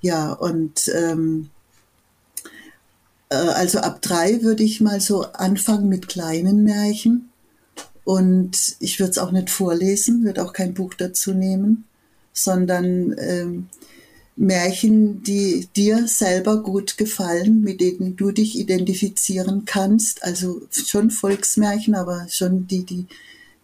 Ja, 0.00 0.32
und 0.32 0.88
ähm, 0.94 1.50
äh, 1.50 1.59
also 3.36 3.78
ab 3.78 4.02
drei 4.02 4.42
würde 4.42 4.64
ich 4.64 4.80
mal 4.80 5.00
so 5.00 5.22
anfangen 5.22 5.88
mit 5.88 6.08
kleinen 6.08 6.64
Märchen. 6.64 7.30
Und 8.04 8.76
ich 8.80 8.98
würde 8.98 9.10
es 9.12 9.18
auch 9.18 9.30
nicht 9.30 9.50
vorlesen, 9.50 10.24
würde 10.24 10.44
auch 10.44 10.52
kein 10.52 10.74
Buch 10.74 10.94
dazu 10.94 11.32
nehmen, 11.32 11.84
sondern 12.32 13.14
ähm, 13.18 13.68
Märchen, 14.36 15.22
die 15.22 15.68
dir 15.76 16.08
selber 16.08 16.62
gut 16.62 16.96
gefallen, 16.96 17.60
mit 17.60 17.80
denen 17.80 18.16
du 18.16 18.32
dich 18.32 18.58
identifizieren 18.58 19.64
kannst. 19.64 20.24
Also 20.24 20.62
schon 20.72 21.10
Volksmärchen, 21.10 21.94
aber 21.94 22.26
schon 22.30 22.66
die, 22.66 22.84
die, 22.84 23.06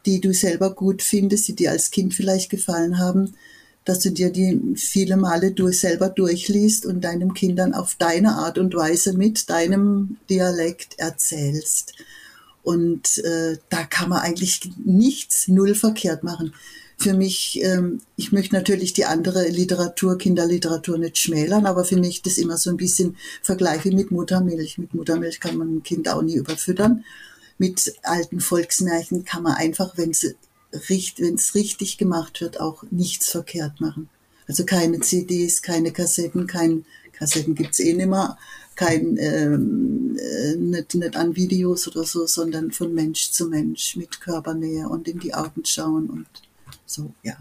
die 0.05 0.21
du 0.21 0.33
selber 0.33 0.75
gut 0.75 1.03
findest, 1.03 1.49
die 1.49 1.57
dir 1.57 1.73
als 1.73 1.91
Kind 1.91 2.15
vielleicht 2.15 2.51
gefallen 2.51 2.99
haben 2.99 3.35
dass 3.87 4.01
du 4.01 4.11
dir 4.11 4.31
die 4.31 4.75
viele 4.75 5.17
Male 5.17 5.53
durch, 5.53 5.79
selber 5.79 6.09
durchliest 6.09 6.85
und 6.85 7.03
deinen 7.03 7.35
Kindern 7.35 7.73
auf 7.73 7.95
deine 7.95 8.35
Art 8.35 8.59
und 8.59 8.75
Weise 8.75 9.13
mit 9.13 9.49
deinem 9.49 10.19
Dialekt 10.29 10.99
erzählst. 10.99 11.95
Und 12.65 13.19
äh, 13.19 13.59
da 13.69 13.85
kann 13.85 14.09
man 14.09 14.19
eigentlich 14.19 14.61
nichts 14.85 15.47
null 15.47 15.77
verkehrt 15.77 16.25
machen. 16.25 16.53
Für 16.99 17.15
mich, 17.15 17.61
ähm, 17.63 18.01
ich 18.17 18.33
möchte 18.33 18.57
natürlich 18.57 18.93
die 18.93 19.05
andere 19.05 19.47
Literatur, 19.49 20.19
Kinderliteratur 20.19 20.99
nicht 20.99 21.19
schmälern, 21.19 21.65
aber 21.65 21.85
für 21.85 21.97
mich 21.97 22.23
das 22.23 22.39
immer 22.39 22.57
so 22.57 22.71
ein 22.71 22.77
bisschen 22.77 23.17
Vergleich 23.41 23.85
wie 23.85 23.95
mit 23.95 24.11
Muttermilch. 24.11 24.79
Mit 24.79 24.95
Muttermilch 24.95 25.39
kann 25.39 25.59
man 25.59 25.77
ein 25.77 25.83
Kind 25.85 26.09
auch 26.09 26.23
nie 26.23 26.35
überfüttern. 26.35 27.05
Mit 27.57 27.95
alten 28.03 28.41
Volksmärchen 28.41 29.25
kann 29.25 29.45
man 29.45 29.55
einfach, 29.55 29.97
wenn 29.97 30.13
sie 30.13 30.35
wenn 30.79 31.35
es 31.35 31.55
richtig 31.55 31.99
gemacht 31.99 32.41
wird, 32.41 32.61
auch 32.61 32.83
nichts 32.91 33.31
verkehrt 33.31 33.81
machen. 33.81 34.09
Also 34.49 34.65
keine 34.65 35.01
CDs, 35.01 35.63
keine 35.63 35.93
Kassetten, 35.93 36.47
kein 36.47 36.85
Kassetten 37.13 37.55
gibt's 37.55 37.81
eh 37.81 37.95
nicht 37.95 38.09
mehr, 38.09 38.39
kein 38.77 39.17
ähm, 39.19 40.17
äh, 40.19 40.55
nicht, 40.57 40.95
nicht 40.95 41.17
an 41.17 41.35
Videos 41.35 41.89
oder 41.89 42.05
so, 42.05 42.27
sondern 42.27 42.71
von 42.71 42.95
Mensch 42.95 43.31
zu 43.31 43.49
Mensch 43.49 43.97
mit 43.97 44.21
Körpernähe 44.21 44.89
und 44.89 45.09
in 45.09 45.19
die 45.19 45.35
Augen 45.35 45.65
schauen 45.65 46.09
und 46.09 46.27
so, 46.85 47.13
ja. 47.23 47.37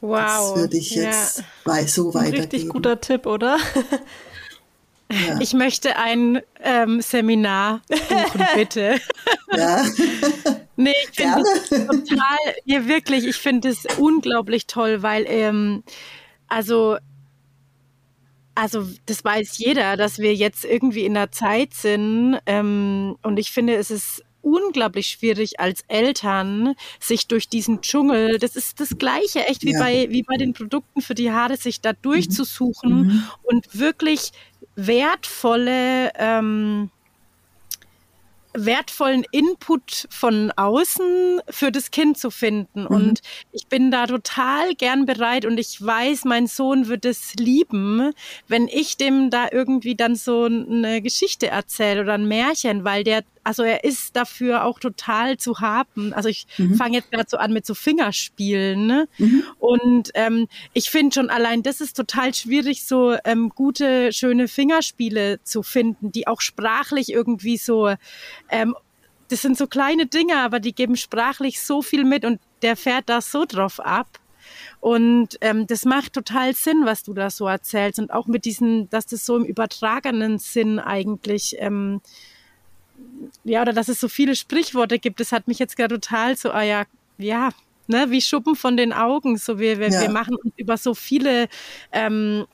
Wow. 0.00 0.20
Das 0.20 0.56
würde 0.56 0.76
ich 0.76 0.90
jetzt 0.90 1.42
ja. 1.66 1.86
so 1.86 2.14
weitergeben. 2.14 2.42
Richtig 2.42 2.68
guter 2.68 3.00
Tipp, 3.00 3.26
oder? 3.26 3.58
Ja. 5.10 5.40
Ich 5.40 5.54
möchte 5.54 5.96
ein 5.96 6.40
ähm, 6.62 7.00
Seminar 7.00 7.80
buchen, 7.88 8.46
bitte. 8.54 9.00
Ja. 9.56 9.84
nee, 10.78 10.94
ich 11.02 11.16
finde 11.16 11.42
es 11.42 11.68
total, 11.68 12.38
ja, 12.64 12.86
wirklich, 12.86 13.26
ich 13.26 13.36
finde 13.36 13.68
es 13.68 13.84
unglaublich 13.98 14.66
toll, 14.66 15.02
weil, 15.02 15.24
ähm, 15.28 15.82
also, 16.46 16.96
also 18.54 18.88
das 19.06 19.24
weiß 19.24 19.58
jeder, 19.58 19.96
dass 19.96 20.18
wir 20.18 20.34
jetzt 20.34 20.64
irgendwie 20.64 21.04
in 21.04 21.14
der 21.14 21.30
Zeit 21.30 21.74
sind 21.74 22.38
ähm, 22.46 23.16
und 23.22 23.38
ich 23.38 23.50
finde, 23.50 23.74
es 23.74 23.90
ist 23.90 24.24
unglaublich 24.40 25.08
schwierig 25.08 25.60
als 25.60 25.82
Eltern, 25.88 26.74
sich 27.00 27.26
durch 27.26 27.48
diesen 27.48 27.80
Dschungel, 27.80 28.38
das 28.38 28.56
ist 28.56 28.80
das 28.80 28.98
Gleiche, 28.98 29.46
echt 29.46 29.64
wie, 29.64 29.72
ja. 29.72 29.80
bei, 29.80 30.06
wie 30.10 30.22
bei 30.22 30.36
den 30.36 30.52
Produkten 30.54 31.02
für 31.02 31.14
die 31.14 31.30
Haare, 31.30 31.56
sich 31.56 31.80
da 31.80 31.92
durchzusuchen 31.92 33.06
mhm. 33.06 33.22
und 33.42 33.78
wirklich 33.78 34.32
wertvolle 34.76 36.12
ähm, 36.16 36.90
wertvollen 38.64 39.24
Input 39.30 40.06
von 40.10 40.52
außen 40.56 41.40
für 41.48 41.72
das 41.72 41.90
Kind 41.90 42.18
zu 42.18 42.30
finden. 42.30 42.82
Mhm. 42.82 42.86
Und 42.86 43.20
ich 43.52 43.66
bin 43.66 43.90
da 43.90 44.06
total 44.06 44.74
gern 44.74 45.06
bereit 45.06 45.44
und 45.44 45.58
ich 45.58 45.84
weiß, 45.84 46.24
mein 46.24 46.46
Sohn 46.46 46.88
wird 46.88 47.04
es 47.04 47.34
lieben, 47.34 48.12
wenn 48.46 48.68
ich 48.68 48.96
dem 48.96 49.30
da 49.30 49.48
irgendwie 49.50 49.94
dann 49.94 50.16
so 50.16 50.44
eine 50.44 51.02
Geschichte 51.02 51.48
erzähle 51.48 52.02
oder 52.02 52.14
ein 52.14 52.28
Märchen, 52.28 52.84
weil 52.84 53.04
der 53.04 53.22
also 53.44 53.62
er 53.62 53.84
ist 53.84 54.16
dafür 54.16 54.64
auch 54.64 54.78
total 54.78 55.36
zu 55.36 55.60
haben. 55.60 56.12
Also 56.12 56.28
ich 56.28 56.46
mhm. 56.58 56.74
fange 56.74 56.98
jetzt 56.98 57.10
gerade 57.10 57.28
so 57.28 57.36
an 57.36 57.52
mit 57.52 57.66
so 57.66 57.74
Fingerspielen. 57.74 58.86
Ne? 58.86 59.08
Mhm. 59.18 59.44
Und 59.58 60.10
ähm, 60.14 60.48
ich 60.72 60.90
finde 60.90 61.14
schon 61.14 61.30
allein, 61.30 61.62
das 61.62 61.80
ist 61.80 61.96
total 61.96 62.34
schwierig, 62.34 62.84
so 62.84 63.16
ähm, 63.24 63.50
gute, 63.54 64.12
schöne 64.12 64.48
Fingerspiele 64.48 65.40
zu 65.42 65.62
finden, 65.62 66.12
die 66.12 66.26
auch 66.26 66.40
sprachlich 66.40 67.12
irgendwie 67.12 67.56
so, 67.56 67.94
ähm, 68.50 68.74
das 69.28 69.42
sind 69.42 69.58
so 69.58 69.66
kleine 69.66 70.06
Dinge, 70.06 70.38
aber 70.38 70.60
die 70.60 70.74
geben 70.74 70.96
sprachlich 70.96 71.60
so 71.60 71.82
viel 71.82 72.04
mit 72.04 72.24
und 72.24 72.40
der 72.62 72.76
fährt 72.76 73.08
da 73.08 73.20
so 73.20 73.44
drauf 73.44 73.80
ab. 73.80 74.18
Und 74.80 75.38
ähm, 75.40 75.66
das 75.66 75.84
macht 75.84 76.12
total 76.12 76.54
Sinn, 76.54 76.82
was 76.84 77.02
du 77.02 77.12
da 77.12 77.30
so 77.30 77.46
erzählst. 77.46 77.98
Und 77.98 78.12
auch 78.12 78.26
mit 78.26 78.44
diesen, 78.44 78.88
dass 78.90 79.06
das 79.06 79.26
so 79.26 79.36
im 79.36 79.44
übertragenen 79.44 80.38
Sinn 80.38 80.78
eigentlich 80.78 81.56
ähm, 81.58 82.00
ja, 83.44 83.62
oder 83.62 83.72
dass 83.72 83.88
es 83.88 84.00
so 84.00 84.08
viele 84.08 84.34
Sprichworte 84.34 84.98
gibt, 84.98 85.20
das 85.20 85.32
hat 85.32 85.48
mich 85.48 85.58
jetzt 85.58 85.76
gerade 85.76 85.94
total 86.00 86.36
so, 86.36 86.50
ah 86.50 86.62
ja, 86.62 86.84
ja, 87.18 87.50
ne, 87.88 88.10
wie 88.10 88.20
Schuppen 88.20 88.54
von 88.54 88.76
den 88.76 88.92
Augen. 88.92 89.36
So, 89.36 89.58
wir, 89.58 89.78
wir, 89.78 89.88
ja. 89.88 90.02
wir 90.02 90.10
machen 90.10 90.36
uns 90.36 90.52
über 90.56 90.76
so 90.76 90.94
viele 90.94 91.48
ähm, 91.92 92.46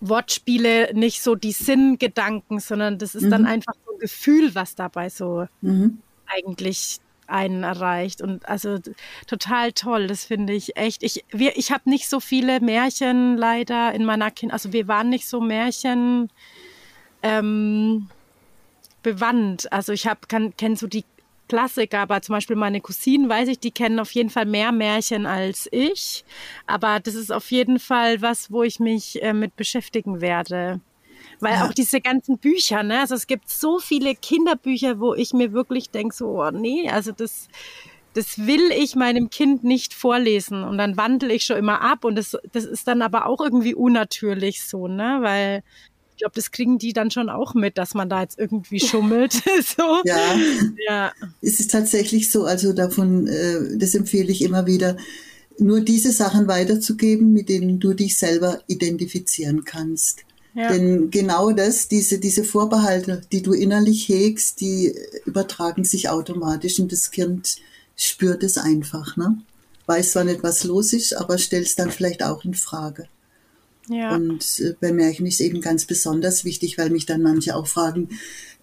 Wortspiele 0.00 0.92
nicht 0.94 1.22
so 1.22 1.34
die 1.34 1.52
Sinngedanken, 1.52 2.60
sondern 2.60 2.98
das 2.98 3.14
ist 3.14 3.24
mhm. 3.24 3.30
dann 3.30 3.46
einfach 3.46 3.74
so 3.84 3.92
ein 3.92 3.98
Gefühl, 3.98 4.54
was 4.54 4.74
dabei 4.74 5.10
so 5.10 5.46
mhm. 5.60 5.98
eigentlich 6.26 7.00
einen 7.26 7.62
erreicht. 7.62 8.22
Und 8.22 8.48
also 8.48 8.78
total 9.26 9.72
toll, 9.72 10.06
das 10.06 10.24
finde 10.24 10.52
ich 10.52 10.76
echt. 10.76 11.02
Ich, 11.02 11.24
ich 11.32 11.72
habe 11.72 11.90
nicht 11.90 12.08
so 12.08 12.20
viele 12.20 12.60
Märchen 12.60 13.36
leider 13.36 13.92
in 13.92 14.04
meiner 14.04 14.30
Kind, 14.30 14.52
also 14.52 14.72
wir 14.72 14.88
waren 14.88 15.08
nicht 15.08 15.28
so 15.28 15.40
Märchen. 15.40 16.28
Ähm, 17.22 18.08
bewandt. 19.02 19.72
Also 19.72 19.92
ich 19.92 20.06
habe 20.06 20.20
kenne 20.28 20.76
so 20.76 20.86
die 20.86 21.04
Klassiker, 21.50 21.98
aber 21.98 22.22
zum 22.22 22.34
Beispiel 22.34 22.54
meine 22.54 22.80
Cousinen, 22.80 23.28
weiß 23.28 23.48
ich, 23.48 23.58
die 23.58 23.72
kennen 23.72 23.98
auf 23.98 24.12
jeden 24.12 24.30
Fall 24.30 24.46
mehr 24.46 24.70
Märchen 24.70 25.26
als 25.26 25.68
ich. 25.72 26.24
Aber 26.66 27.00
das 27.00 27.14
ist 27.14 27.32
auf 27.32 27.50
jeden 27.50 27.80
Fall 27.80 28.22
was, 28.22 28.52
wo 28.52 28.62
ich 28.62 28.78
mich 28.78 29.20
äh, 29.22 29.32
mit 29.32 29.56
beschäftigen 29.56 30.20
werde. 30.20 30.80
Weil 31.40 31.54
ja. 31.54 31.66
auch 31.66 31.72
diese 31.72 32.00
ganzen 32.00 32.38
Bücher, 32.38 32.82
ne? 32.82 33.00
Also 33.00 33.16
es 33.16 33.26
gibt 33.26 33.50
so 33.50 33.80
viele 33.80 34.14
Kinderbücher, 34.14 35.00
wo 35.00 35.14
ich 35.14 35.32
mir 35.32 35.52
wirklich 35.52 35.90
denke, 35.90 36.14
so, 36.14 36.40
oh 36.40 36.50
nee, 36.50 36.88
also 36.88 37.10
das, 37.12 37.48
das 38.14 38.46
will 38.46 38.70
ich 38.72 38.94
meinem 38.94 39.28
Kind 39.28 39.64
nicht 39.64 39.92
vorlesen. 39.92 40.62
Und 40.62 40.78
dann 40.78 40.96
wandle 40.96 41.32
ich 41.32 41.44
schon 41.44 41.56
immer 41.56 41.80
ab. 41.80 42.04
Und 42.04 42.16
das, 42.16 42.36
das 42.52 42.64
ist 42.64 42.86
dann 42.86 43.02
aber 43.02 43.26
auch 43.26 43.40
irgendwie 43.40 43.74
unnatürlich 43.74 44.62
so, 44.62 44.86
ne? 44.86 45.18
Weil 45.20 45.62
glaube, 46.20 46.32
das 46.34 46.50
kriegen 46.50 46.78
die 46.78 46.92
dann 46.92 47.10
schon 47.10 47.28
auch 47.28 47.54
mit, 47.54 47.76
dass 47.76 47.94
man 47.94 48.08
da 48.08 48.22
jetzt 48.22 48.38
irgendwie 48.38 48.80
schummelt. 48.80 49.32
so. 49.76 50.00
Ja. 50.04 50.36
ja, 50.88 51.12
es 51.42 51.60
ist 51.60 51.70
tatsächlich 51.70 52.30
so. 52.30 52.44
Also 52.44 52.72
davon, 52.72 53.26
äh, 53.26 53.76
das 53.76 53.94
empfehle 53.94 54.30
ich 54.30 54.42
immer 54.42 54.66
wieder, 54.66 54.96
nur 55.58 55.80
diese 55.80 56.12
Sachen 56.12 56.48
weiterzugeben, 56.48 57.32
mit 57.32 57.48
denen 57.48 57.80
du 57.80 57.92
dich 57.92 58.16
selber 58.16 58.60
identifizieren 58.66 59.64
kannst. 59.64 60.20
Ja. 60.54 60.72
Denn 60.72 61.10
genau 61.10 61.52
das, 61.52 61.88
diese, 61.88 62.18
diese 62.18 62.44
Vorbehalte, 62.44 63.22
die 63.30 63.42
du 63.42 63.52
innerlich 63.52 64.08
hegst, 64.08 64.60
die 64.60 64.94
übertragen 65.24 65.84
sich 65.84 66.08
automatisch 66.08 66.80
und 66.80 66.90
das 66.92 67.10
Kind 67.10 67.56
spürt 67.94 68.42
es 68.42 68.58
einfach. 68.58 69.16
Ne? 69.16 69.38
Weiß 69.86 70.12
zwar 70.12 70.24
nicht, 70.24 70.42
was 70.42 70.64
los 70.64 70.92
ist, 70.92 71.16
aber 71.16 71.38
stellt 71.38 71.66
es 71.66 71.76
dann 71.76 71.90
vielleicht 71.90 72.22
auch 72.22 72.44
in 72.44 72.54
Frage. 72.54 73.06
Ja. 73.90 74.14
Und 74.14 74.60
äh, 74.60 74.74
bei 74.80 74.92
Märchen 74.92 75.26
ist 75.26 75.40
eben 75.40 75.60
ganz 75.60 75.84
besonders 75.84 76.44
wichtig, 76.44 76.78
weil 76.78 76.90
mich 76.90 77.06
dann 77.06 77.22
manche 77.22 77.56
auch 77.56 77.66
fragen, 77.66 78.08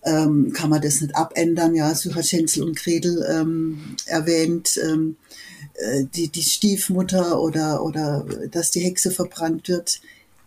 ähm, 0.03 0.53
kann 0.53 0.69
man 0.69 0.81
das 0.81 1.01
nicht 1.01 1.15
abändern? 1.15 1.75
Ja, 1.75 1.93
so 1.93 2.15
hat 2.15 2.25
Schänzel 2.25 2.63
und 2.63 2.77
Gretel 2.77 3.25
ähm, 3.29 3.97
erwähnt. 4.05 4.79
Ähm, 4.81 5.17
äh, 5.73 6.05
die, 6.05 6.29
die 6.29 6.43
Stiefmutter 6.43 7.41
oder, 7.41 7.83
oder 7.83 8.25
dass 8.51 8.71
die 8.71 8.79
Hexe 8.79 9.11
verbrannt 9.11 9.67
wird. 9.67 9.99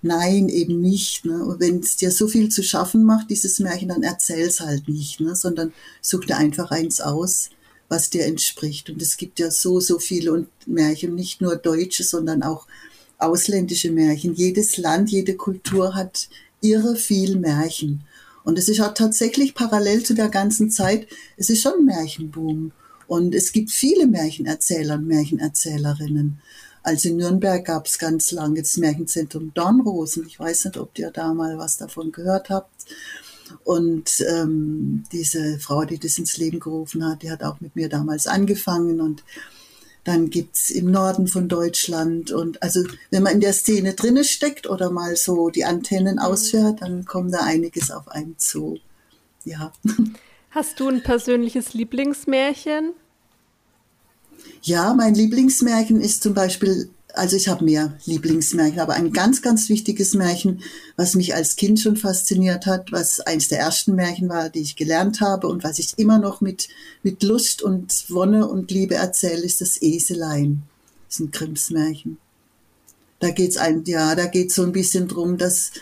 Nein, 0.02 0.48
eben 0.48 0.80
nicht. 0.80 1.26
Ne? 1.26 1.44
Und 1.44 1.60
wenn 1.60 1.80
es 1.80 1.96
dir 1.96 2.10
so 2.10 2.26
viel 2.26 2.48
zu 2.48 2.62
schaffen 2.62 3.04
macht, 3.04 3.28
dieses 3.28 3.58
Märchen, 3.58 3.88
dann 3.88 4.02
erzähl's 4.02 4.60
halt 4.60 4.88
nicht, 4.88 5.20
ne? 5.20 5.36
sondern 5.36 5.74
such 6.00 6.24
dir 6.24 6.38
einfach 6.38 6.70
eins 6.70 7.02
aus, 7.02 7.50
was 7.90 8.08
dir 8.08 8.24
entspricht. 8.24 8.88
Und 8.88 9.02
es 9.02 9.18
gibt 9.18 9.38
ja 9.38 9.50
so, 9.50 9.78
so 9.78 9.98
viele 9.98 10.32
und 10.32 10.48
Märchen, 10.66 11.14
nicht 11.14 11.42
nur 11.42 11.56
deutsche, 11.56 12.02
sondern 12.02 12.42
auch 12.42 12.66
ausländische 13.20 13.90
Märchen. 13.90 14.34
Jedes 14.34 14.76
Land, 14.76 15.10
jede 15.10 15.36
Kultur 15.36 15.94
hat 15.94 16.28
irre 16.60 16.96
viel 16.96 17.36
Märchen. 17.36 18.04
Und 18.44 18.58
es 18.58 18.68
ist 18.68 18.80
auch 18.80 18.94
tatsächlich 18.94 19.54
parallel 19.54 20.02
zu 20.02 20.14
der 20.14 20.28
ganzen 20.28 20.70
Zeit, 20.70 21.06
es 21.36 21.50
ist 21.50 21.62
schon 21.62 21.80
ein 21.80 21.84
Märchenboom. 21.84 22.72
Und 23.06 23.34
es 23.34 23.52
gibt 23.52 23.70
viele 23.70 24.06
Märchenerzähler 24.06 24.94
und 24.94 25.06
Märchenerzählerinnen. 25.06 26.40
Also 26.82 27.08
in 27.10 27.16
Nürnberg 27.16 27.64
gab 27.64 27.86
es 27.86 27.98
ganz 27.98 28.30
lange 28.30 28.62
das 28.62 28.76
Märchenzentrum 28.76 29.52
Dornrosen. 29.52 30.26
Ich 30.26 30.38
weiß 30.38 30.66
nicht, 30.66 30.78
ob 30.78 30.98
ihr 30.98 31.10
da 31.10 31.34
mal 31.34 31.58
was 31.58 31.76
davon 31.76 32.12
gehört 32.12 32.50
habt. 32.50 32.86
Und 33.64 34.24
ähm, 34.28 35.04
diese 35.12 35.58
Frau, 35.58 35.84
die 35.84 35.98
das 35.98 36.18
ins 36.18 36.36
Leben 36.36 36.60
gerufen 36.60 37.04
hat, 37.04 37.22
die 37.22 37.30
hat 37.30 37.42
auch 37.42 37.60
mit 37.60 37.76
mir 37.76 37.88
damals 37.88 38.26
angefangen. 38.26 39.00
Und 39.00 39.24
dann 40.04 40.30
gibt's 40.30 40.70
im 40.70 40.90
Norden 40.90 41.26
von 41.26 41.48
Deutschland. 41.48 42.30
Und 42.30 42.62
also 42.62 42.84
wenn 43.10 43.22
man 43.22 43.34
in 43.34 43.40
der 43.40 43.52
Szene 43.52 43.94
drinne 43.94 44.24
steckt 44.24 44.68
oder 44.68 44.90
mal 44.90 45.16
so 45.16 45.50
die 45.50 45.64
Antennen 45.64 46.18
ausfährt, 46.18 46.82
dann 46.82 47.04
kommt 47.04 47.34
da 47.34 47.40
einiges 47.40 47.90
auf 47.90 48.08
einen 48.08 48.38
zu. 48.38 48.78
Ja. 49.44 49.72
Hast 50.50 50.80
du 50.80 50.88
ein 50.88 51.02
persönliches 51.02 51.74
Lieblingsmärchen? 51.74 52.92
Ja, 54.62 54.94
mein 54.94 55.14
Lieblingsmärchen 55.14 56.00
ist 56.00 56.22
zum 56.22 56.34
Beispiel, 56.34 56.90
also 57.14 57.36
ich 57.36 57.48
habe 57.48 57.64
mehr 57.64 57.92
Lieblingsmärchen, 58.04 58.80
aber 58.80 58.94
ein 58.94 59.12
ganz, 59.12 59.42
ganz 59.42 59.68
wichtiges 59.68 60.14
Märchen, 60.14 60.62
was 60.96 61.14
mich 61.14 61.34
als 61.34 61.56
Kind 61.56 61.80
schon 61.80 61.96
fasziniert 61.96 62.66
hat, 62.66 62.92
was 62.92 63.20
eines 63.20 63.48
der 63.48 63.58
ersten 63.58 63.94
Märchen 63.94 64.28
war, 64.28 64.50
die 64.50 64.60
ich 64.60 64.76
gelernt 64.76 65.20
habe 65.20 65.48
und 65.48 65.64
was 65.64 65.78
ich 65.78 65.98
immer 65.98 66.18
noch 66.18 66.40
mit, 66.40 66.68
mit 67.02 67.22
Lust 67.22 67.62
und 67.62 68.10
Wonne 68.10 68.48
und 68.48 68.70
Liebe 68.70 68.94
erzähle, 68.94 69.42
ist 69.42 69.60
das 69.60 69.80
Eselein. 69.82 70.62
Das 71.06 71.16
ist 71.16 71.20
ein 71.20 71.30
Grimms 71.30 71.70
Märchen. 71.70 72.18
Da 73.20 73.30
geht's 73.30 73.58
ein, 73.58 73.84
ja, 73.84 74.14
da 74.14 74.26
geht's 74.26 74.54
so 74.54 74.62
ein 74.62 74.72
bisschen 74.72 75.06
drum, 75.06 75.36
dass, 75.36 75.72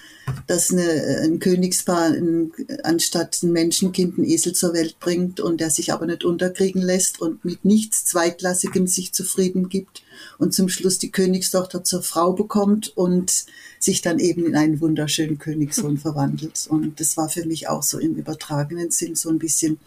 dass 0.48 0.72
eine, 0.72 1.22
ein 1.22 1.38
Königspaar 1.38 2.08
ein, 2.08 2.52
anstatt 2.82 3.42
ein 3.44 3.52
Menschenkind 3.52 4.18
ein 4.18 4.24
Esel 4.24 4.54
zur 4.54 4.74
Welt 4.74 4.98
bringt 4.98 5.38
und 5.38 5.60
der 5.60 5.70
sich 5.70 5.92
aber 5.92 6.06
nicht 6.06 6.24
unterkriegen 6.24 6.82
lässt 6.82 7.20
und 7.20 7.44
mit 7.44 7.64
nichts 7.64 8.04
Zweitklassigem 8.04 8.88
sich 8.88 9.12
zufrieden 9.12 9.68
gibt 9.68 10.02
und 10.38 10.52
zum 10.52 10.68
Schluss 10.68 10.98
die 10.98 11.12
Königstochter 11.12 11.84
zur 11.84 12.02
Frau 12.02 12.32
bekommt 12.32 12.96
und 12.96 13.46
sich 13.78 14.02
dann 14.02 14.18
eben 14.18 14.44
in 14.44 14.56
einen 14.56 14.80
wunderschönen 14.80 15.38
Königssohn 15.38 15.96
verwandelt. 15.98 16.66
Und 16.68 16.98
das 16.98 17.16
war 17.16 17.28
für 17.28 17.46
mich 17.46 17.68
auch 17.68 17.84
so 17.84 18.00
im 18.00 18.16
übertragenen 18.16 18.90
Sinn 18.90 19.14
so 19.14 19.28
ein 19.28 19.38
bisschen, 19.38 19.78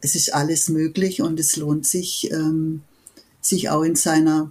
es 0.00 0.16
ist 0.16 0.34
alles 0.34 0.68
möglich 0.68 1.22
und 1.22 1.38
es 1.38 1.56
lohnt 1.56 1.86
sich, 1.86 2.32
ähm, 2.32 2.82
sich 3.40 3.70
auch 3.70 3.84
in 3.84 3.94
seiner 3.94 4.50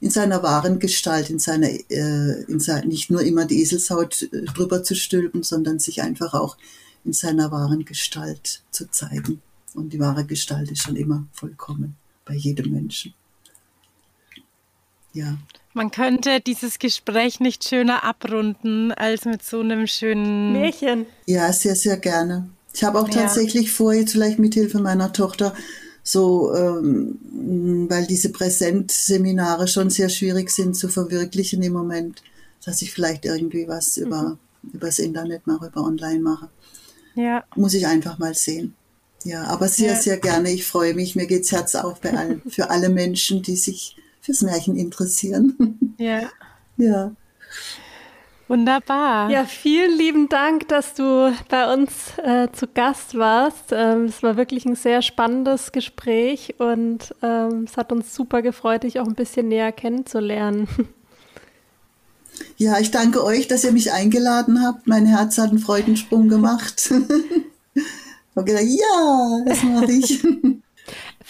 in 0.00 0.10
seiner 0.10 0.42
wahren 0.42 0.78
Gestalt, 0.78 1.30
in 1.30 1.38
seiner, 1.38 1.68
äh, 1.68 2.42
in 2.44 2.60
sein, 2.60 2.88
nicht 2.88 3.10
nur 3.10 3.22
immer 3.22 3.44
die 3.44 3.60
Eselshaut 3.60 4.22
äh, 4.22 4.42
drüber 4.42 4.82
zu 4.82 4.94
stülpen, 4.94 5.42
sondern 5.42 5.78
sich 5.78 6.02
einfach 6.02 6.34
auch 6.34 6.56
in 7.04 7.12
seiner 7.12 7.50
wahren 7.50 7.84
Gestalt 7.84 8.62
zu 8.70 8.90
zeigen. 8.90 9.40
Und 9.74 9.92
die 9.92 10.00
wahre 10.00 10.24
Gestalt 10.24 10.70
ist 10.70 10.82
schon 10.82 10.96
immer 10.96 11.26
vollkommen 11.32 11.96
bei 12.24 12.34
jedem 12.34 12.72
Menschen. 12.72 13.14
Ja. 15.12 15.38
Man 15.74 15.90
könnte 15.90 16.40
dieses 16.40 16.78
Gespräch 16.78 17.40
nicht 17.40 17.64
schöner 17.64 18.04
abrunden 18.04 18.92
als 18.92 19.24
mit 19.24 19.42
so 19.42 19.60
einem 19.60 19.86
schönen 19.86 20.52
Märchen. 20.52 21.06
Ja, 21.26 21.52
sehr, 21.52 21.76
sehr 21.76 21.96
gerne. 21.96 22.48
Ich 22.72 22.84
habe 22.84 23.00
auch 23.00 23.08
ja. 23.08 23.22
tatsächlich 23.22 23.72
vor, 23.72 23.92
jetzt 23.92 24.12
vielleicht 24.12 24.38
mit 24.38 24.54
Hilfe 24.54 24.80
meiner 24.80 25.12
Tochter 25.12 25.54
so, 26.08 26.54
ähm, 26.54 27.18
weil 27.90 28.06
diese 28.06 28.30
Präsentseminare 28.30 29.68
schon 29.68 29.90
sehr 29.90 30.08
schwierig 30.08 30.48
sind 30.50 30.74
zu 30.74 30.88
verwirklichen 30.88 31.62
im 31.62 31.74
Moment, 31.74 32.22
dass 32.64 32.80
ich 32.80 32.92
vielleicht 32.92 33.26
irgendwie 33.26 33.68
was 33.68 33.98
mhm. 33.98 34.06
über 34.06 34.38
übers 34.72 34.98
Internet 34.98 35.46
mache, 35.46 35.66
über 35.66 35.84
online 35.84 36.20
mache. 36.20 36.48
Ja. 37.14 37.44
Muss 37.56 37.74
ich 37.74 37.86
einfach 37.86 38.18
mal 38.18 38.34
sehen. 38.34 38.74
Ja, 39.24 39.44
aber 39.44 39.68
sehr, 39.68 39.92
ja. 39.92 40.00
sehr 40.00 40.16
gerne. 40.16 40.50
Ich 40.50 40.66
freue 40.66 40.94
mich. 40.94 41.14
Mir 41.14 41.26
geht's 41.26 41.52
Herz 41.52 41.74
auf 41.74 42.00
bei 42.00 42.14
allen, 42.14 42.40
für 42.48 42.70
alle 42.70 42.88
Menschen, 42.88 43.42
die 43.42 43.56
sich 43.56 43.96
fürs 44.22 44.40
Märchen 44.40 44.76
interessieren. 44.76 45.94
Ja. 45.98 46.30
Ja. 46.80 47.10
Wunderbar. 48.48 49.30
Ja, 49.30 49.44
vielen 49.44 49.96
lieben 49.96 50.28
Dank, 50.30 50.68
dass 50.68 50.94
du 50.94 51.34
bei 51.50 51.72
uns 51.72 52.16
äh, 52.16 52.48
zu 52.50 52.66
Gast 52.66 53.16
warst. 53.18 53.72
Ähm, 53.72 54.06
es 54.06 54.22
war 54.22 54.38
wirklich 54.38 54.64
ein 54.64 54.74
sehr 54.74 55.02
spannendes 55.02 55.70
Gespräch 55.70 56.54
und 56.58 57.14
ähm, 57.22 57.64
es 57.68 57.76
hat 57.76 57.92
uns 57.92 58.14
super 58.14 58.40
gefreut, 58.40 58.84
dich 58.84 59.00
auch 59.00 59.06
ein 59.06 59.14
bisschen 59.14 59.48
näher 59.48 59.72
kennenzulernen. 59.72 60.66
Ja, 62.56 62.78
ich 62.78 62.92
danke 62.92 63.24
euch, 63.24 63.48
dass 63.48 63.64
ihr 63.64 63.72
mich 63.72 63.92
eingeladen 63.92 64.62
habt. 64.64 64.86
Mein 64.86 65.06
Herz 65.06 65.38
hat 65.38 65.50
einen 65.50 65.58
Freudensprung 65.58 66.28
gemacht. 66.28 66.88
ich 67.74 67.82
habe 68.36 68.44
gedacht, 68.44 68.64
ja, 68.64 69.40
das 69.44 69.62
mache 69.64 69.90
ich. 69.90 70.22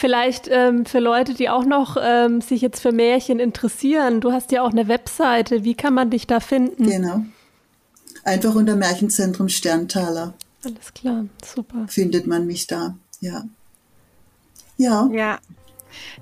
Vielleicht 0.01 0.46
ähm, 0.49 0.86
für 0.86 1.01
Leute, 1.01 1.34
die 1.34 1.49
auch 1.49 1.64
noch 1.64 1.96
ähm, 2.01 2.40
sich 2.40 2.61
jetzt 2.61 2.80
für 2.80 2.92
Märchen 2.92 3.40
interessieren. 3.40 4.20
Du 4.20 4.30
hast 4.30 4.53
ja 4.53 4.62
auch 4.62 4.70
eine 4.70 4.86
Webseite. 4.86 5.64
Wie 5.64 5.74
kann 5.74 5.92
man 5.92 6.09
dich 6.09 6.28
da 6.28 6.38
finden? 6.38 6.86
Genau. 6.86 7.24
Einfach 8.22 8.55
unter 8.55 8.76
Märchenzentrum 8.76 9.49
Sterntaler. 9.49 10.34
Alles 10.64 10.94
klar, 10.94 11.24
super. 11.44 11.86
Findet 11.88 12.28
man 12.28 12.46
mich 12.46 12.68
da, 12.68 12.96
ja. 13.18 13.42
Ja. 14.76 15.09
Ja, 15.11 15.40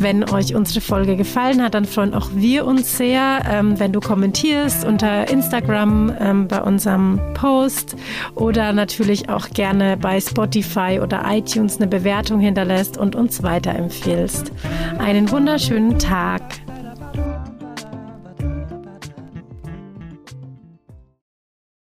Wenn 0.00 0.24
euch 0.30 0.54
unsere 0.54 0.80
Folge 0.80 1.14
gefallen 1.14 1.62
hat, 1.62 1.74
dann 1.74 1.84
freuen 1.84 2.14
auch 2.14 2.30
wir 2.32 2.64
uns 2.64 2.96
sehr, 2.96 3.42
ähm, 3.46 3.78
wenn 3.78 3.92
du 3.92 4.00
kommentierst 4.00 4.82
unter 4.82 5.28
Instagram 5.30 6.16
ähm, 6.18 6.48
bei 6.48 6.62
unserem 6.62 7.20
Post 7.34 7.96
oder 8.34 8.72
natürlich 8.72 9.28
auch 9.28 9.50
gerne 9.50 9.98
bei 9.98 10.18
Spotify 10.18 11.00
oder 11.02 11.24
iTunes 11.28 11.76
eine 11.76 11.86
Bewertung 11.86 12.40
hinterlässt 12.40 12.96
und 12.96 13.14
uns 13.14 13.42
weiterempfiehlst. 13.42 14.50
Einen 14.98 15.30
wunderschönen 15.30 15.98
Tag. 15.98 16.44